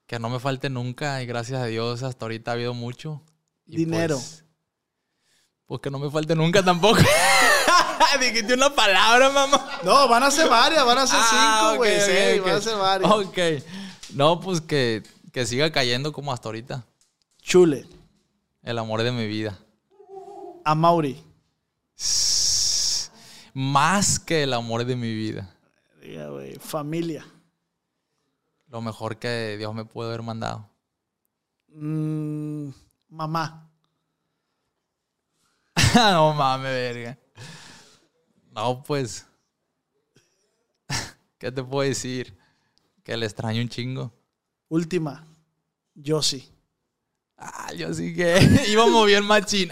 [0.07, 3.21] Que no me falte nunca y gracias a Dios hasta ahorita ha habido mucho.
[3.67, 4.15] Y Dinero.
[4.15, 4.45] Pues,
[5.67, 7.01] pues que no me falte nunca tampoco.
[8.19, 9.79] Dijiste una palabra, mamá.
[9.83, 11.95] No, van a ser varias, van a ser Ah, cinco, güey.
[11.97, 12.45] ok, sí, ok.
[12.45, 13.11] van a ser varias.
[13.11, 13.37] Ok.
[14.13, 16.85] No, pues que, que siga cayendo como hasta ahorita.
[17.41, 17.87] Chule.
[18.63, 19.57] El amor de mi vida.
[20.65, 21.23] A Mauri.
[23.53, 25.49] Más que el amor de mi vida.
[26.01, 26.55] Diga, güey.
[26.59, 27.25] Familia.
[28.67, 30.69] Lo mejor que Dios me puede haber mandado.
[31.69, 32.69] Mm,
[33.09, 33.69] mamá.
[35.95, 37.17] no mames, verga.
[38.51, 39.25] No, pues.
[41.37, 42.35] ¿Qué te puedo decir?
[43.03, 44.13] Que le extraño un chingo.
[44.69, 45.25] Última.
[45.95, 46.49] Yo sí.
[47.37, 48.37] Ah, yo sí que
[48.69, 49.69] íbamos bien machín.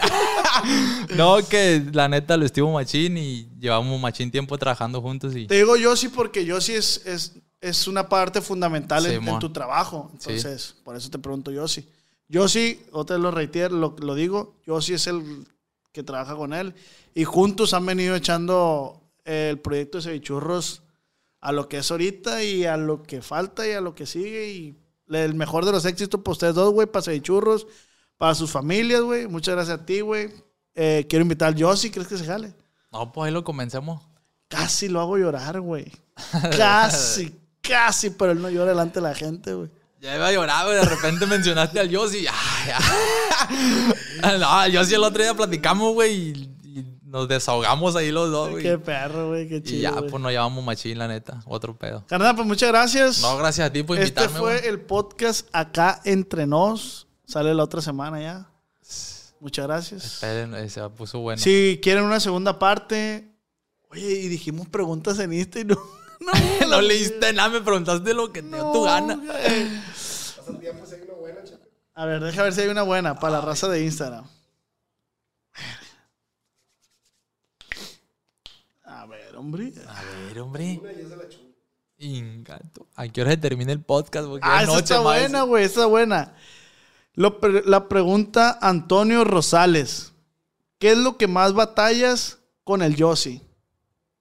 [1.16, 5.54] no, que la neta lo estimo machín y llevamos machín tiempo trabajando juntos y Te
[5.56, 10.10] digo yo sí porque yo sí es, es, es una parte fundamental en tu trabajo.
[10.12, 11.88] Entonces, por eso te pregunto yo sí.
[12.28, 15.46] Yo sí, otra vez lo reitero, lo, lo digo, yo sí es el
[15.92, 16.74] que trabaja con él.
[17.14, 20.82] Y juntos han venido echando el proyecto de Cevichurros
[21.40, 24.50] a lo que es ahorita y a lo que falta y a lo que sigue.
[24.50, 24.76] Y
[25.08, 27.66] el mejor de los éxitos para ustedes dos, güey, para Cevichurros,
[28.16, 29.26] para sus familias, güey.
[29.26, 30.30] Muchas gracias a ti, güey.
[30.74, 32.54] Eh, quiero invitar al Yossi, ¿crees que se jale?
[32.92, 34.02] no, pues ahí lo comencemos.
[34.48, 35.90] Casi lo hago llorar, güey.
[36.56, 39.70] Casi, casi, pero él no llora delante de la gente, güey.
[40.00, 40.76] Ya iba a llorar, güey.
[40.76, 42.26] De repente mencionaste al Yossi.
[42.26, 43.94] Ay, ay.
[44.38, 46.14] No, al Yossi el otro día platicamos, güey.
[46.14, 46.30] Y,
[46.64, 48.62] y nos desahogamos ahí los dos, güey.
[48.62, 49.78] Qué perro, güey, qué chido.
[49.78, 50.10] Y ya, güey.
[50.10, 51.42] pues nos llevamos machín, la neta.
[51.46, 52.04] Otro pedo.
[52.06, 53.20] Carnal, pues muchas gracias.
[53.20, 54.68] No, gracias a ti por este invitarme, fue güey.
[54.68, 57.06] el podcast acá entre nos.
[57.26, 58.50] Sale la otra semana ya.
[59.40, 60.04] Muchas gracias.
[60.04, 61.40] Esperen, se puso bueno.
[61.40, 63.30] Si quieren una segunda parte.
[63.90, 65.76] Oye, y dijimos preguntas en Insta y no.
[66.20, 69.16] No, no leíste nada, me preguntaste lo que te dio tu gana.
[69.16, 70.60] güey.
[72.00, 74.24] A ver, deja ver si hay una buena para la raza de Instagram.
[78.84, 79.72] A ver, hombre.
[79.86, 80.80] A ver, hombre.
[81.98, 82.86] Ingato.
[82.96, 84.26] ¿A qué hora se termina el podcast?
[84.28, 85.28] Porque Ah, es esa noche, está maestro.
[85.30, 86.34] buena, güey, esa está buena.
[87.14, 90.12] Lo pre- la pregunta Antonio Rosales.
[90.78, 93.42] ¿Qué es lo que más batallas con el Yossi?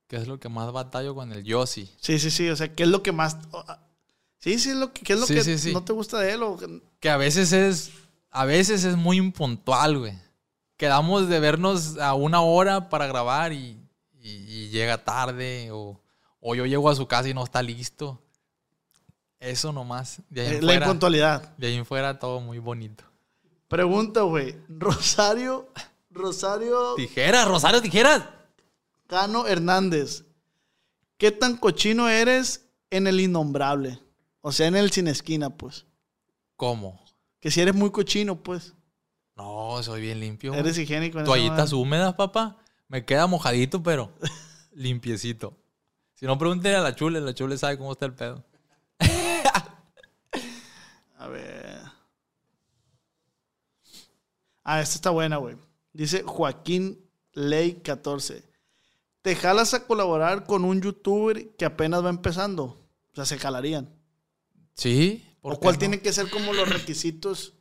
[0.07, 1.89] ¿Qué es lo que más batallo con el Yossi?
[2.01, 2.49] Sí, sí, sí.
[2.49, 3.37] O sea, ¿qué es lo que más.
[4.39, 5.73] Sí, sí, es lo que, ¿qué es lo Sí, que sí, sí.
[5.73, 6.43] no te gusta de él?
[6.43, 6.57] O...
[6.99, 7.91] Que a veces es.
[8.31, 10.13] A veces es muy impuntual, güey.
[10.77, 13.77] Quedamos de vernos a una hora para grabar y,
[14.21, 15.69] y- y llega tarde.
[15.71, 15.99] O,
[16.39, 18.21] o yo llego a su casa y no está listo.
[19.39, 20.21] Eso nomás.
[20.29, 21.57] De ahí en Eh, La fuera- impuntualidad.
[21.57, 23.03] De ahí en fuera todo muy bonito.
[23.67, 24.55] Pregunta, güey.
[24.69, 25.67] Rosario.
[26.11, 28.23] Rosario Tijeras, Rosario, tijeras.
[29.07, 30.23] Cano Hernández.
[31.17, 33.99] ¿Qué tan cochino eres en el innombrable?
[34.41, 35.85] O sea, en el sin esquina, pues.
[36.55, 37.03] ¿Cómo?
[37.39, 38.73] Que si eres muy cochino, pues.
[39.35, 40.53] No, soy bien limpio.
[40.53, 41.19] Eres higiénico.
[41.19, 42.57] en Toallitas húmedas, papá.
[42.87, 44.13] Me queda mojadito, pero
[44.73, 45.57] limpiecito.
[46.15, 47.21] Si no, pregúntenle a la chule.
[47.21, 48.43] La chule sabe cómo está el pedo.
[51.17, 51.79] A ver.
[54.63, 55.57] Ah, esta está buena, güey.
[55.93, 58.43] Dice Joaquín Ley 14.
[59.21, 62.63] ¿Te jalas a colaborar con un youtuber que apenas va empezando?
[63.11, 63.89] O sea, se jalarían.
[64.79, 65.25] ¿Sí?
[65.41, 65.79] ¿por ¿O cuál no?
[65.79, 67.53] tiene que ser como los requisitos?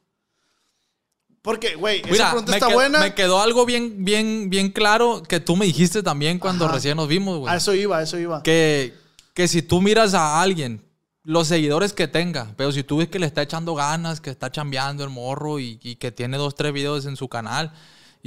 [1.42, 3.00] Porque, güey, esa pregunta me, está qued- buena.
[3.00, 6.74] me quedó algo bien, bien, bien claro que tú me dijiste también cuando Ajá.
[6.74, 7.52] recién nos vimos, güey.
[7.52, 8.42] A eso iba, a eso iba.
[8.42, 8.92] Que,
[9.34, 10.82] que si tú miras a alguien,
[11.22, 14.50] los seguidores que tenga, pero si tú ves que le está echando ganas, que está
[14.50, 17.72] chambeando el morro y, y que tiene dos, tres videos en su canal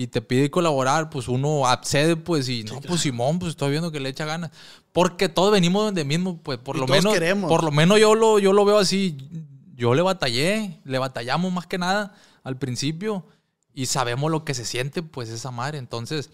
[0.01, 3.91] y te pide colaborar, pues uno accede, pues, y no, pues Simón, pues estoy viendo
[3.91, 4.49] que le echa ganas.
[4.91, 7.47] Porque todos venimos donde mismo, pues, por Y lo todos menos, queremos.
[7.49, 9.15] por lo menos yo lo, yo lo veo así.
[9.75, 13.25] Yo le batallé, le batallamos más que nada al principio
[13.75, 15.77] y sabemos lo que se siente, pues, esa madre.
[15.77, 16.31] Entonces,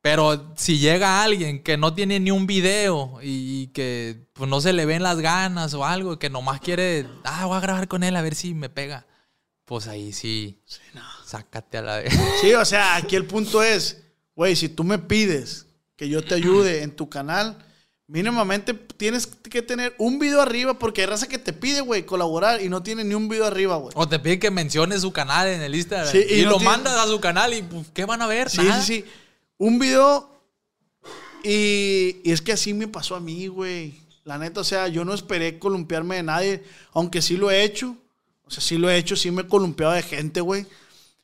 [0.00, 4.72] pero si llega alguien que no tiene ni un video y que pues, no se
[4.72, 8.14] le ven las ganas o algo, que nomás quiere, ah, voy a grabar con él
[8.14, 9.06] a ver si me pega,
[9.64, 10.60] pues ahí sí,
[11.32, 12.12] sácate a la vez.
[12.40, 13.98] Sí, o sea, aquí el punto es,
[14.36, 17.56] güey, si tú me pides que yo te ayude en tu canal,
[18.06, 22.60] mínimamente tienes que tener un video arriba porque hay raza que te pide, güey, colaborar
[22.60, 23.92] y no tiene ni un video arriba, güey.
[23.96, 26.56] O te pide que menciones su canal en el Instagram Sí, y y, no lo
[26.58, 28.50] tiene- mandas a su canal y pues, ¿qué van a ver?
[28.50, 28.82] Sí, Nada.
[28.82, 29.04] sí, sí.
[29.56, 30.28] Un video
[31.44, 33.94] y, y es que así me pasó a mí, güey.
[34.24, 37.96] La neta, o sea, yo no esperé columpiarme de nadie, aunque sí lo he hecho.
[38.44, 40.66] O sea, sí lo he hecho, sí me he columpiado de gente, güey.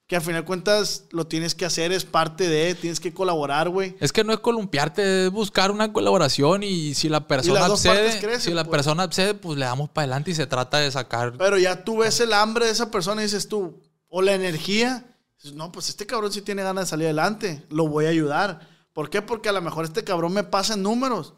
[0.09, 3.69] Que al final de cuentas lo tienes que hacer, es parte de, tienes que colaborar,
[3.69, 3.95] güey.
[4.01, 8.41] Es que no es columpiarte, es buscar una colaboración y si la persona accede, crecen,
[8.41, 8.79] si la pues.
[8.79, 11.99] persona accede, pues le damos para adelante y se trata de sacar Pero ya tú
[11.99, 15.05] ves el hambre de esa persona y dices tú, o la energía,
[15.37, 18.67] dices, no, pues este cabrón sí tiene ganas de salir adelante, lo voy a ayudar.
[18.95, 19.21] ¿Por qué?
[19.21, 21.35] Porque a lo mejor este cabrón me pasa en números.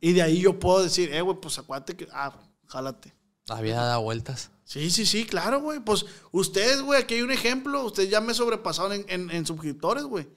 [0.00, 2.32] Y de ahí yo puedo decir, eh, güey, pues acuérdate que, ah,
[2.68, 3.12] jálate.
[3.48, 4.50] la vida da vueltas.
[4.64, 5.80] Sí, sí, sí, claro, güey.
[5.80, 7.84] Pues ustedes, güey, aquí hay un ejemplo.
[7.84, 10.28] Ustedes ya me sobrepasaron en, en, en suscriptores, güey.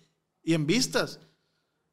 [0.43, 1.19] Y en vistas.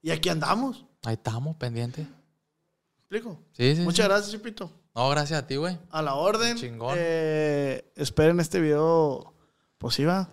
[0.02, 0.84] Y aquí andamos.
[1.04, 2.06] Ahí estamos, pendientes.
[2.06, 3.40] ¿Me ¿Explico?
[3.52, 4.09] Sí, sí, Muchas sí.
[4.10, 4.70] gracias, Chipito.
[4.94, 5.78] No, gracias a ti, güey.
[5.90, 6.56] A la orden.
[6.56, 6.94] Chingón.
[6.98, 9.32] Eh, esperen este video.
[9.78, 10.28] Pues va.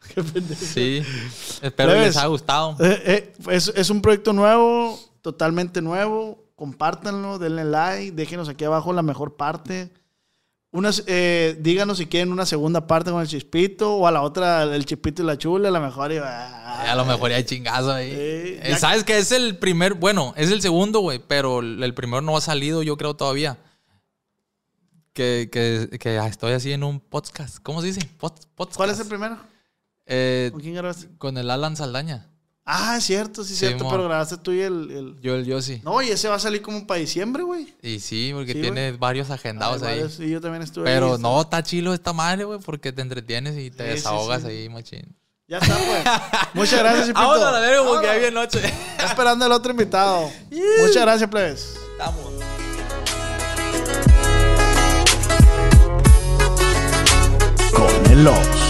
[0.14, 0.64] Qué pendejo.
[0.64, 1.02] Sí.
[1.62, 2.76] Espero que les haya gustado.
[2.80, 6.44] Eh, eh, es, es un proyecto nuevo, totalmente nuevo.
[6.56, 9.90] Compártanlo, denle like, déjenos aquí abajo la mejor parte.
[10.72, 14.62] Unas, eh, díganos si quieren una segunda parte con el chispito o a la otra
[14.62, 16.12] el chispito y la chula, a lo mejor.
[16.12, 18.10] y- A lo mejor ya hay chingazo ahí.
[18.12, 21.92] Eh, ya- Sabes que es el primer, bueno, es el segundo, güey, pero el el
[21.94, 23.58] primero no ha salido, yo creo, todavía.
[25.12, 27.58] Que, que, que estoy así en un podcast.
[27.62, 28.00] ¿Cómo se dice?
[28.20, 28.76] Pod- podcast.
[28.76, 29.38] ¿Cuál es el primero?
[30.06, 31.08] Eh, ¿Con quién grabaste?
[31.18, 32.28] con el Alan Saldaña.
[32.64, 33.90] Ah, es cierto, sí, es Sí, cierto, mo.
[33.90, 35.80] pero grabaste tú y el, el- Yo, el yo sí.
[35.82, 37.74] No, y ese va a salir como para diciembre, güey.
[37.82, 39.94] Y sí, porque Sí, tiene varios agendados Ay, ahí.
[39.96, 42.92] varios, Sí, yo también estuve ahí, Pero está- no, está chilo esta madre, güey, porque
[42.92, 44.48] te entretienes y te Sí, desahogas sí.
[44.48, 45.16] ahí, machín.
[45.48, 46.02] Ya está, güey.
[46.54, 47.20] Muchas gracias, Chipito.
[47.26, 48.60] Vamos a la verga porque ya viene noche.
[48.64, 50.30] Está esperando el otro invitado.
[50.80, 51.74] Muchas gracias, plebes.
[51.92, 52.30] Estamos.
[58.14, 58.69] Loss.